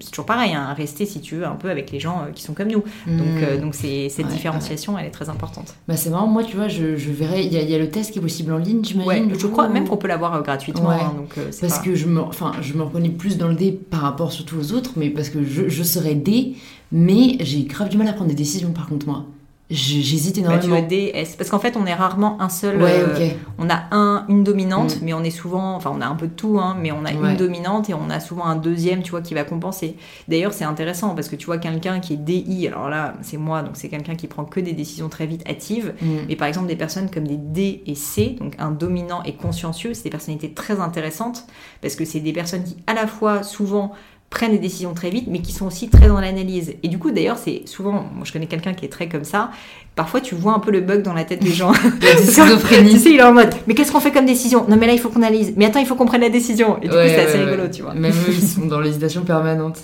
[0.00, 2.32] c'est toujours pareil, hein, à rester, si tu veux, un peu avec les gens euh,
[2.32, 2.84] qui sont comme nous.
[3.06, 5.74] Donc, donc c'est, cette différenciation, elle est très importante.
[5.86, 6.26] Bah, c'est marrant.
[6.26, 7.44] Moi, tu vois, je, je verrai.
[7.44, 9.32] Il y, y, a le test qui est possible en ligne, j'imagine.
[9.38, 10.90] je crois même qu'on peut l'avoir gratuitement.
[10.90, 12.20] Hein, donc, parce que je me,
[12.62, 15.44] je me reconnais plus dans le dé par rapport surtout aux autres, mais parce que
[15.44, 16.56] je, je serais dé
[16.92, 19.26] mais j'ai grave du mal à prendre des décisions par contre moi.
[19.70, 20.60] J'hésite énormément.
[20.60, 21.36] Bah, tu vois, DS.
[21.38, 22.82] Parce qu'en fait, on est rarement un seul.
[22.82, 25.04] Euh, on a un, une dominante, mm.
[25.04, 25.76] mais on est souvent.
[25.76, 28.10] Enfin, on a un peu de tout, hein, mais on a une dominante et on
[28.10, 29.94] a souvent un deuxième, tu vois, qui va compenser.
[30.26, 33.62] D'ailleurs, c'est intéressant parce que tu vois, quelqu'un qui est DI, alors là, c'est moi,
[33.62, 35.94] donc c'est quelqu'un qui prend que des décisions très vite hâtives.
[36.02, 36.06] Mm.
[36.28, 39.94] Mais par exemple, des personnes comme des D et C, donc un dominant et consciencieux,
[39.94, 41.44] c'est des personnalités très intéressantes
[41.80, 43.92] parce que c'est des personnes qui, à la fois, souvent,
[44.30, 46.74] prennent des décisions très vite, mais qui sont aussi très dans l'analyse.
[46.82, 49.50] Et du coup, d'ailleurs, c'est souvent, moi je connais quelqu'un qui est très comme ça,
[49.96, 51.72] parfois tu vois un peu le bug dans la tête des gens.
[52.02, 52.92] la schizophrénie.
[52.92, 54.64] tu sais, il est en mode, mais qu'est-ce qu'on fait comme décision?
[54.68, 55.52] Non, mais là, il faut qu'on analyse.
[55.56, 56.78] Mais attends, il faut qu'on prenne la décision.
[56.78, 57.94] Et du coup, c'est assez rigolo, tu vois.
[57.94, 59.78] Même eux, ils sont dans l'hésitation permanente.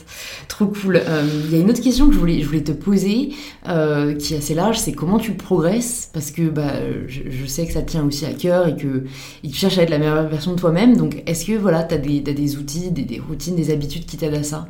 [0.48, 0.96] Trop cool.
[0.96, 3.30] Euh, il y a une autre question que je voulais, je voulais te poser,
[3.68, 6.10] euh, qui est assez large, c'est comment tu progresses?
[6.12, 6.72] Parce que bah,
[7.08, 9.04] je, sais que ça tient aussi à cœur et que
[9.42, 10.96] tu cherches à être la meilleure version de toi-même.
[10.96, 14.16] Donc, est-ce que voilà, tu as, as, des outils, des, des routines, des habitudes qui
[14.16, 14.68] t'aident à ça?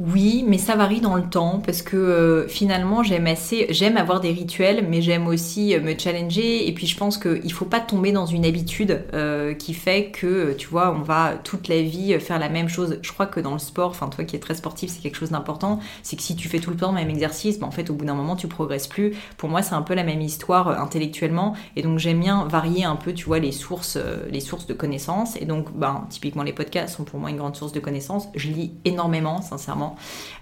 [0.00, 4.18] Oui, mais ça varie dans le temps parce que euh, finalement j'aime assez, j'aime avoir
[4.18, 6.68] des rituels, mais j'aime aussi euh, me challenger.
[6.68, 10.52] Et puis je pense qu'il faut pas tomber dans une habitude euh, qui fait que
[10.54, 12.98] tu vois on va toute la vie faire la même chose.
[13.02, 15.30] Je crois que dans le sport, enfin toi qui es très sportif, c'est quelque chose
[15.30, 15.78] d'important.
[16.02, 17.94] C'est que si tu fais tout le temps le même exercice, ben, en fait au
[17.94, 19.14] bout d'un moment tu progresses plus.
[19.36, 21.54] Pour moi c'est un peu la même histoire intellectuellement.
[21.76, 23.96] Et donc j'aime bien varier un peu, tu vois, les sources,
[24.28, 25.36] les sources de connaissances.
[25.36, 28.26] Et donc ben typiquement les podcasts sont pour moi une grande source de connaissances.
[28.34, 29.83] Je lis énormément, sincèrement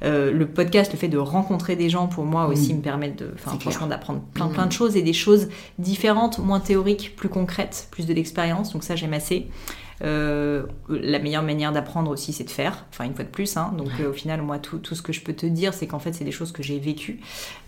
[0.02, 2.76] euh, le podcast, le fait de rencontrer des gens, pour moi aussi, mm.
[2.78, 4.72] me permet de, franchement, d'apprendre plein, plein de mm.
[4.72, 8.72] choses et des choses différentes, moins théoriques, plus concrètes, plus de l'expérience.
[8.72, 9.48] Donc ça, j'aime assez.
[10.02, 12.86] Euh, la meilleure manière d'apprendre aussi, c'est de faire.
[12.90, 13.56] Enfin, une fois de plus.
[13.56, 13.72] Hein.
[13.76, 15.98] Donc, euh, au final, moi, tout, tout, ce que je peux te dire, c'est qu'en
[15.98, 17.20] fait, c'est des choses que j'ai vécues.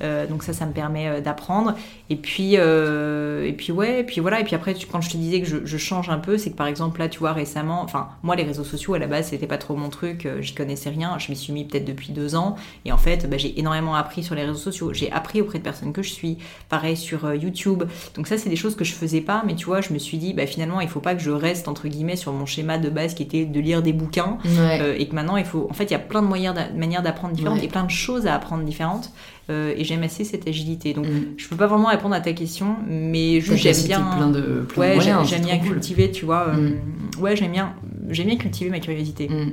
[0.03, 1.75] Euh, donc, ça, ça me permet d'apprendre.
[2.11, 4.41] Et puis, et puis, ouais, et puis voilà.
[4.41, 6.57] Et puis après, quand je te disais que je, je change un peu, c'est que
[6.57, 9.47] par exemple, là, tu vois, récemment, enfin, moi, les réseaux sociaux, à la base, c'était
[9.47, 10.29] pas trop mon truc.
[10.41, 11.19] J'y connaissais rien.
[11.19, 12.57] Je m'y suis mis peut-être depuis deux ans.
[12.85, 14.93] Et en fait, bah, j'ai énormément appris sur les réseaux sociaux.
[14.93, 16.39] J'ai appris auprès de personnes que je suis.
[16.69, 17.85] Pareil sur YouTube.
[18.15, 19.43] Donc, ça, c'est des choses que je faisais pas.
[19.47, 21.69] Mais tu vois, je me suis dit, bah, finalement, il faut pas que je reste,
[21.69, 25.07] entre guillemets, sur mon schéma de base qui était de lire des bouquins euh, et
[25.07, 27.63] que maintenant il faut en fait il y a plein de moyens manières d'apprendre différentes
[27.63, 29.13] et plein de choses à apprendre différentes
[29.51, 30.95] euh, et j'aime assez cette agilité.
[30.95, 31.35] Donc mm.
[31.37, 35.45] je peux pas vraiment répondre à ta question mais j'aime bien plein de, ouais j'aime
[35.45, 37.21] bien cultiver tu vois euh, mm.
[37.21, 37.75] ouais j'aime bien
[38.09, 39.29] j'aime bien cultiver ma curiosité.
[39.29, 39.53] Mm.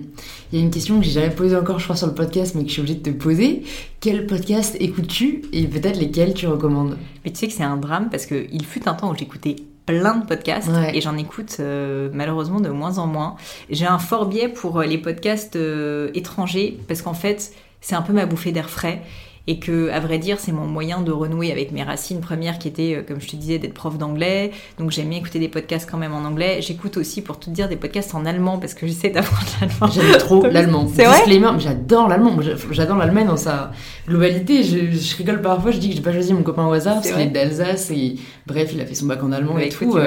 [0.51, 2.55] il y a une question que j'ai jamais posée encore je crois sur le podcast
[2.55, 3.63] mais que je suis obligée de te poser.
[3.99, 6.97] Quel podcast écoutes-tu et peut-être lesquels tu recommandes?
[7.23, 9.57] Mais tu sais que c'est un drame parce que il fut un temps où j'écoutais
[9.85, 13.35] plein de podcasts et j'en écoute euh, malheureusement de moins en moins.
[13.69, 18.01] J'ai un fort biais pour euh, les podcasts euh, étrangers parce qu'en fait, c'est un
[18.01, 19.01] peu ma bouffée d'air frais
[19.47, 22.67] et que à vrai dire c'est mon moyen de renouer avec mes racines premières qui
[22.67, 24.51] étaient euh, comme je te disais d'être prof d'anglais.
[24.77, 26.59] Donc j'aime bien écouter des podcasts quand même en anglais.
[26.61, 29.87] J'écoute aussi pour tout dire des podcasts en allemand parce que j'essaie d'apprendre l'allemand.
[29.87, 30.87] J'aime trop l'allemand.
[30.93, 31.23] c'est vrai
[31.59, 32.37] j'adore l'allemand.
[32.71, 33.71] J'adore l'allemand dans sa
[34.07, 34.63] globalité.
[34.63, 37.21] Je, rigole parfois je dis que j'ai pas choisi mon copain au hasard parce qu'il
[37.21, 38.15] est d'Alsace et
[38.45, 40.05] bref il a fait son bac en allemand bah, et tout euh,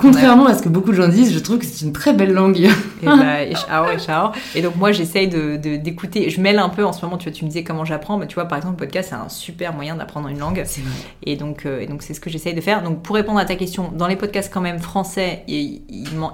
[0.00, 2.32] contrairement à ce que beaucoup de gens disent je trouve que c'est une très belle
[2.32, 2.58] langue.
[3.02, 3.52] Et, bah, et,
[4.54, 6.30] et donc moi j'essaye de d'écouter.
[6.30, 8.26] Je mêle un peu en ce moment tu vois tu me disais comment j'apprends mais
[8.26, 10.64] tu vois par exemple podcast, c'est un super moyen d'apprendre une langue.
[11.22, 12.82] Et donc, euh, et donc c'est ce que j'essaye de faire.
[12.82, 15.82] Donc, pour répondre à ta question, dans les podcasts quand même français, il,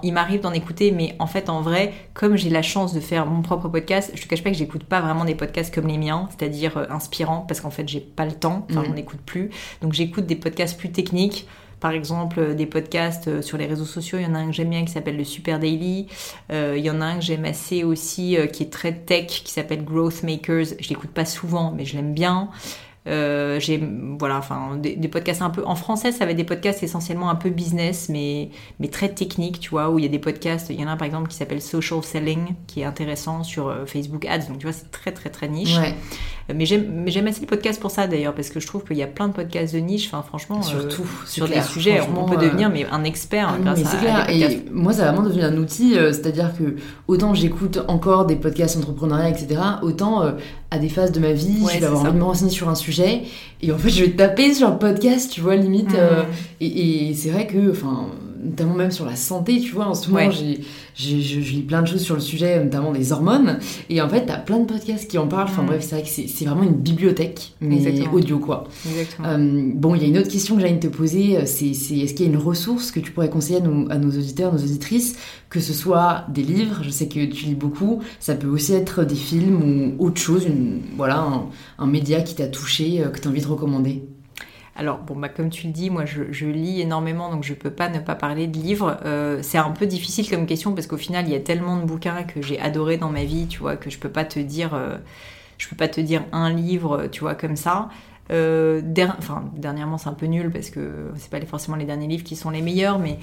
[0.03, 3.27] il m'arrive d'en écouter, mais en fait, en vrai, comme j'ai la chance de faire
[3.27, 5.99] mon propre podcast, je te cache pas que j'écoute pas vraiment des podcasts comme les
[5.99, 8.99] miens, c'est-à-dire euh, inspirants, parce qu'en fait, j'ai pas le temps, enfin, j'en mm.
[8.99, 9.51] écoute plus.
[9.83, 11.47] Donc, j'écoute des podcasts plus techniques
[11.81, 14.19] par exemple euh, des podcasts euh, sur les réseaux sociaux.
[14.19, 16.07] Il y en a un que j'aime bien qui s'appelle le Super Daily.
[16.53, 19.53] Euh, il y en a un que j'aime assez aussi qui est très tech qui
[19.53, 20.77] s'appelle Growth Makers.
[20.79, 22.51] Je l'écoute pas souvent, mais je l'aime bien.
[23.07, 23.83] J'ai
[24.19, 27.35] voilà enfin des, podcasts un peu en français ça va être des podcasts essentiellement un
[27.35, 30.81] peu business mais mais très techniques tu vois où il y a des podcasts il
[30.81, 34.27] y en a un par exemple qui s'appelle social selling qui est intéressant sur Facebook
[34.27, 35.79] Ads donc tu vois c'est très très très niche
[36.55, 39.03] Mais j'aime, j'aime assez le podcast pour ça d'ailleurs, parce que je trouve qu'il y
[39.03, 40.07] a plein de podcasts de niche.
[40.07, 43.99] Enfin, franchement, surtout sur des sujets, on peut devenir mais un expert ah grâce à,
[43.99, 44.31] clair.
[44.31, 45.95] Et moi, ça a vraiment devenu un outil.
[45.95, 46.77] c'est-à-dire que
[47.09, 49.61] autant j'écoute encore des podcasts entrepreneuriat, etc.
[49.83, 50.23] Autant
[50.71, 52.75] à des phases de ma vie, je vais avoir envie de me renseigner sur un
[52.75, 53.23] sujet,
[53.63, 55.93] et en fait, je vais taper sur un podcast, tu vois, limite.
[55.93, 56.27] Mmh.
[56.61, 58.07] et, et c'est vrai que, enfin
[58.43, 60.61] notamment même sur la santé, tu vois, en ce moment, j'ai,
[60.95, 64.39] je lis plein de choses sur le sujet, notamment des hormones, et en fait, t'as
[64.39, 65.67] plein de podcasts qui en parlent, enfin mm.
[65.67, 67.79] bref, c'est vrai que c'est, vraiment une bibliothèque, mais
[68.13, 68.65] audio, quoi.
[69.25, 72.15] Euh, bon, il y a une autre question que de te poser, euh, c'est, est-ce
[72.15, 74.63] qu'il y a une ressource que tu pourrais conseiller à nos, à nos auditeurs, nos
[74.63, 75.17] auditrices,
[75.49, 79.05] que ce soit des livres, je sais que tu lis beaucoup, ça peut aussi être
[79.05, 81.47] des films ou autre chose, une, voilà, un,
[81.79, 84.03] un média qui t'a touché, euh, que tu as envie de recommander?
[84.77, 87.89] Alors, bon, bah, comme tu le dis, moi je, lis énormément, donc je peux pas
[87.89, 88.99] ne pas parler de livres.
[89.05, 91.85] Euh, c'est un peu difficile comme question parce qu'au final, il y a tellement de
[91.85, 94.75] bouquins que j'ai adoré dans ma vie, tu vois, que je peux pas te dire,
[94.75, 94.97] euh,
[95.59, 97.89] je peux pas te dire un livre, tu vois, comme ça.
[98.31, 98.81] Euh,
[99.19, 102.37] enfin, dernièrement, c'est un peu nul parce que c'est pas forcément les derniers livres qui
[102.37, 103.19] sont les meilleurs, mais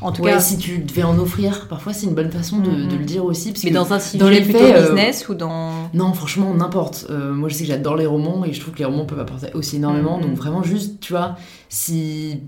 [0.00, 0.38] en tout cas.
[0.40, 2.98] si tu devais en offrir, parfois c'est une bonne façon de, mm-hmm.
[2.98, 3.52] le dire aussi.
[3.64, 5.90] mais dans un sujet dans les plutôt faits, business ou dans.
[5.94, 7.06] Non, franchement, n'importe.
[7.10, 9.20] Euh, moi, je sais que j'adore les romans et je trouve que les romans peuvent
[9.20, 10.18] apporter aussi énormément.
[10.18, 10.22] Mm-hmm.
[10.22, 11.36] Donc, vraiment, juste, tu vois,
[11.68, 12.40] si.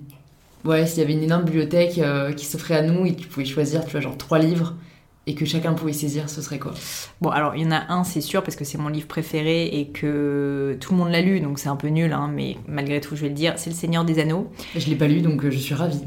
[0.64, 3.44] Ouais, s'il y avait une énorme bibliothèque euh, qui s'offrait à nous et tu pouvais
[3.44, 4.74] choisir, tu vois, genre trois livres
[5.26, 6.74] et que chacun pouvait saisir, ce serait quoi?
[7.20, 9.66] Bon, alors il y en a un, c'est sûr, parce que c'est mon livre préféré
[9.66, 13.00] et que tout le monde l'a lu, donc c'est un peu nul, hein, mais malgré
[13.00, 14.50] tout, je vais le dire, c'est Le Seigneur des Anneaux.
[14.76, 16.02] Je l'ai pas lu, donc euh, je suis ravie.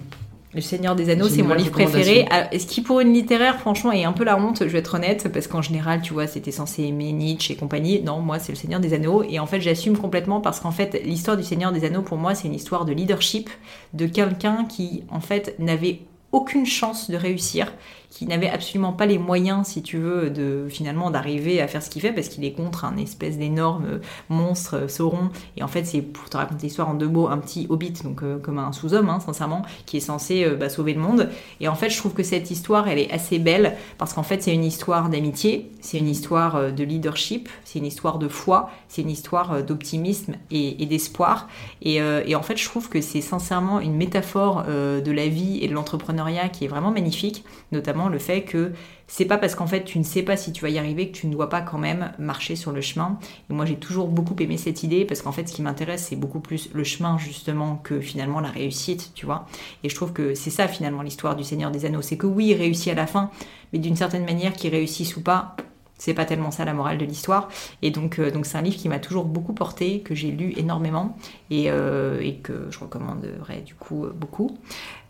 [0.54, 2.26] Le Seigneur des Anneaux, c'est mon livre préféré.
[2.52, 5.30] Est-ce qui, pour une littéraire, franchement, est un peu la honte, je vais être honnête,
[5.32, 8.02] parce qu'en général, tu vois, c'était censé aimer Nietzsche et compagnie.
[8.02, 9.24] Non, moi, c'est Le Seigneur des Anneaux.
[9.30, 12.34] Et en fait, j'assume complètement parce qu'en fait, l'histoire du Seigneur des Anneaux, pour moi,
[12.34, 13.50] c'est une histoire de leadership
[13.94, 16.00] de quelqu'un qui, en fait, n'avait
[16.38, 17.72] aucune chance de réussir
[18.10, 21.90] qui n'avait absolument pas les moyens, si tu veux, de finalement d'arriver à faire ce
[21.90, 25.30] qu'il fait parce qu'il est contre un espèce d'énorme monstre euh, Sauron.
[25.56, 28.24] Et en fait, c'est pour te raconter l'histoire en deux mots, un petit hobbit, donc
[28.24, 31.30] euh, comme un sous-homme, hein, sincèrement, qui est censé euh, bah, sauver le monde.
[31.60, 34.42] Et en fait, je trouve que cette histoire, elle est assez belle parce qu'en fait,
[34.42, 39.02] c'est une histoire d'amitié, c'est une histoire de leadership, c'est une histoire de foi, c'est
[39.02, 41.48] une histoire d'optimisme et, d'espoir.
[41.82, 45.68] Et, et, en fait, je trouve que c'est sincèrement une métaphore de la vie et
[45.68, 48.72] de l'entrepreneuriat qui est vraiment magnifique, notamment le fait que
[49.08, 51.18] c'est pas parce qu'en fait tu ne sais pas si tu vas y arriver que
[51.18, 53.18] tu ne dois pas quand même marcher sur le chemin.
[53.50, 56.16] Et moi j'ai toujours beaucoup aimé cette idée parce qu'en fait ce qui m'intéresse c'est
[56.16, 59.46] beaucoup plus le chemin justement que finalement la réussite, tu vois.
[59.84, 62.02] Et je trouve que c'est ça finalement l'histoire du Seigneur des Anneaux.
[62.02, 63.32] C'est que oui, il réussit à la fin,
[63.72, 65.56] mais d'une certaine manière qu'il réussisse ou pas,
[65.98, 67.50] c'est pas tellement ça la morale de l'histoire.
[67.82, 70.54] Et donc, euh, donc c'est un livre qui m'a toujours beaucoup porté, que j'ai lu
[70.58, 71.18] énormément
[71.50, 74.58] et, euh, et, que je recommanderais du coup euh, beaucoup.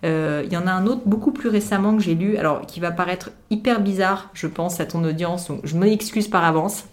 [0.04, 2.92] Il y en a un autre beaucoup plus récemment que j'ai lu, alors qui va
[2.92, 6.86] paraître hyper bizarre, je pense, à ton audience, donc je m'excuse par avance.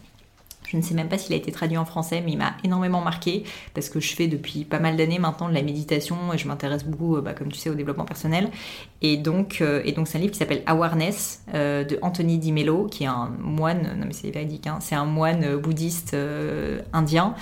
[0.75, 3.01] Je ne sais même pas s'il a été traduit en français, mais il m'a énormément
[3.01, 3.45] marqué
[3.75, 6.85] parce que je fais depuis pas mal d'années maintenant de la méditation et je m'intéresse
[6.85, 8.51] beaucoup, bah, comme tu sais, au développement personnel.
[9.01, 12.51] Et donc, euh, et donc c'est un livre qui s'appelle Awareness euh, de Anthony Di
[12.51, 16.81] Mello, qui est un moine, non mais c'est véridique, hein, c'est un moine bouddhiste euh,
[16.93, 17.37] indien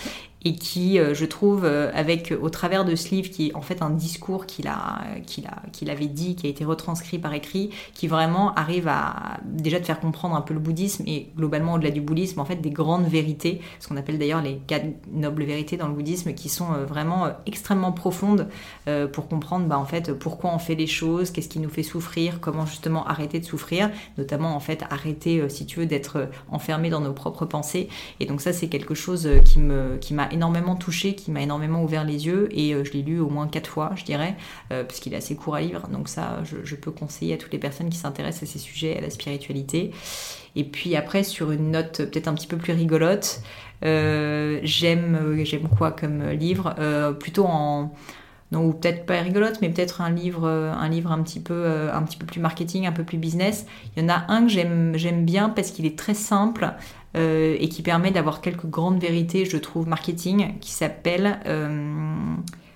[0.45, 3.63] et qui, euh, je trouve, euh, avec au travers de ce livre, qui est en
[3.63, 7.33] fait un discours qu'il a, qu'il a, qu'il avait dit, qui a été retranscrit par
[7.33, 11.75] écrit, qui vraiment arrive à déjà te faire comprendre un peu le bouddhisme et globalement
[11.75, 15.45] au-delà du bouddhisme, en fait, des grandes vérités, ce qu'on appelle d'ailleurs les quatre nobles
[15.45, 18.49] vérités dans le bouddhisme, qui sont euh, vraiment extrêmement profondes
[19.13, 22.41] pour comprendre, bah, en fait, pourquoi on fait les choses, qu'est-ce qui nous fait souffrir,
[22.41, 27.01] comment justement arrêter de souffrir, notamment en fait arrêter, si tu veux, d'être enfermé dans
[27.01, 27.89] nos propres pensées.
[28.21, 31.83] Et donc ça, c'est quelque chose qui me, qui m'a énormément touché, qui m'a énormément
[31.83, 34.37] ouvert les yeux et euh, je l'ai lu au moins quatre fois, je dirais,
[34.73, 35.89] euh, parce qu'il est assez court à lire.
[35.89, 39.01] Donc ça, je, peux conseiller à toutes les personnes qui s'intéressent à ces sujets, à
[39.01, 39.93] la spiritualité.
[40.57, 43.43] Et puis après, sur une note peut-être un petit peu plus rigolote,
[43.85, 46.75] euh, j'aime j'aime quoi comme livre?
[47.19, 47.93] Plutôt en
[48.51, 52.19] non, peut-être pas rigolote, mais peut-être un livre, un livre un petit peu, un petit
[52.19, 53.65] peu plus marketing, un peu plus business.
[53.97, 56.75] Il y en a un que j'aime, j'aime bien parce qu'il est très simple.
[57.15, 61.95] Euh, et qui permet d'avoir quelques grandes vérités, je trouve, marketing, qui s'appelle, euh,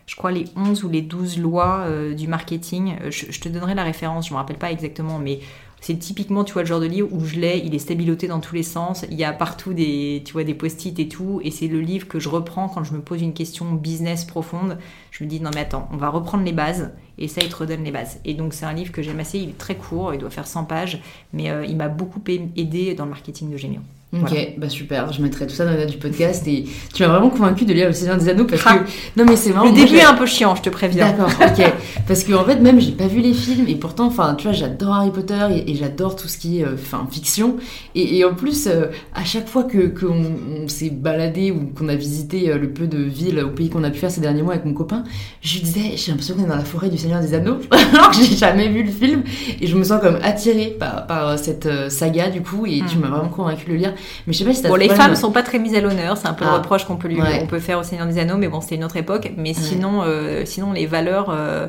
[0.04, 2.96] je crois, les 11 ou les 12 lois euh, du marketing.
[3.08, 5.40] Je, te donnerai la référence, je ne me rappelle pas exactement, mais
[5.80, 8.40] c'est typiquement, tu vois, le genre de livre où je l'ai, il est stabiloté dans
[8.40, 11.80] tous les sens, il y a partout des, des post-it et tout, et c'est le
[11.80, 14.76] livre que je reprends quand je me pose une question business profonde.
[15.12, 17.56] Je me dis, non mais attends, on va reprendre les bases, et ça, il te
[17.56, 18.20] redonne les bases.
[18.26, 20.46] Et donc, c'est un livre que j'aime assez, il est très court, il doit faire
[20.46, 21.00] 100 pages,
[21.32, 23.80] mais il m'a beaucoup aidé dans le marketing de Gémio.
[24.12, 27.08] Ok, bah super, je mettrai tout ça dans la note du podcast et tu m'as
[27.08, 28.78] vraiment convaincu de lire Le Seigneur des Anneaux parce que.
[29.16, 29.66] Non mais c'est vraiment.
[29.66, 31.10] Le début est un peu chiant, je te préviens.
[31.10, 31.72] D'accord, ok.
[32.06, 34.56] parce qu'en en fait, même j'ai pas vu les films et pourtant, enfin, tu vois,
[34.56, 36.76] j'adore Harry Potter et, j'adore tout ce qui est euh,
[37.10, 37.56] fiction.
[37.96, 42.50] Et, en plus, euh, à chaque fois que qu'on s'est baladé ou qu'on a visité
[42.50, 44.66] euh, le peu de villes au pays qu'on a pu faire ces derniers mois avec
[44.66, 45.02] mon copain,
[45.42, 48.10] je lui disais, j'ai l'impression qu'on est dans la forêt du Seigneur des Anneaux alors
[48.10, 49.24] que j'ai jamais vu le film
[49.60, 53.00] et je me sens comme attirée par, par cette saga du coup et tu mm.
[53.00, 53.95] m'as vraiment convaincu de le lire.
[54.26, 56.28] Mais je sais pas si Bon, les femmes sont pas très mises à l'honneur, c'est
[56.28, 56.56] un peu le ah.
[56.58, 58.84] reproche qu'on peut, lui, on peut faire au Seigneur des Anneaux, mais bon, c'était une
[58.84, 59.32] autre époque.
[59.36, 61.30] Mais sinon, euh, sinon les valeurs.
[61.30, 61.66] Euh,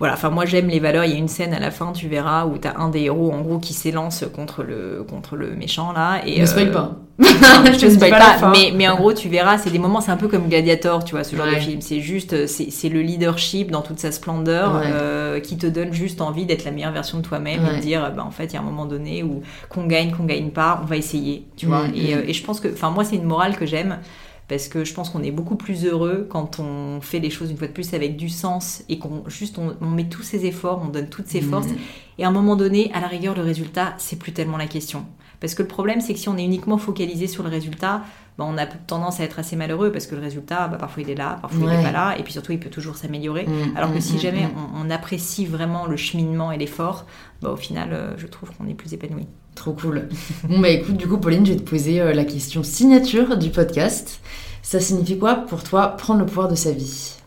[0.00, 1.04] voilà, enfin moi j'aime les valeurs.
[1.04, 3.32] Il y a une scène à la fin, tu verras, où t'as un des héros
[3.32, 6.22] en gros qui s'élance contre le contre le méchant là.
[6.26, 6.96] Et, ne spoil euh, pas.
[7.20, 10.16] je te spoil pas, mais, mais en gros tu verras, c'est des moments, c'est un
[10.16, 11.82] peu comme Gladiator, tu vois, ce genre de film.
[11.82, 16.46] C'est juste, c'est le leadership dans toute sa splendeur euh, qui te donne juste envie
[16.46, 18.60] d'être la meilleure version de toi-même et de dire, bah en fait il y a
[18.60, 21.88] un moment donné où qu'on gagne, qu'on gagne pas, on va essayer, tu vois.
[21.88, 22.22] Mm, et, mm.
[22.26, 23.98] et je pense que, enfin moi c'est une morale que j'aime
[24.50, 27.56] parce que je pense qu'on est beaucoup plus heureux quand on fait les choses une
[27.56, 30.88] fois de plus avec du sens et qu'on juste on, met tous ses efforts, on
[30.88, 31.78] donne toutes ses forces mhm.
[32.18, 35.06] et à un moment donné, à la rigueur, le résultat, c'est plus tellement la question.
[35.38, 38.02] Parce que le problème, c'est que si on est uniquement focalisé sur le résultat,
[38.38, 41.10] bah, on a tendance à être assez malheureux parce que le résultat, bah, parfois il
[41.10, 43.46] est là, parfois il n'est pas là, et puis surtout il peut toujours s'améliorer.
[43.46, 47.06] Mhm, Alors que mhm, si jamais on, apprécie vraiment le cheminement et l'effort,
[47.40, 49.28] bah, au final, euh, je trouve qu'on est plus épanoui.
[49.60, 50.08] Trop cool.
[50.44, 53.50] bon bah écoute, du coup Pauline, je vais te poser euh, la question signature du
[53.50, 54.22] podcast.
[54.62, 57.18] Ça signifie quoi pour toi prendre le pouvoir de sa vie?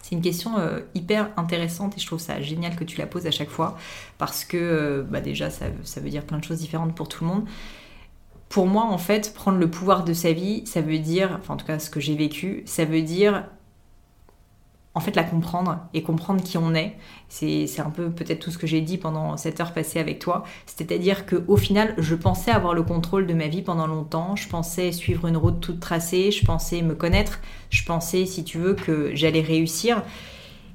[0.00, 3.26] C'est une question euh, hyper intéressante et je trouve ça génial que tu la poses
[3.26, 3.76] à chaque fois
[4.16, 7.22] parce que euh, bah déjà ça, ça, veut dire plein de choses différentes pour tout
[7.22, 7.44] le monde.
[8.48, 11.56] Pour moi en fait, prendre le pouvoir de sa vie, ça veut dire, enfin en
[11.58, 13.44] tout cas ce que j'ai vécu, ça veut dire
[14.98, 16.96] en fait la comprendre et comprendre qui on est.
[17.28, 20.42] C'est un peu peut-être tout ce que j'ai dit pendant cette heure passée avec toi.
[20.66, 24.34] C'est-à-dire qu'au final, je pensais avoir le contrôle de ma vie pendant longtemps.
[24.34, 26.32] Je pensais suivre une route toute tracée.
[26.32, 27.38] Je pensais me connaître.
[27.70, 30.02] Je pensais, si tu veux, que j'allais réussir.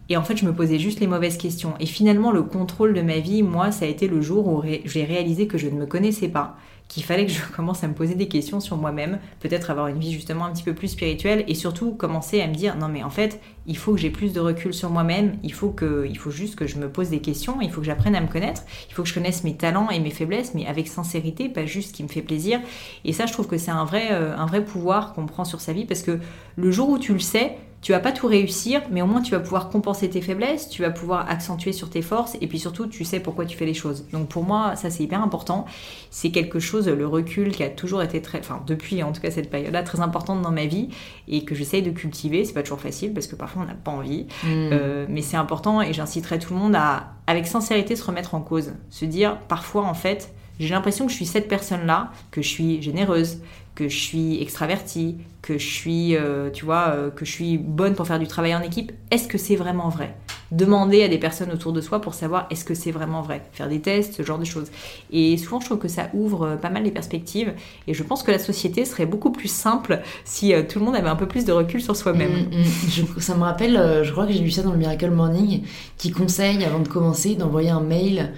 [0.08, 1.74] Et en fait, je me posais juste les mauvaises questions.
[1.82, 5.04] Et finalement, le contrôle de ma vie, moi, ça a été le jour où j'ai
[5.04, 6.56] réalisé que je ne me connaissais pas
[6.88, 9.99] qu'il fallait que je commence à me poser des questions sur moi-même, peut-être avoir une
[9.99, 13.03] vie justement un petit peu plus spirituelle et surtout commencer à me dire non mais
[13.03, 16.55] en fait il faut que j'ai plus de recul sur moi-même, il faut que juste
[16.55, 19.03] que je me pose des questions, il faut que j'apprenne à me connaître, il faut
[19.03, 22.03] que je connaisse mes talents et mes faiblesses mais avec sincérité, pas juste ce qui
[22.03, 22.60] me fait plaisir.
[23.05, 25.61] Et ça je trouve que c'est un vrai euh, un vrai pouvoir qu'on prend sur
[25.61, 26.19] sa vie parce que
[26.55, 29.31] le jour où tu le sais, tu vas pas tout réussir, mais au moins tu
[29.31, 32.88] vas pouvoir compenser tes faiblesses, tu vas pouvoir accentuer sur tes forces, et puis surtout
[32.88, 34.05] tu sais pourquoi tu fais les choses.
[34.14, 35.65] Donc pour moi, ça c'est hyper important.
[36.10, 39.31] C'est quelque chose, le recul qui a toujours été très, enfin depuis en tout cas
[39.31, 40.89] cette période-là, très importante dans ma vie,
[41.27, 42.45] et que j'essaye de cultiver.
[42.45, 44.47] C'est pas toujours facile parce que parfois on n'a pas envie, mm.
[44.47, 48.39] euh, mais c'est important et j'inciterai tout le monde à, avec sincérité, se remettre en
[48.39, 52.47] cause, se dire parfois en fait j'ai l'impression que je suis cette personne-là, que je
[52.47, 53.39] suis généreuse,
[53.76, 57.95] que je suis extravertie, que je suis, euh, tu vois, euh, que je suis bonne
[57.95, 58.91] pour faire du travail en équipe.
[59.12, 60.16] Est-ce que c'est vraiment vrai?
[60.52, 63.41] Demander à des personnes autour de soi pour savoir est-ce que c'est vraiment vrai?
[63.52, 64.72] Faire des tests, ce genre de choses.
[65.12, 67.54] Et souvent, je trouve que ça ouvre euh, pas mal les perspectives.
[67.88, 71.10] Et je pense que la société serait beaucoup plus simple si tout le monde avait
[71.10, 72.48] un peu plus de recul sur soi-même.
[72.52, 73.20] Mm, mm.
[73.20, 75.64] ça me rappelle, je crois que j'ai lu ça dans le Miracle Morning,
[75.98, 78.32] qui conseille avant de commencer d'envoyer un mail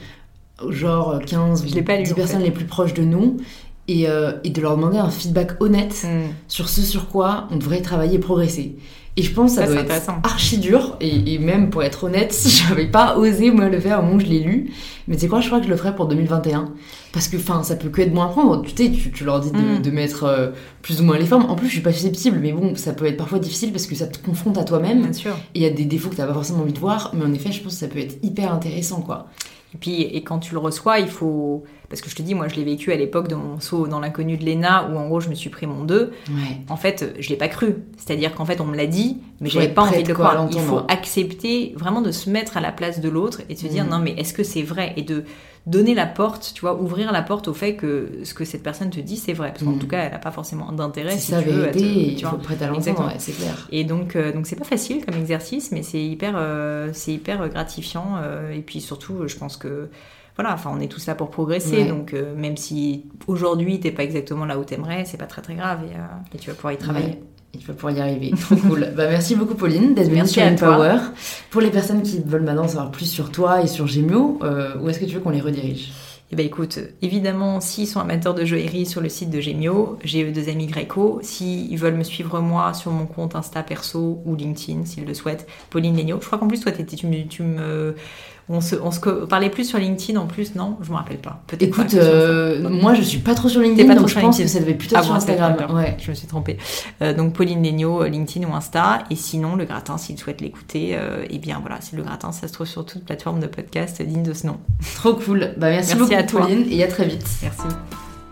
[0.70, 1.82] genre 15 ou 10
[2.14, 3.38] personnes les plus proches de nous
[3.88, 6.32] et, euh, et, de leur demander un feedback honnête mm.
[6.48, 8.76] sur ce sur quoi on devrait travailler et progresser.
[9.18, 12.36] Et je pense que ça, doit être archi dur, et, et, même pour être honnête,
[12.68, 14.74] j'avais pas osé moi le faire au moment où je l'ai lu,
[15.08, 16.74] mais tu sais quoi, je crois que je le ferai pour 2021,
[17.14, 19.40] parce que enfin ça peut que être bon à prendre, tu sais, tu, tu, leur
[19.40, 19.82] dis de, mm.
[19.82, 20.50] de mettre euh,
[20.82, 23.06] plus ou moins les formes, en plus je suis pas susceptible, mais bon, ça peut
[23.06, 25.86] être parfois difficile parce que ça te confronte à toi-même, et il y a des
[25.86, 27.88] défauts que t'as pas forcément envie de voir, mais en effet je pense que ça
[27.88, 29.28] peut être hyper intéressant quoi.
[29.76, 31.66] Et puis, et quand tu le reçois, il faut.
[31.90, 34.00] Parce que je te dis, moi, je l'ai vécu à l'époque de mon saut dans
[34.00, 36.12] l'inconnu de l'ENA, où en gros, je me suis pris mon 2.
[36.70, 37.76] En fait, je l'ai pas cru.
[37.98, 40.48] C'est-à-dire qu'en fait, on me l'a dit, mais j'avais pas envie de le croire.
[40.52, 43.68] Il faut accepter vraiment de se mettre à la place de l'autre et de se
[43.68, 43.90] dire, mm.
[43.90, 44.94] non, mais est-ce que c'est vrai?
[44.98, 45.24] Et de
[45.66, 48.92] donner la porte, tu vois, ouvrir la porte au fait que ce que cette personne
[48.92, 49.50] te dit, c'est vrai.
[49.52, 49.80] Parce qu'en mm.
[49.80, 51.18] tout cas, elle n'a pas forcément d'intérêt.
[51.18, 53.68] Si ça tu veux, il faut prêter à l'entendre, c'est clair.
[53.72, 57.48] Et donc, euh, donc c'est pas facile comme exercice, mais c'est hyper, euh, c'est hyper
[57.50, 58.18] gratifiant.
[58.22, 59.90] Euh, et puis surtout, je pense que
[60.36, 61.86] voilà, enfin, on est tous là pour progresser.
[61.86, 65.80] Donc, même si aujourd'hui, t'es pas exactement là où t'aimerais, c'est pas très très grave
[66.34, 67.22] et, tu vas pouvoir y travailler.
[67.54, 68.32] Et tu vas pouvoir y arriver.
[68.42, 68.92] Trop cool.
[68.98, 70.98] Bah, merci beaucoup, Pauline, d'être venue sur Power.
[71.52, 74.40] Pour les personnes qui veulent maintenant savoir plus sur toi et sur Gemio,
[74.82, 75.92] où est-ce que tu veux qu'on les redirige?
[76.32, 80.32] Eh ben écoute, évidemment, s'ils sont amateurs de joaillerie sur le site de Gemio, j'ai
[80.32, 81.20] deux amis Greco.
[81.22, 85.46] S'ils veulent me suivre moi sur mon compte Insta perso ou LinkedIn, s'ils le souhaitent,
[85.70, 86.18] Pauline Legno.
[86.20, 87.96] Je crois qu'en plus, toi, tu me
[88.48, 90.78] On se, on se parlait plus sur LinkedIn en plus, non?
[90.84, 91.42] Je me rappelle pas.
[91.60, 94.60] Écoute, euh, moi je suis pas trop sur LinkedIn, pas donc je pense que ça
[94.60, 95.56] devait plutôt ah, sur Instagram.
[95.74, 95.98] Ouais.
[96.00, 96.58] Je me suis trompée.
[97.02, 99.04] Euh, donc Pauline Legnaud, euh, LinkedIn ou Insta.
[99.10, 102.48] Et sinon, le gratin, s'il souhaite l'écouter, euh, eh bien voilà, c'est le gratin, ça
[102.48, 104.58] se trouve sur toute plateforme de podcast digne de ce nom.
[104.96, 105.54] Trop cool.
[105.58, 106.42] Bah, merci, beaucoup, à toi.
[106.42, 107.26] Pauline, et à très vite.
[107.42, 107.76] Merci.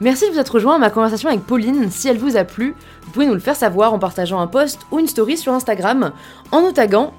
[0.03, 1.89] Merci de vous être rejoint à ma conversation avec Pauline.
[1.89, 4.81] Si elle vous a plu, vous pouvez nous le faire savoir en partageant un post
[4.91, 6.11] ou une story sur Instagram
[6.51, 7.13] en nous taguant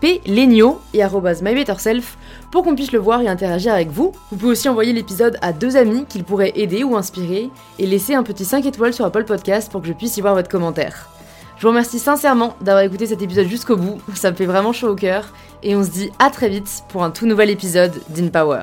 [0.00, 2.16] @plegno et @mybetterself
[2.52, 4.12] pour qu'on puisse le voir et interagir avec vous.
[4.30, 7.50] Vous pouvez aussi envoyer l'épisode à deux amis qu'il pourrait aider ou inspirer
[7.80, 10.36] et laisser un petit 5 étoiles sur Apple Podcast pour que je puisse y voir
[10.36, 11.08] votre commentaire.
[11.56, 14.90] Je vous remercie sincèrement d'avoir écouté cet épisode jusqu'au bout, ça me fait vraiment chaud
[14.90, 15.32] au cœur
[15.64, 18.62] et on se dit à très vite pour un tout nouvel épisode d'InPower.